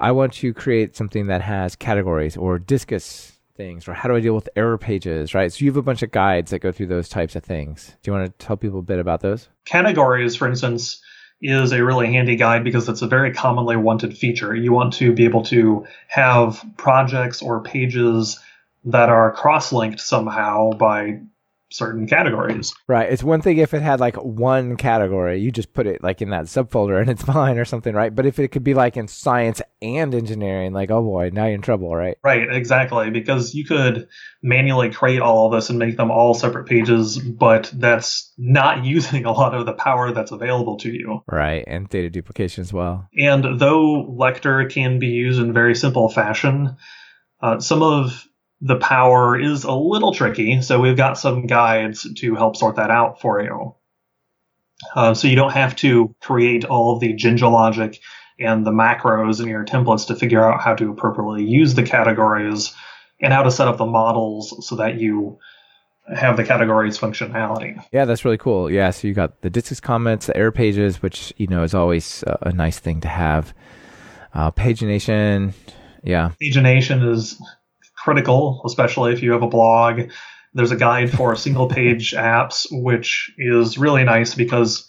I 0.01 0.13
want 0.13 0.33
to 0.35 0.55
create 0.55 0.97
something 0.97 1.27
that 1.27 1.43
has 1.43 1.77
categories 1.77 2.37
or 2.37 2.59
Disqus 2.59 3.33
things, 3.57 3.89
or 3.89 3.93
how 3.93 4.09
do 4.09 4.17
I 4.17 4.21
deal 4.21 4.35
with 4.35 4.49
error 4.57 4.79
pages, 4.79 5.35
right? 5.35 5.53
So, 5.53 5.65
you 5.65 5.71
have 5.71 5.77
a 5.77 5.83
bunch 5.83 6.03
of 6.03 6.11
guides 6.11 6.51
that 6.51 6.61
go 6.61 6.73
through 6.73 6.87
those 6.87 7.09
types 7.09 7.37
of 7.37 7.45
things. 7.45 7.95
Do 8.03 8.11
you 8.11 8.17
want 8.17 8.39
to 8.39 8.47
tell 8.47 8.57
people 8.57 8.81
a 8.81 8.83
bit 8.83 8.99
about 8.99 9.21
those? 9.21 9.49
Categories, 9.67 10.35
for 10.35 10.49
instance, 10.49 11.03
is 11.41 11.73
a 11.73 11.85
really 11.85 12.09
handy 12.09 12.37
guide 12.37 12.65
because 12.65 12.89
it's 12.89 13.03
a 13.03 13.07
very 13.07 13.33
commonly 13.33 13.77
wanted 13.77 14.17
feature. 14.17 14.55
You 14.55 14.73
want 14.73 14.95
to 14.95 15.13
be 15.13 15.25
able 15.25 15.45
to 15.45 15.87
have 16.09 16.65
projects 16.77 17.41
or 17.43 17.63
pages 17.63 18.41
that 18.91 19.09
are 19.09 19.33
cross 19.33 19.73
linked 19.73 20.01
somehow 20.01 20.71
by 20.71 21.21
certain 21.71 22.07
categories. 22.07 22.75
Right. 22.87 23.11
It's 23.13 23.23
one 23.23 23.43
thing 23.43 23.59
if 23.59 23.75
it 23.75 23.83
had 23.83 24.01
like 24.01 24.17
one 24.17 24.77
category, 24.77 25.39
you 25.39 25.51
just 25.51 25.73
put 25.75 25.87
it 25.87 26.03
like 26.03 26.23
in 26.23 26.31
that 26.31 26.47
subfolder 26.47 27.01
and 27.01 27.11
it's 27.11 27.23
fine 27.25 27.59
or 27.59 27.65
something, 27.65 27.95
right? 27.95 28.15
But 28.15 28.27
if 28.27 28.39
it 28.39 28.49
could 28.49 28.65
be 28.65 28.75
like 28.75 28.97
in 28.97 29.09
science 29.09 29.61
and 29.83 30.15
engineering, 30.15 30.73
like, 30.73 30.91
oh 30.91 31.03
boy, 31.03 31.31
now 31.33 31.45
you're 31.45 31.55
in 31.55 31.63
trouble, 31.63 31.95
right? 31.95 32.17
Right, 32.25 32.51
exactly. 32.51 33.11
Because 33.11 33.55
you 33.55 33.65
could 33.65 34.09
manually 34.43 34.91
create 34.91 35.21
all 35.21 35.47
of 35.47 35.53
this 35.53 35.69
and 35.69 35.79
make 35.79 35.97
them 35.97 36.11
all 36.11 36.35
separate 36.35 36.67
pages, 36.67 37.19
but 37.19 37.71
that's 37.75 38.33
not 38.39 38.85
using 38.85 39.25
a 39.25 39.33
lot 39.33 39.55
of 39.55 39.67
the 39.67 39.75
power 39.75 40.13
that's 40.13 40.33
available 40.33 40.79
to 40.79 40.91
you. 40.91 41.23
Right. 41.31 41.65
And 41.67 41.89
data 41.89 42.09
duplication 42.09 42.63
as 42.63 42.73
well. 42.73 43.09
And 43.19 43.61
though 43.61 44.07
Lektor 44.19 44.71
can 44.71 44.99
be 44.99 45.09
used 45.09 45.41
in 45.41 45.53
very 45.53 45.75
simple 45.75 46.09
fashion, 46.09 46.77
uh, 47.41 47.61
some 47.61 47.83
of 47.83 48.28
the 48.61 48.77
power 48.77 49.39
is 49.39 49.65
a 49.65 49.73
little 49.73 50.13
tricky, 50.13 50.63
so 50.63 50.81
we've 50.81 50.97
got 50.97 51.19
some 51.19 51.47
guides 51.47 52.07
to 52.21 52.35
help 52.35 52.57
sort 52.57 52.77
that 52.77 52.91
out 52.91 53.21
for 53.21 53.43
you. 53.43 53.75
Uh, 54.95 55.15
so 55.15 55.29
you 55.29 55.37
don't 55.37 55.53
have 55.53 55.77
to 55.77 56.15
create 56.21 56.65
all 56.65 56.95
of 56.95 57.01
the 57.01 57.13
Jinja 57.13 57.49
logic 57.49 58.01
and 58.39 58.67
the 58.67 58.71
macros 58.71 59.41
in 59.41 59.49
your 59.49 59.65
templates 59.65 60.07
to 60.07 60.15
figure 60.15 60.45
out 60.45 60.61
how 60.61 60.75
to 60.75 60.91
appropriately 60.91 61.45
use 61.45 61.75
the 61.75 61.83
categories 61.83 62.75
and 63.21 63.33
how 63.33 63.43
to 63.43 63.51
set 63.51 63.67
up 63.67 63.77
the 63.77 63.87
models 63.87 64.67
so 64.67 64.77
that 64.77 65.01
you 65.01 65.39
have 66.15 66.37
the 66.37 66.45
categories 66.45 66.99
functionality. 66.99 67.83
Yeah, 67.93 68.05
that's 68.05 68.25
really 68.25 68.39
cool. 68.39 68.71
Yeah, 68.71 68.91
so 68.91 69.09
you 69.09 69.15
got 69.15 69.43
the 69.43 69.51
Disqus 69.51 69.83
comments, 69.83 70.27
the 70.27 70.37
error 70.37 70.53
pages, 70.53 71.03
which 71.03 71.33
you 71.37 71.47
know 71.49 71.63
is 71.63 71.75
always 71.75 72.23
a, 72.27 72.39
a 72.43 72.53
nice 72.53 72.79
thing 72.79 73.01
to 73.03 73.09
have. 73.09 73.53
Uh, 74.33 74.51
pagination, 74.51 75.53
yeah. 76.05 76.33
Pagination 76.41 77.11
is 77.11 77.43
critical, 78.09 78.63
especially 78.65 79.13
if 79.13 79.23
you 79.23 79.33
have 79.33 79.43
a 79.43 79.49
blog. 79.49 80.11
There's 80.55 80.71
a 80.71 80.77
guide 80.77 81.11
for 81.11 81.37
single 81.37 81.69
page 81.69 82.13
apps, 82.13 82.67
which 82.71 83.31
is 83.37 83.77
really 83.77 84.03
nice 84.03 84.35
because 84.35 84.89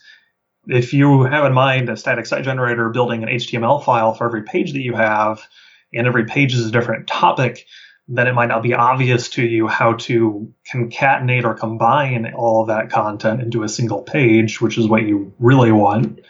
if 0.67 0.93
you 0.93 1.23
have 1.23 1.43
in 1.43 1.51
mind 1.51 1.89
a 1.89 1.97
static 1.97 2.25
site 2.25 2.45
generator 2.45 2.87
building 2.91 3.23
an 3.23 3.27
HTML 3.27 3.83
file 3.83 4.13
for 4.13 4.25
every 4.25 4.43
page 4.43 4.71
that 4.71 4.79
you 4.79 4.95
have, 4.95 5.45
and 5.93 6.07
every 6.07 6.23
page 6.23 6.53
is 6.53 6.65
a 6.65 6.71
different 6.71 7.07
topic, 7.07 7.65
then 8.07 8.27
it 8.27 8.33
might 8.35 8.47
not 8.47 8.63
be 8.63 8.73
obvious 8.73 9.27
to 9.31 9.43
you 9.43 9.67
how 9.67 9.95
to 9.95 10.53
concatenate 10.73 11.43
or 11.43 11.55
combine 11.55 12.33
all 12.33 12.61
of 12.61 12.69
that 12.69 12.89
content 12.89 13.41
into 13.41 13.63
a 13.63 13.69
single 13.69 14.01
page, 14.01 14.61
which 14.61 14.77
is 14.77 14.87
what 14.87 15.03
you 15.03 15.33
really 15.39 15.73
want 15.73 16.21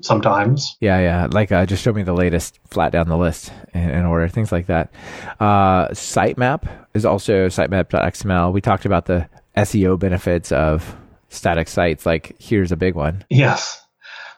sometimes. 0.00 0.76
Yeah, 0.80 1.00
yeah. 1.00 1.28
Like 1.30 1.52
uh, 1.52 1.66
just 1.66 1.82
show 1.82 1.92
me 1.92 2.02
the 2.02 2.14
latest 2.14 2.58
flat 2.66 2.92
down 2.92 3.08
the 3.08 3.16
list 3.16 3.52
in, 3.72 3.90
in 3.90 4.04
order, 4.04 4.28
things 4.28 4.52
like 4.52 4.66
that. 4.66 4.92
Uh, 5.40 5.88
sitemap 5.88 6.68
is 6.94 7.04
also 7.04 7.48
sitemap.xml. 7.48 8.52
We 8.52 8.60
talked 8.60 8.86
about 8.86 9.06
the 9.06 9.28
SEO 9.56 9.98
benefits 9.98 10.52
of 10.52 10.96
static 11.28 11.68
sites. 11.68 12.06
Like 12.06 12.36
here's 12.38 12.72
a 12.72 12.76
big 12.76 12.94
one. 12.94 13.24
Yes. 13.30 13.80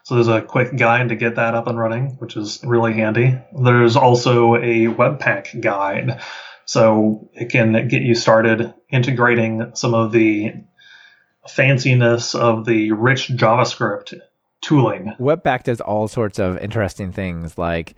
So 0.04 0.14
there's 0.14 0.28
a 0.28 0.40
quick 0.40 0.76
guide 0.76 1.09
to 1.09 1.16
get 1.16 1.34
that 1.34 1.54
up 1.54 1.66
and 1.66 1.78
running, 1.78 2.16
which 2.18 2.36
is 2.36 2.61
really 2.62 2.92
handy. 2.92 3.36
There's 3.52 3.96
also 3.96 4.54
a 4.54 4.86
Webpack 4.86 5.61
guide. 5.61 6.20
So 6.64 7.28
it 7.32 7.50
can 7.50 7.88
get 7.88 8.02
you 8.02 8.14
started 8.14 8.72
integrating 8.88 9.72
some 9.74 9.94
of 9.94 10.12
the 10.12 10.52
fanciness 11.48 12.38
of 12.38 12.64
the 12.64 12.92
rich 12.92 13.28
JavaScript 13.28 14.14
tooling. 14.62 15.14
Webpack 15.18 15.64
does 15.64 15.80
all 15.80 16.09
sorts 16.09 16.38
of 16.38 16.59
interesting 16.59 17.12
things 17.12 17.57
like 17.59 17.94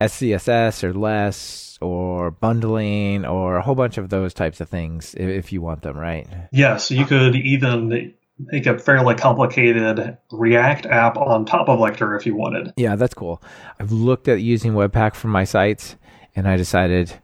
SCSS 0.00 0.84
or 0.84 0.92
less 0.94 1.78
or 1.80 2.30
bundling 2.30 3.24
or 3.24 3.56
a 3.56 3.62
whole 3.62 3.74
bunch 3.74 3.98
of 3.98 4.08
those 4.08 4.34
types 4.34 4.60
of 4.60 4.68
things 4.68 5.14
if 5.18 5.52
you 5.52 5.60
want 5.60 5.82
them, 5.82 5.96
right? 5.96 6.26
Yes, 6.52 6.90
you 6.90 7.04
could 7.04 7.36
even 7.36 8.14
make 8.38 8.66
a 8.66 8.78
fairly 8.78 9.14
complicated 9.14 10.18
React 10.30 10.86
app 10.86 11.16
on 11.16 11.44
top 11.44 11.68
of 11.68 11.78
Lektor 11.78 12.18
if 12.18 12.26
you 12.26 12.34
wanted. 12.34 12.72
Yeah, 12.76 12.96
that's 12.96 13.14
cool. 13.14 13.42
I've 13.80 13.92
looked 13.92 14.28
at 14.28 14.40
using 14.40 14.72
Webpack 14.72 15.14
for 15.14 15.28
my 15.28 15.44
sites 15.44 15.96
and 16.34 16.46
I 16.46 16.56
decided 16.56 17.14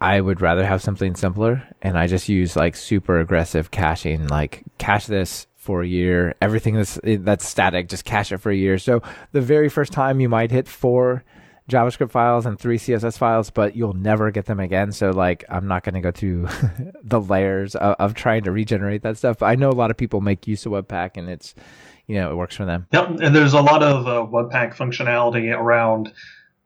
I 0.00 0.20
would 0.20 0.40
rather 0.40 0.64
have 0.64 0.82
something 0.82 1.14
simpler 1.14 1.62
and 1.82 1.98
I 1.98 2.06
just 2.06 2.28
use 2.28 2.56
like 2.56 2.76
super 2.76 3.18
aggressive 3.18 3.70
caching, 3.70 4.28
like 4.28 4.62
cache 4.78 5.06
this 5.06 5.46
for 5.70 5.82
a 5.82 5.86
year. 5.86 6.34
Everything 6.42 6.74
that's 6.74 6.98
that's 7.04 7.46
static, 7.46 7.88
just 7.88 8.04
cache 8.04 8.32
it 8.32 8.38
for 8.38 8.50
a 8.50 8.56
year. 8.56 8.76
So 8.76 9.02
the 9.30 9.40
very 9.40 9.68
first 9.68 9.92
time 9.92 10.18
you 10.18 10.28
might 10.28 10.50
hit 10.50 10.66
four 10.66 11.22
JavaScript 11.70 12.10
files 12.10 12.44
and 12.44 12.58
three 12.58 12.76
CSS 12.76 13.16
files, 13.16 13.50
but 13.50 13.76
you'll 13.76 13.92
never 13.92 14.32
get 14.32 14.46
them 14.46 14.58
again. 14.58 14.90
So 14.90 15.10
like, 15.10 15.44
I'm 15.48 15.68
not 15.68 15.84
going 15.84 15.94
to 15.94 16.00
go 16.00 16.10
through 16.10 16.48
the 17.04 17.20
layers 17.20 17.76
of, 17.76 17.94
of, 18.00 18.14
trying 18.14 18.42
to 18.44 18.50
regenerate 18.50 19.02
that 19.02 19.16
stuff. 19.16 19.38
But 19.38 19.46
I 19.46 19.54
know 19.54 19.70
a 19.70 19.78
lot 19.78 19.92
of 19.92 19.96
people 19.96 20.20
make 20.20 20.48
use 20.48 20.66
of 20.66 20.72
Webpack, 20.72 21.10
and 21.14 21.30
it's 21.30 21.54
you 22.08 22.16
know 22.16 22.32
it 22.32 22.34
works 22.34 22.56
for 22.56 22.64
them. 22.64 22.88
Yep, 22.92 23.20
and 23.20 23.36
there's 23.36 23.54
a 23.54 23.62
lot 23.62 23.84
of 23.84 24.08
uh, 24.08 24.26
Webpack 24.28 24.74
functionality 24.74 25.56
around 25.56 26.12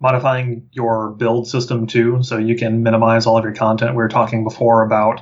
modifying 0.01 0.67
your 0.73 1.11
build 1.11 1.47
system 1.47 1.87
too, 1.87 2.23
so 2.23 2.39
you 2.39 2.57
can 2.57 2.83
minimize 2.83 3.27
all 3.27 3.37
of 3.37 3.45
your 3.45 3.55
content. 3.55 3.91
We 3.91 3.99
were 3.99 4.09
talking 4.09 4.45
before 4.45 4.83
about 4.83 5.21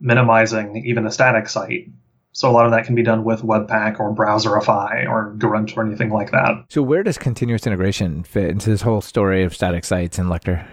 minimizing 0.00 0.84
even 0.84 1.06
a 1.06 1.12
static 1.12 1.48
site. 1.48 1.88
So 2.32 2.50
a 2.50 2.52
lot 2.52 2.64
of 2.64 2.72
that 2.72 2.86
can 2.86 2.94
be 2.94 3.02
done 3.02 3.24
with 3.24 3.42
Webpack 3.42 4.00
or 4.00 4.14
Browserify 4.14 5.06
or 5.08 5.34
Grunt 5.38 5.76
or 5.76 5.84
anything 5.84 6.10
like 6.10 6.30
that. 6.30 6.64
So 6.70 6.82
where 6.82 7.02
does 7.02 7.18
continuous 7.18 7.66
integration 7.66 8.24
fit 8.24 8.48
into 8.48 8.70
this 8.70 8.80
whole 8.80 9.02
story 9.02 9.44
of 9.44 9.54
static 9.54 9.84
sites 9.84 10.18
and 10.18 10.28
Lektor? 10.28 10.66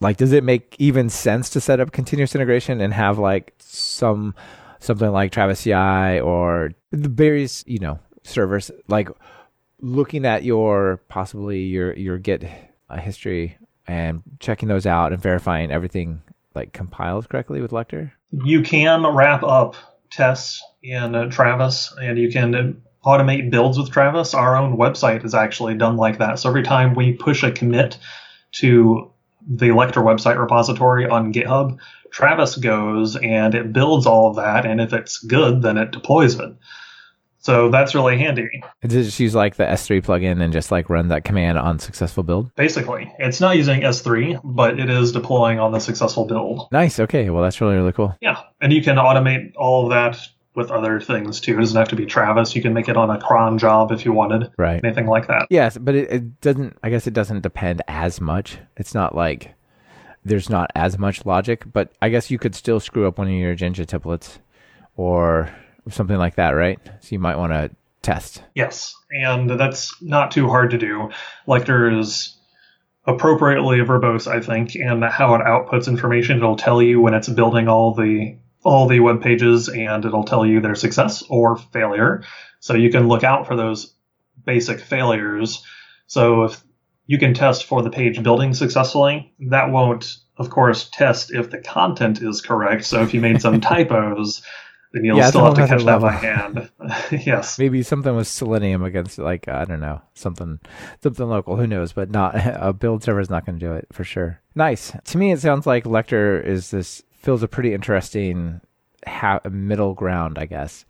Like, 0.00 0.18
does 0.18 0.32
it 0.32 0.44
make 0.44 0.76
even 0.78 1.08
sense 1.08 1.50
to 1.50 1.60
set 1.60 1.80
up 1.80 1.92
continuous 1.92 2.34
integration 2.34 2.80
and 2.80 2.92
have 2.92 3.18
like 3.18 3.54
some 3.58 4.34
something 4.80 5.10
like 5.10 5.32
Travis 5.32 5.62
CI 5.62 6.20
or 6.20 6.70
the 6.92 7.08
various 7.08 7.64
you 7.66 7.80
know 7.80 7.98
servers 8.22 8.70
like 8.86 9.08
looking 9.80 10.24
at 10.24 10.44
your 10.44 11.00
possibly 11.08 11.62
your 11.62 11.94
your 11.94 12.18
Git 12.18 12.44
history 13.00 13.56
and 13.86 14.22
checking 14.40 14.68
those 14.68 14.86
out 14.86 15.12
and 15.12 15.20
verifying 15.20 15.70
everything 15.70 16.22
like 16.54 16.72
compiles 16.72 17.26
correctly 17.26 17.60
with 17.60 17.70
Lektor? 17.70 18.12
You 18.30 18.62
can 18.62 19.06
wrap 19.06 19.42
up 19.42 19.74
tests 20.10 20.62
in 20.82 21.14
uh, 21.14 21.30
Travis, 21.30 21.92
and 22.00 22.18
you 22.18 22.30
can 22.30 22.82
automate 23.04 23.50
builds 23.50 23.78
with 23.78 23.90
Travis. 23.90 24.34
Our 24.34 24.56
own 24.56 24.76
website 24.76 25.24
is 25.24 25.34
actually 25.34 25.74
done 25.74 25.96
like 25.96 26.18
that. 26.18 26.38
So 26.38 26.48
every 26.48 26.62
time 26.62 26.94
we 26.94 27.12
push 27.12 27.42
a 27.42 27.50
commit 27.52 27.98
to 28.52 29.10
the 29.46 29.68
Lektor 29.68 30.02
website 30.02 30.38
repository 30.38 31.08
on 31.08 31.32
GitHub, 31.32 31.78
Travis 32.10 32.56
goes 32.56 33.16
and 33.16 33.54
it 33.54 33.72
builds 33.72 34.06
all 34.06 34.30
of 34.30 34.36
that, 34.36 34.66
and 34.66 34.80
if 34.80 34.92
it's 34.92 35.18
good, 35.18 35.62
then 35.62 35.76
it 35.76 35.90
deploys 35.90 36.38
it. 36.38 36.54
So 37.40 37.70
that's 37.70 37.94
really 37.94 38.18
handy. 38.18 38.62
Does 38.82 38.94
it 38.94 39.04
just 39.04 39.20
use 39.20 39.34
like 39.34 39.56
the 39.56 39.64
S3 39.64 40.02
plugin 40.02 40.42
and 40.42 40.52
just 40.52 40.70
like 40.72 40.90
run 40.90 41.08
that 41.08 41.24
command 41.24 41.58
on 41.58 41.78
successful 41.78 42.22
build? 42.22 42.54
Basically, 42.56 43.12
it's 43.18 43.40
not 43.40 43.56
using 43.56 43.82
S3, 43.82 44.40
but 44.42 44.78
it 44.78 44.90
is 44.90 45.12
deploying 45.12 45.60
on 45.60 45.72
the 45.72 45.78
successful 45.78 46.24
build. 46.24 46.68
Nice. 46.72 46.98
Okay. 46.98 47.30
Well, 47.30 47.42
that's 47.42 47.60
really, 47.60 47.76
really 47.76 47.92
cool. 47.92 48.16
Yeah. 48.20 48.40
And 48.60 48.72
you 48.72 48.82
can 48.82 48.96
automate 48.96 49.52
all 49.56 49.84
of 49.84 49.90
that 49.90 50.18
with 50.54 50.70
other 50.72 51.00
things 51.00 51.40
too. 51.40 51.56
It 51.56 51.60
doesn't 51.60 51.78
have 51.78 51.88
to 51.88 51.96
be 51.96 52.04
Travis. 52.04 52.56
You 52.56 52.62
can 52.62 52.74
make 52.74 52.88
it 52.88 52.96
on 52.96 53.08
a 53.10 53.20
cron 53.20 53.58
job 53.58 53.92
if 53.92 54.04
you 54.04 54.12
wanted. 54.12 54.50
Right. 54.58 54.84
Anything 54.84 55.06
like 55.06 55.28
that. 55.28 55.46
Yes, 55.50 55.78
but 55.78 55.94
it, 55.94 56.10
it 56.10 56.40
doesn't, 56.40 56.76
I 56.82 56.90
guess 56.90 57.06
it 57.06 57.14
doesn't 57.14 57.42
depend 57.42 57.82
as 57.86 58.20
much. 58.20 58.58
It's 58.76 58.92
not 58.92 59.14
like 59.14 59.54
there's 60.24 60.50
not 60.50 60.72
as 60.74 60.98
much 60.98 61.24
logic, 61.24 61.62
but 61.72 61.92
I 62.02 62.08
guess 62.08 62.30
you 62.30 62.38
could 62.38 62.56
still 62.56 62.80
screw 62.80 63.06
up 63.06 63.18
one 63.18 63.28
of 63.28 63.32
your 63.32 63.54
Jinja 63.54 63.86
templates 63.86 64.38
or 64.96 65.54
something 65.90 66.16
like 66.16 66.36
that, 66.36 66.50
right? 66.50 66.78
So 67.00 67.08
you 67.10 67.18
might 67.18 67.36
want 67.36 67.52
to 67.52 67.70
test. 68.02 68.42
Yes, 68.54 68.94
and 69.10 69.50
that's 69.50 70.00
not 70.02 70.30
too 70.30 70.48
hard 70.48 70.70
to 70.70 70.78
do. 70.78 71.10
Lektor 71.46 71.98
is 71.98 72.36
appropriately 73.06 73.78
verbose, 73.78 74.26
I 74.26 74.40
think, 74.40 74.74
and 74.74 75.02
how 75.04 75.34
it 75.34 75.40
outputs 75.40 75.88
information. 75.88 76.36
It'll 76.36 76.56
tell 76.56 76.82
you 76.82 77.00
when 77.00 77.14
it's 77.14 77.28
building 77.28 77.68
all 77.68 77.94
the 77.94 78.36
all 78.64 78.88
the 78.88 79.00
web 79.00 79.22
pages, 79.22 79.68
and 79.68 80.04
it'll 80.04 80.24
tell 80.24 80.44
you 80.44 80.60
their 80.60 80.74
success 80.74 81.22
or 81.28 81.56
failure. 81.56 82.24
So 82.60 82.74
you 82.74 82.90
can 82.90 83.08
look 83.08 83.24
out 83.24 83.46
for 83.46 83.56
those 83.56 83.94
basic 84.44 84.80
failures. 84.80 85.64
So 86.06 86.44
if 86.44 86.62
you 87.06 87.18
can 87.18 87.34
test 87.34 87.64
for 87.64 87.82
the 87.82 87.90
page 87.90 88.22
building 88.22 88.52
successfully, 88.52 89.32
that 89.48 89.70
won't, 89.70 90.16
of 90.36 90.50
course, 90.50 90.88
test 90.92 91.32
if 91.32 91.50
the 91.50 91.58
content 91.58 92.20
is 92.20 92.40
correct. 92.40 92.84
So 92.84 93.02
if 93.02 93.14
you 93.14 93.20
made 93.20 93.40
some 93.40 93.60
typos, 93.62 94.42
then 94.92 95.04
you'll 95.04 95.18
Yeah, 95.18 95.28
still 95.28 95.44
have 95.44 95.54
to 95.54 95.66
catch 95.66 95.84
that 95.84 96.00
by 96.00 96.12
hand. 96.12 96.70
yes. 97.26 97.58
Maybe 97.58 97.82
something 97.82 98.14
with 98.16 98.26
Selenium 98.28 98.82
against 98.82 99.18
like 99.18 99.48
I 99.48 99.64
don't 99.64 99.80
know 99.80 100.00
something 100.14 100.58
something 101.02 101.26
local. 101.28 101.56
Who 101.56 101.66
knows? 101.66 101.92
But 101.92 102.10
not 102.10 102.32
a 102.36 102.72
build 102.72 103.02
server 103.02 103.20
is 103.20 103.30
not 103.30 103.44
going 103.46 103.58
to 103.58 103.66
do 103.66 103.72
it 103.74 103.86
for 103.92 104.04
sure. 104.04 104.40
Nice. 104.54 104.92
To 105.04 105.18
me, 105.18 105.32
it 105.32 105.40
sounds 105.40 105.66
like 105.66 105.84
Lektor 105.84 106.44
is 106.44 106.70
this 106.70 107.02
feels 107.12 107.42
a 107.42 107.48
pretty 107.48 107.74
interesting 107.74 108.60
ha- 109.06 109.40
middle 109.50 109.94
ground, 109.94 110.38
I 110.38 110.46
guess, 110.46 110.84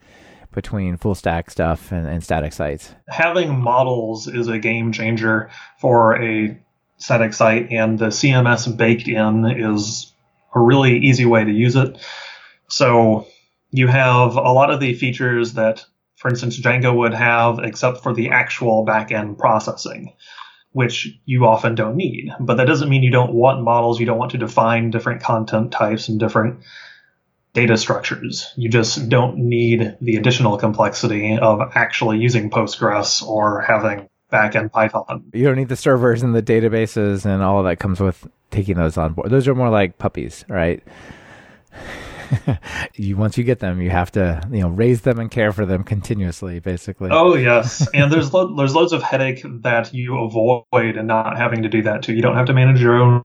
between 0.52 0.96
full 0.96 1.14
stack 1.14 1.50
stuff 1.50 1.90
and, 1.92 2.06
and 2.06 2.22
static 2.22 2.52
sites. 2.52 2.94
having 3.08 3.58
models 3.60 4.26
is 4.28 4.48
a 4.48 4.58
game 4.58 4.92
changer 4.92 5.50
for 5.80 6.22
a 6.22 6.56
static 6.98 7.32
site, 7.32 7.70
and 7.70 7.98
the 7.98 8.06
CMS 8.08 8.74
baked 8.76 9.08
in 9.08 9.44
is 9.46 10.12
a 10.54 10.60
really 10.60 10.98
easy 10.98 11.24
way 11.26 11.44
to 11.44 11.50
use 11.52 11.76
it. 11.76 11.96
So 12.68 13.26
you 13.70 13.86
have 13.86 14.36
a 14.36 14.52
lot 14.52 14.70
of 14.70 14.80
the 14.80 14.94
features 14.94 15.54
that, 15.54 15.84
for 16.16 16.28
instance, 16.28 16.58
Django 16.58 16.96
would 16.96 17.14
have, 17.14 17.58
except 17.60 18.02
for 18.02 18.14
the 18.14 18.30
actual 18.30 18.84
backend 18.86 19.38
processing, 19.38 20.14
which 20.72 21.08
you 21.24 21.46
often 21.46 21.74
don't 21.74 21.96
need. 21.96 22.30
But 22.40 22.56
that 22.56 22.66
doesn't 22.66 22.88
mean 22.88 23.02
you 23.02 23.10
don't 23.10 23.34
want 23.34 23.62
models. 23.62 24.00
You 24.00 24.06
don't 24.06 24.18
want 24.18 24.32
to 24.32 24.38
define 24.38 24.90
different 24.90 25.22
content 25.22 25.72
types 25.72 26.08
and 26.08 26.18
different 26.18 26.60
data 27.52 27.76
structures. 27.76 28.52
You 28.56 28.68
just 28.68 29.08
don't 29.08 29.38
need 29.38 29.96
the 30.00 30.16
additional 30.16 30.58
complexity 30.58 31.36
of 31.36 31.60
actually 31.74 32.18
using 32.18 32.50
Postgres 32.50 33.22
or 33.22 33.62
having 33.62 34.08
backend 34.32 34.72
Python. 34.72 35.24
You 35.32 35.44
don't 35.44 35.56
need 35.56 35.68
the 35.68 35.76
servers 35.76 36.22
and 36.22 36.34
the 36.34 36.42
databases 36.42 37.24
and 37.24 37.42
all 37.42 37.62
that 37.62 37.78
comes 37.78 38.00
with 38.00 38.26
taking 38.50 38.76
those 38.76 38.96
on 38.96 39.14
board. 39.14 39.30
Those 39.30 39.48
are 39.48 39.54
more 39.54 39.70
like 39.70 39.98
puppies, 39.98 40.44
right? 40.48 40.82
you 42.94 43.16
once 43.16 43.36
you 43.38 43.44
get 43.44 43.58
them, 43.60 43.80
you 43.80 43.90
have 43.90 44.10
to 44.12 44.40
you 44.50 44.60
know 44.60 44.68
raise 44.68 45.02
them 45.02 45.18
and 45.18 45.30
care 45.30 45.52
for 45.52 45.64
them 45.66 45.84
continuously, 45.84 46.60
basically. 46.60 47.10
Oh 47.12 47.34
yes, 47.34 47.86
and 47.94 48.12
there's 48.12 48.32
lo- 48.32 48.54
there's 48.56 48.74
loads 48.74 48.92
of 48.92 49.02
headache 49.02 49.42
that 49.62 49.92
you 49.94 50.18
avoid 50.18 50.96
and 50.96 51.06
not 51.08 51.36
having 51.36 51.62
to 51.62 51.68
do 51.68 51.82
that 51.82 52.02
too. 52.02 52.12
You 52.14 52.22
don't 52.22 52.36
have 52.36 52.46
to 52.46 52.52
manage 52.52 52.80
your 52.80 52.94
own 52.96 53.22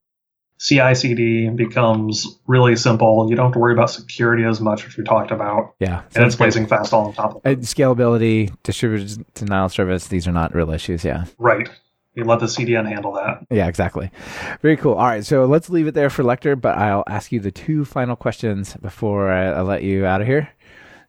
CI/CD 0.60 1.50
becomes 1.50 2.40
really 2.48 2.76
simple. 2.76 3.28
You 3.30 3.36
don't 3.36 3.48
have 3.48 3.54
to 3.54 3.60
worry 3.60 3.74
about 3.74 3.90
security 3.90 4.44
as 4.46 4.62
much, 4.62 4.86
which 4.86 4.98
we 4.98 5.04
talked 5.04 5.32
about, 5.32 5.74
yeah, 5.80 6.04
and 6.16 6.26
it's 6.26 6.36
blazing 6.36 6.68
fast 6.68 6.94
all 6.94 7.08
on 7.08 7.14
top 7.14 7.32
of 7.36 7.42
Uh, 7.46 7.50
it. 7.52 7.60
scalability, 7.62 8.56
distributed 8.64 9.26
denial 9.34 9.68
service, 9.70 10.08
these 10.08 10.28
are 10.28 10.32
not 10.32 10.56
real 10.56 10.72
issues. 10.72 11.04
Yeah. 11.04 11.26
Right. 11.38 11.70
You 12.16 12.26
let 12.26 12.40
the 12.40 12.46
CDN 12.46 12.88
handle 12.88 13.14
that. 13.14 13.46
Yeah, 13.50 13.68
exactly. 13.68 14.12
Very 14.62 14.78
cool. 14.78 14.94
All 14.94 15.08
right. 15.08 15.26
So 15.26 15.46
let's 15.46 15.70
leave 15.70 15.88
it 15.88 15.96
there 15.96 16.10
for 16.12 16.24
Lektor, 16.24 16.60
but 16.60 16.78
I'll 16.78 17.04
ask 17.08 17.32
you 17.32 17.40
the 17.40 17.52
two 17.52 17.86
final 17.86 18.16
questions 18.16 18.76
before 18.76 19.32
I, 19.32 19.48
I 19.48 19.62
let 19.62 19.84
you 19.84 20.06
out 20.06 20.22
of 20.22 20.28
here. 20.28 20.50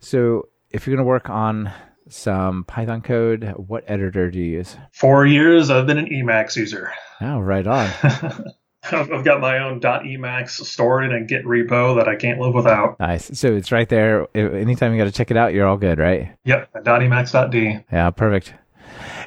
So 0.00 0.48
if 0.70 0.86
you're 0.86 0.96
going 0.96 1.04
to 1.04 1.08
work 1.08 1.28
on 1.28 1.70
some 2.08 2.64
Python 2.64 3.02
code, 3.02 3.54
what 3.56 3.84
editor 3.86 4.30
do 4.30 4.38
you 4.38 4.58
use? 4.58 4.76
Four 4.92 5.26
years, 5.26 5.70
I've 5.70 5.86
been 5.86 5.98
an 5.98 6.06
Emacs 6.06 6.56
user. 6.56 6.92
Oh, 7.20 7.38
right 7.38 7.66
on. 7.66 7.90
I've 8.02 8.54
I've 9.12 9.24
got 9.24 9.40
my 9.40 9.58
own 9.58 9.80
.emacs 9.80 10.64
stored 10.64 11.04
in 11.04 11.12
a 11.12 11.24
Git 11.24 11.44
repo 11.44 11.96
that 11.96 12.08
I 12.08 12.16
can't 12.16 12.38
live 12.40 12.54
without. 12.54 12.98
Nice. 13.00 13.38
So 13.38 13.54
it's 13.54 13.72
right 13.72 13.88
there. 13.88 14.26
Anytime 14.36 14.92
you 14.92 14.98
got 14.98 15.04
to 15.04 15.12
check 15.12 15.30
it 15.30 15.36
out, 15.36 15.54
you're 15.54 15.66
all 15.66 15.78
good, 15.78 15.98
right? 15.98 16.36
Yep, 16.44 16.72
.emacs.d. 16.84 17.78
Yeah, 17.90 18.10
perfect. 18.10 18.54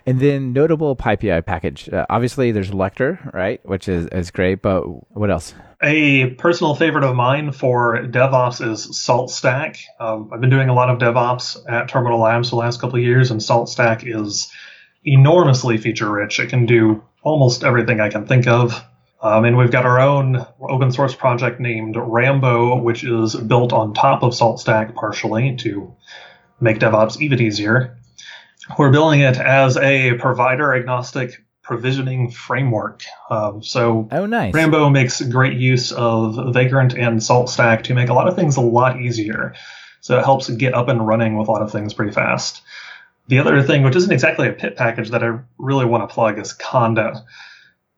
And 0.05 0.19
then 0.19 0.53
notable 0.53 0.95
PyPI 0.95 1.45
package. 1.45 1.89
Uh, 1.89 2.05
obviously, 2.09 2.51
there's 2.51 2.71
Lektor, 2.71 3.33
right, 3.33 3.59
which 3.65 3.87
is, 3.87 4.07
is 4.07 4.31
great, 4.31 4.61
but 4.61 4.81
what 5.15 5.29
else? 5.29 5.53
A 5.81 6.31
personal 6.31 6.73
favorite 6.73 7.03
of 7.03 7.15
mine 7.15 7.51
for 7.51 7.97
DevOps 7.97 8.65
is 8.65 8.87
SaltStack. 8.87 9.79
Um, 9.99 10.29
I've 10.33 10.41
been 10.41 10.49
doing 10.49 10.69
a 10.69 10.73
lot 10.73 10.89
of 10.89 10.97
DevOps 10.97 11.57
at 11.69 11.87
Terminal 11.87 12.19
Labs 12.19 12.49
for 12.49 12.55
the 12.55 12.59
last 12.59 12.81
couple 12.81 12.97
of 12.97 13.03
years, 13.03 13.29
and 13.29 13.39
SaltStack 13.39 14.01
is 14.03 14.51
enormously 15.05 15.77
feature 15.77 16.09
rich. 16.09 16.39
It 16.39 16.49
can 16.49 16.65
do 16.65 17.03
almost 17.21 17.63
everything 17.63 17.99
I 17.99 18.09
can 18.09 18.25
think 18.25 18.47
of. 18.47 18.83
Um, 19.21 19.45
and 19.45 19.57
we've 19.57 19.71
got 19.71 19.85
our 19.85 19.99
own 19.99 20.45
open 20.61 20.91
source 20.91 21.15
project 21.15 21.59
named 21.59 21.95
Rambo, 21.97 22.81
which 22.81 23.03
is 23.03 23.35
built 23.35 23.73
on 23.73 23.93
top 23.93 24.23
of 24.23 24.33
SaltStack 24.33 24.93
partially 24.95 25.55
to 25.57 25.95
make 26.59 26.79
DevOps 26.79 27.19
even 27.21 27.41
easier. 27.41 27.96
We're 28.77 28.91
building 28.91 29.21
it 29.21 29.37
as 29.37 29.77
a 29.77 30.13
provider 30.15 30.73
agnostic 30.75 31.43
provisioning 31.63 32.31
framework. 32.31 33.03
Um, 33.29 33.61
so 33.61 34.07
Oh, 34.11 34.25
nice. 34.25 34.53
Rambo 34.53 34.89
makes 34.89 35.21
great 35.21 35.57
use 35.57 35.91
of 35.91 36.53
Vagrant 36.53 36.93
and 36.93 37.19
SaltStack 37.19 37.83
to 37.83 37.93
make 37.93 38.09
a 38.09 38.13
lot 38.13 38.27
of 38.27 38.35
things 38.35 38.55
a 38.55 38.61
lot 38.61 39.01
easier. 39.01 39.53
So 40.01 40.17
it 40.17 40.23
helps 40.23 40.49
get 40.49 40.73
up 40.73 40.87
and 40.87 41.05
running 41.05 41.37
with 41.37 41.49
a 41.49 41.51
lot 41.51 41.61
of 41.61 41.71
things 41.71 41.93
pretty 41.93 42.13
fast. 42.13 42.61
The 43.27 43.39
other 43.39 43.61
thing, 43.61 43.83
which 43.83 43.95
isn't 43.97 44.11
exactly 44.11 44.47
a 44.47 44.53
pip 44.53 44.77
package 44.77 45.09
that 45.09 45.21
I 45.23 45.39
really 45.57 45.83
want 45.85 46.07
to 46.07 46.13
plug, 46.13 46.39
is 46.39 46.53
Conda. 46.53 47.21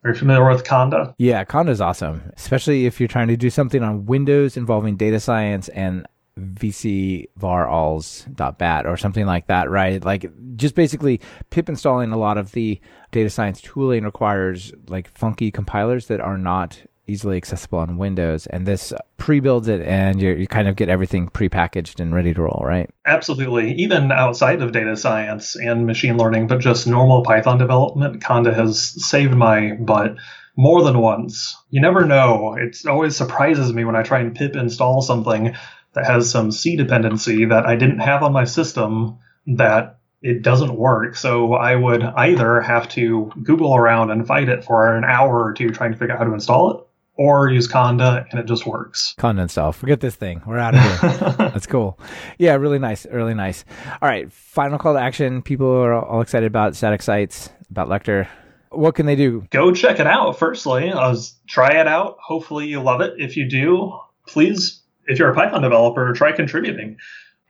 Are 0.04 0.10
you 0.10 0.16
familiar 0.16 0.50
with 0.50 0.64
Conda? 0.64 1.14
Yeah, 1.20 1.44
Conda's 1.44 1.82
awesome, 1.82 2.32
especially 2.36 2.88
if 2.88 3.00
you're 3.00 3.08
trying 3.10 3.28
to 3.28 3.38
do 3.38 3.52
something 3.52 3.84
on 3.84 4.08
Windows 4.08 4.58
involving 4.58 4.96
data 4.96 5.20
science 5.20 5.68
and 5.70 6.08
VC 6.40 7.28
var 7.38 7.70
alls.bat 7.70 8.86
or 8.86 8.98
something 8.98 9.26
like 9.26 9.48
that, 9.48 9.70
right? 9.70 10.04
Like 10.04 10.30
just 10.56 10.76
basically 10.76 11.22
pip 11.50 11.70
installing 11.70 12.12
a 12.12 12.18
lot 12.18 12.38
of 12.38 12.52
the 12.54 12.80
data 13.12 13.30
science 13.30 13.62
tooling 13.62 14.04
requires 14.04 14.74
like 14.88 15.16
funky 15.18 15.52
compilers 15.52 16.08
that 16.08 16.20
are 16.20 16.38
not 16.38 16.82
easily 17.10 17.38
accessible 17.38 17.80
on 17.80 17.98
Windows. 17.98 18.46
And 18.48 18.66
this 18.66 18.94
pre-builds 19.18 19.68
it 19.68 19.82
and 19.82 20.22
you 20.22 20.48
kind 20.48 20.68
of 20.68 20.76
get 20.76 20.90
everything 20.90 21.28
pre-packaged 21.28 22.00
and 22.00 22.14
ready 22.14 22.34
to 22.34 22.42
roll, 22.44 22.62
right? 22.64 22.90
Absolutely. 23.06 23.74
Even 23.74 24.12
outside 24.12 24.62
of 24.62 24.72
data 24.72 24.96
science 24.96 25.56
and 25.56 25.88
machine 25.88 26.18
learning, 26.18 26.48
but 26.48 26.60
just 26.60 26.88
normal 26.88 27.24
Python 27.24 27.58
development, 27.58 28.22
Conda 28.22 28.54
has 28.54 28.80
saved 29.06 29.34
my 29.34 29.74
butt 29.74 30.18
more 30.56 30.84
than 30.84 31.00
once. 31.00 31.58
You 31.70 31.82
never 31.82 32.06
know. 32.06 32.56
It 32.60 32.78
always 32.86 33.16
surprises 33.16 33.74
me 33.74 33.86
when 33.86 33.96
I 33.96 34.04
try 34.04 34.20
and 34.20 34.36
pip 34.36 34.56
install 34.56 35.02
something 35.02 35.56
that 36.00 36.12
has 36.12 36.30
some 36.30 36.52
C 36.52 36.76
dependency 36.76 37.46
that 37.46 37.66
I 37.66 37.76
didn't 37.76 38.00
have 38.00 38.24
on 38.24 38.32
my 38.32 38.46
system 38.46 39.20
that 39.48 40.00
it 40.22 40.42
doesn't 40.42 40.76
work. 40.76 41.16
So 41.16 41.54
I 41.54 41.76
would 41.76 42.04
either 42.04 42.62
have 42.62 42.90
to 42.90 43.32
Google 43.44 43.76
around 43.76 44.12
and 44.12 44.26
fight 44.28 44.50
it 44.50 44.64
for 44.64 44.96
an 44.96 45.04
hour 45.04 45.44
or 45.44 45.54
two 45.54 45.70
trying 45.70 45.92
to 45.92 45.98
figure 45.98 46.14
out 46.14 46.20
how 46.20 46.26
to 46.26 46.34
install 46.34 46.72
it, 46.72 46.86
or 47.16 47.50
use 47.50 47.68
Conda 47.68 48.26
and 48.32 48.40
it 48.40 48.46
just 48.46 48.66
works. 48.66 49.14
Conda 49.18 49.42
install. 49.42 49.72
Forget 49.72 50.00
this 50.00 50.16
thing. 50.16 50.42
We're 50.46 50.58
out 50.58 50.76
of 50.76 50.82
here. 50.82 51.36
That's 51.38 51.68
cool. 51.68 52.00
Yeah, 52.38 52.56
really 52.56 52.80
nice. 52.80 53.06
Really 53.06 53.34
nice. 53.34 53.66
All 54.02 54.08
right. 54.10 54.32
Final 54.32 54.78
call 54.78 54.94
to 54.94 55.00
action. 55.00 55.42
People 55.42 55.70
are 55.70 55.94
all 55.94 56.22
excited 56.22 56.48
about 56.48 56.76
static 56.76 57.02
sites, 57.02 57.50
about 57.72 57.88
Lektor. 57.88 58.28
What 58.72 58.96
can 58.96 59.06
they 59.06 59.16
do? 59.16 59.48
go 59.50 59.74
check 59.74 60.00
it 60.00 60.06
out. 60.06 60.38
Firstly, 60.38 60.92
uh, 60.92 61.16
try 61.48 61.80
it 61.80 61.88
out. 61.88 62.18
Hopefully, 62.22 62.68
you 62.68 62.80
love 62.82 63.02
it. 63.02 63.16
If 63.18 63.36
you 63.36 63.50
do, 63.50 63.98
please, 64.28 64.79
if 65.10 65.20
you're 65.20 65.32
a 65.32 65.36
Python 65.36 65.62
developer, 65.62 66.14
try 66.14 66.32
contributing. 66.32 66.98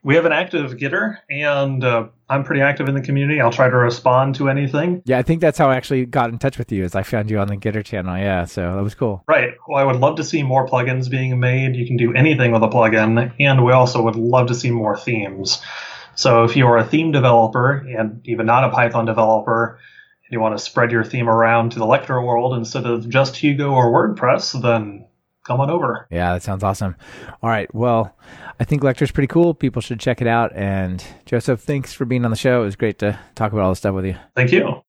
We 0.01 0.16
have 0.16 0.24
an 0.24 0.32
active 0.32 0.78
Gitter, 0.78 1.18
and 1.30 1.84
uh, 1.84 2.07
I'm 2.30 2.45
pretty 2.45 2.62
active 2.62 2.88
in 2.88 2.95
the 2.95 3.01
community. 3.01 3.41
I'll 3.41 3.51
try 3.51 3.70
to 3.70 3.76
respond 3.76 4.36
to 4.36 4.47
anything. 4.47 5.01
Yeah, 5.03 5.18
I 5.18 5.24
think 5.24 5.41
that's 5.41 5.57
how 5.57 5.70
I 5.70 5.76
actually 5.76 6.05
got 6.05 6.30
in 6.30 6.39
touch 6.39 6.57
with 6.57 6.72
you. 6.72 6.86
Is 6.86 6.95
I 6.95 7.03
found 7.03 7.30
you 7.30 7.38
on 7.39 7.49
the 7.49 7.57
Gitter 7.57 7.84
channel. 7.84 8.18
Yeah, 8.18 8.45
so 8.45 8.78
that 8.78 8.82
was 8.82 8.95
cool. 8.95 9.26
Right. 9.28 9.55
Well, 9.68 9.78
I 9.78 9.84
would 9.84 9.97
love 9.97 10.16
to 10.16 10.24
see 10.24 10.41
more 10.41 10.66
plugins 10.66 11.10
being 11.10 11.38
made. 11.41 11.76
You 11.76 11.86
can 11.86 11.97
do 11.97 12.14
anything 12.14 12.53
with 12.53 12.64
a 12.64 12.70
plugin, 12.70 13.34
and 13.41 13.66
we 13.66 13.74
also 13.74 14.01
would 14.03 14.16
love 14.16 14.47
to 14.47 14.55
see 14.55 14.72
more 14.72 14.97
themes. 14.97 15.62
So 16.16 16.45
if 16.45 16.55
you're 16.55 16.78
a 16.78 16.86
theme 16.86 17.12
developer 17.12 17.86
and 17.97 18.22
even 18.26 18.45
not 18.45 18.64
a 18.64 18.70
Python 18.70 19.03
developer, 19.05 19.80
and 20.26 20.32
you 20.32 20.39
want 20.39 20.57
to 20.57 20.64
spread 20.64 20.93
your 20.93 21.03
theme 21.03 21.28
around 21.28 21.74
to 21.74 21.80
the 21.80 21.86
Lektor 21.86 22.26
world 22.26 22.53
instead 22.53 22.86
of 22.86 23.10
just 23.10 23.36
Hugo 23.36 23.72
or 23.72 23.91
WordPress, 23.91 24.62
then 24.62 25.07
come 25.49 25.59
on 25.61 25.69
over. 25.71 26.07
Yeah, 26.11 26.33
that 26.33 26.43
sounds 26.43 26.63
awesome. 26.63 26.95
All 27.41 27.49
right. 27.49 27.73
Well, 27.73 28.15
I 28.59 28.63
think 28.63 28.83
Lektor's 28.83 29.11
pretty 29.11 29.27
cool. 29.27 29.55
People 29.55 29.81
should 29.81 29.99
check 29.99 30.21
it 30.21 30.27
out. 30.27 30.51
And 30.55 31.03
Joseph, 31.25 31.61
thanks 31.61 31.91
for 31.91 32.05
being 32.05 32.23
on 32.23 32.29
the 32.31 32.37
show. 32.37 32.61
It 32.61 32.65
was 32.65 32.75
great 32.75 32.99
to 32.99 33.19
talk 33.33 33.51
about 33.51 33.63
all 33.63 33.71
this 33.71 33.79
stuff 33.79 33.95
with 33.95 34.05
you. 34.05 34.15
Thank 34.35 34.51
you. 34.51 34.81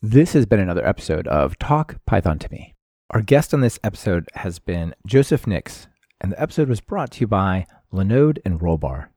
This 0.00 0.32
has 0.34 0.46
been 0.46 0.60
another 0.60 0.86
episode 0.86 1.26
of 1.26 1.58
Talk 1.58 1.96
Python 2.06 2.38
to 2.38 2.50
Me. 2.50 2.74
Our 3.10 3.22
guest 3.22 3.52
on 3.52 3.60
this 3.60 3.80
episode 3.82 4.28
has 4.34 4.60
been 4.60 4.94
Joseph 5.04 5.48
Nix, 5.48 5.88
and 6.20 6.30
the 6.30 6.40
episode 6.40 6.68
was 6.68 6.80
brought 6.80 7.10
to 7.12 7.20
you 7.22 7.26
by 7.26 7.66
Linode 7.92 8.38
and 8.44 8.60
Rollbar. 8.60 9.08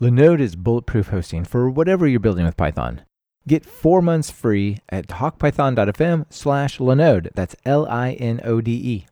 Linode 0.00 0.40
is 0.40 0.56
bulletproof 0.56 1.08
hosting 1.08 1.44
for 1.44 1.68
whatever 1.68 2.06
you're 2.06 2.20
building 2.20 2.46
with 2.46 2.56
Python. 2.56 3.02
Get 3.46 3.66
four 3.66 4.00
months 4.00 4.30
free 4.30 4.78
at 4.88 5.06
talkpython.fm 5.06 6.26
slash 6.30 6.78
Linode. 6.78 7.28
That's 7.34 7.54
L-I-N-O-D-E. 7.64 9.06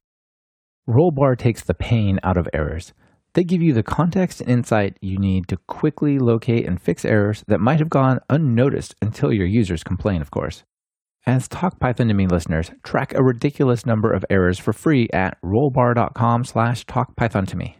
Rollbar 0.88 1.38
takes 1.38 1.62
the 1.62 1.72
pain 1.72 2.20
out 2.22 2.36
of 2.36 2.48
errors. 2.52 2.92
They 3.32 3.42
give 3.42 3.62
you 3.62 3.72
the 3.72 3.82
context 3.82 4.42
and 4.42 4.50
insight 4.50 4.98
you 5.00 5.18
need 5.18 5.48
to 5.48 5.56
quickly 5.66 6.18
locate 6.18 6.66
and 6.66 6.80
fix 6.80 7.06
errors 7.06 7.42
that 7.48 7.60
might 7.60 7.78
have 7.78 7.88
gone 7.88 8.20
unnoticed 8.28 8.94
until 9.00 9.32
your 9.32 9.46
users 9.46 9.82
complain, 9.82 10.20
of 10.20 10.30
course. 10.30 10.62
As 11.26 11.48
Talk 11.48 11.80
Python 11.80 12.08
to 12.08 12.14
Me 12.14 12.26
listeners, 12.26 12.70
track 12.82 13.14
a 13.14 13.22
ridiculous 13.22 13.86
number 13.86 14.12
of 14.12 14.26
errors 14.28 14.58
for 14.58 14.74
free 14.74 15.08
at 15.10 15.40
rollbar.com 15.42 16.44
slash 16.44 16.84
talkpython 16.84 17.48
to 17.48 17.56
me. 17.56 17.78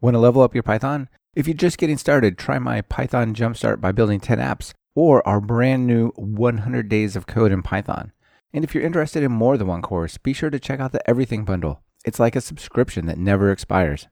Want 0.00 0.14
to 0.14 0.18
level 0.18 0.42
up 0.42 0.52
your 0.52 0.64
Python? 0.64 1.08
If 1.36 1.46
you're 1.46 1.54
just 1.54 1.78
getting 1.78 1.96
started, 1.96 2.36
try 2.36 2.58
my 2.58 2.80
Python 2.80 3.34
Jumpstart 3.34 3.80
by 3.80 3.92
building 3.92 4.18
10 4.18 4.38
apps 4.38 4.72
or 4.96 5.26
our 5.26 5.40
brand 5.40 5.86
new 5.86 6.08
100 6.16 6.88
Days 6.88 7.14
of 7.14 7.28
Code 7.28 7.52
in 7.52 7.62
Python. 7.62 8.10
And 8.52 8.64
if 8.64 8.74
you're 8.74 8.84
interested 8.84 9.22
in 9.22 9.30
more 9.30 9.56
than 9.56 9.68
one 9.68 9.80
course, 9.80 10.18
be 10.18 10.32
sure 10.32 10.50
to 10.50 10.58
check 10.58 10.80
out 10.80 10.90
the 10.90 11.08
Everything 11.08 11.44
Bundle. 11.44 11.82
It's 12.04 12.20
like 12.20 12.36
a 12.36 12.40
subscription 12.40 13.06
that 13.06 13.18
never 13.18 13.50
expires. 13.50 14.08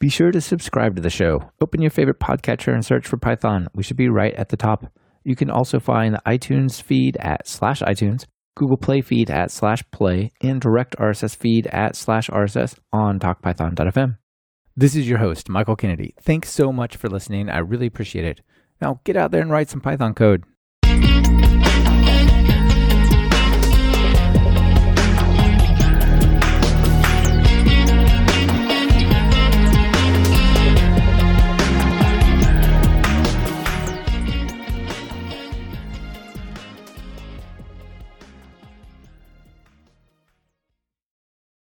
Be 0.00 0.08
sure 0.08 0.32
to 0.32 0.40
subscribe 0.40 0.96
to 0.96 1.02
the 1.02 1.10
show. 1.10 1.50
Open 1.60 1.80
your 1.80 1.90
favorite 1.90 2.18
podcatcher 2.18 2.74
and 2.74 2.84
search 2.84 3.06
for 3.06 3.16
Python. 3.16 3.68
We 3.74 3.84
should 3.84 3.96
be 3.96 4.08
right 4.08 4.34
at 4.34 4.48
the 4.48 4.56
top. 4.56 4.86
You 5.22 5.36
can 5.36 5.50
also 5.50 5.78
find 5.78 6.14
the 6.14 6.22
iTunes 6.26 6.82
feed 6.82 7.16
at 7.18 7.46
slash 7.46 7.80
iTunes, 7.82 8.26
Google 8.56 8.76
Play 8.76 9.00
feed 9.00 9.30
at 9.30 9.52
slash 9.52 9.84
play, 9.92 10.32
and 10.40 10.60
direct 10.60 10.96
RSS 10.98 11.36
feed 11.36 11.68
at 11.68 11.94
slash 11.94 12.28
RSS 12.28 12.76
on 12.92 13.20
talkpython.fm. 13.20 14.16
This 14.76 14.96
is 14.96 15.08
your 15.08 15.18
host, 15.18 15.48
Michael 15.48 15.76
Kennedy. 15.76 16.14
Thanks 16.20 16.50
so 16.50 16.72
much 16.72 16.96
for 16.96 17.08
listening. 17.08 17.48
I 17.48 17.58
really 17.58 17.86
appreciate 17.86 18.24
it. 18.24 18.40
Now 18.80 19.00
get 19.04 19.16
out 19.16 19.30
there 19.30 19.42
and 19.42 19.50
write 19.50 19.70
some 19.70 19.80
Python 19.80 20.14
code. 20.14 20.44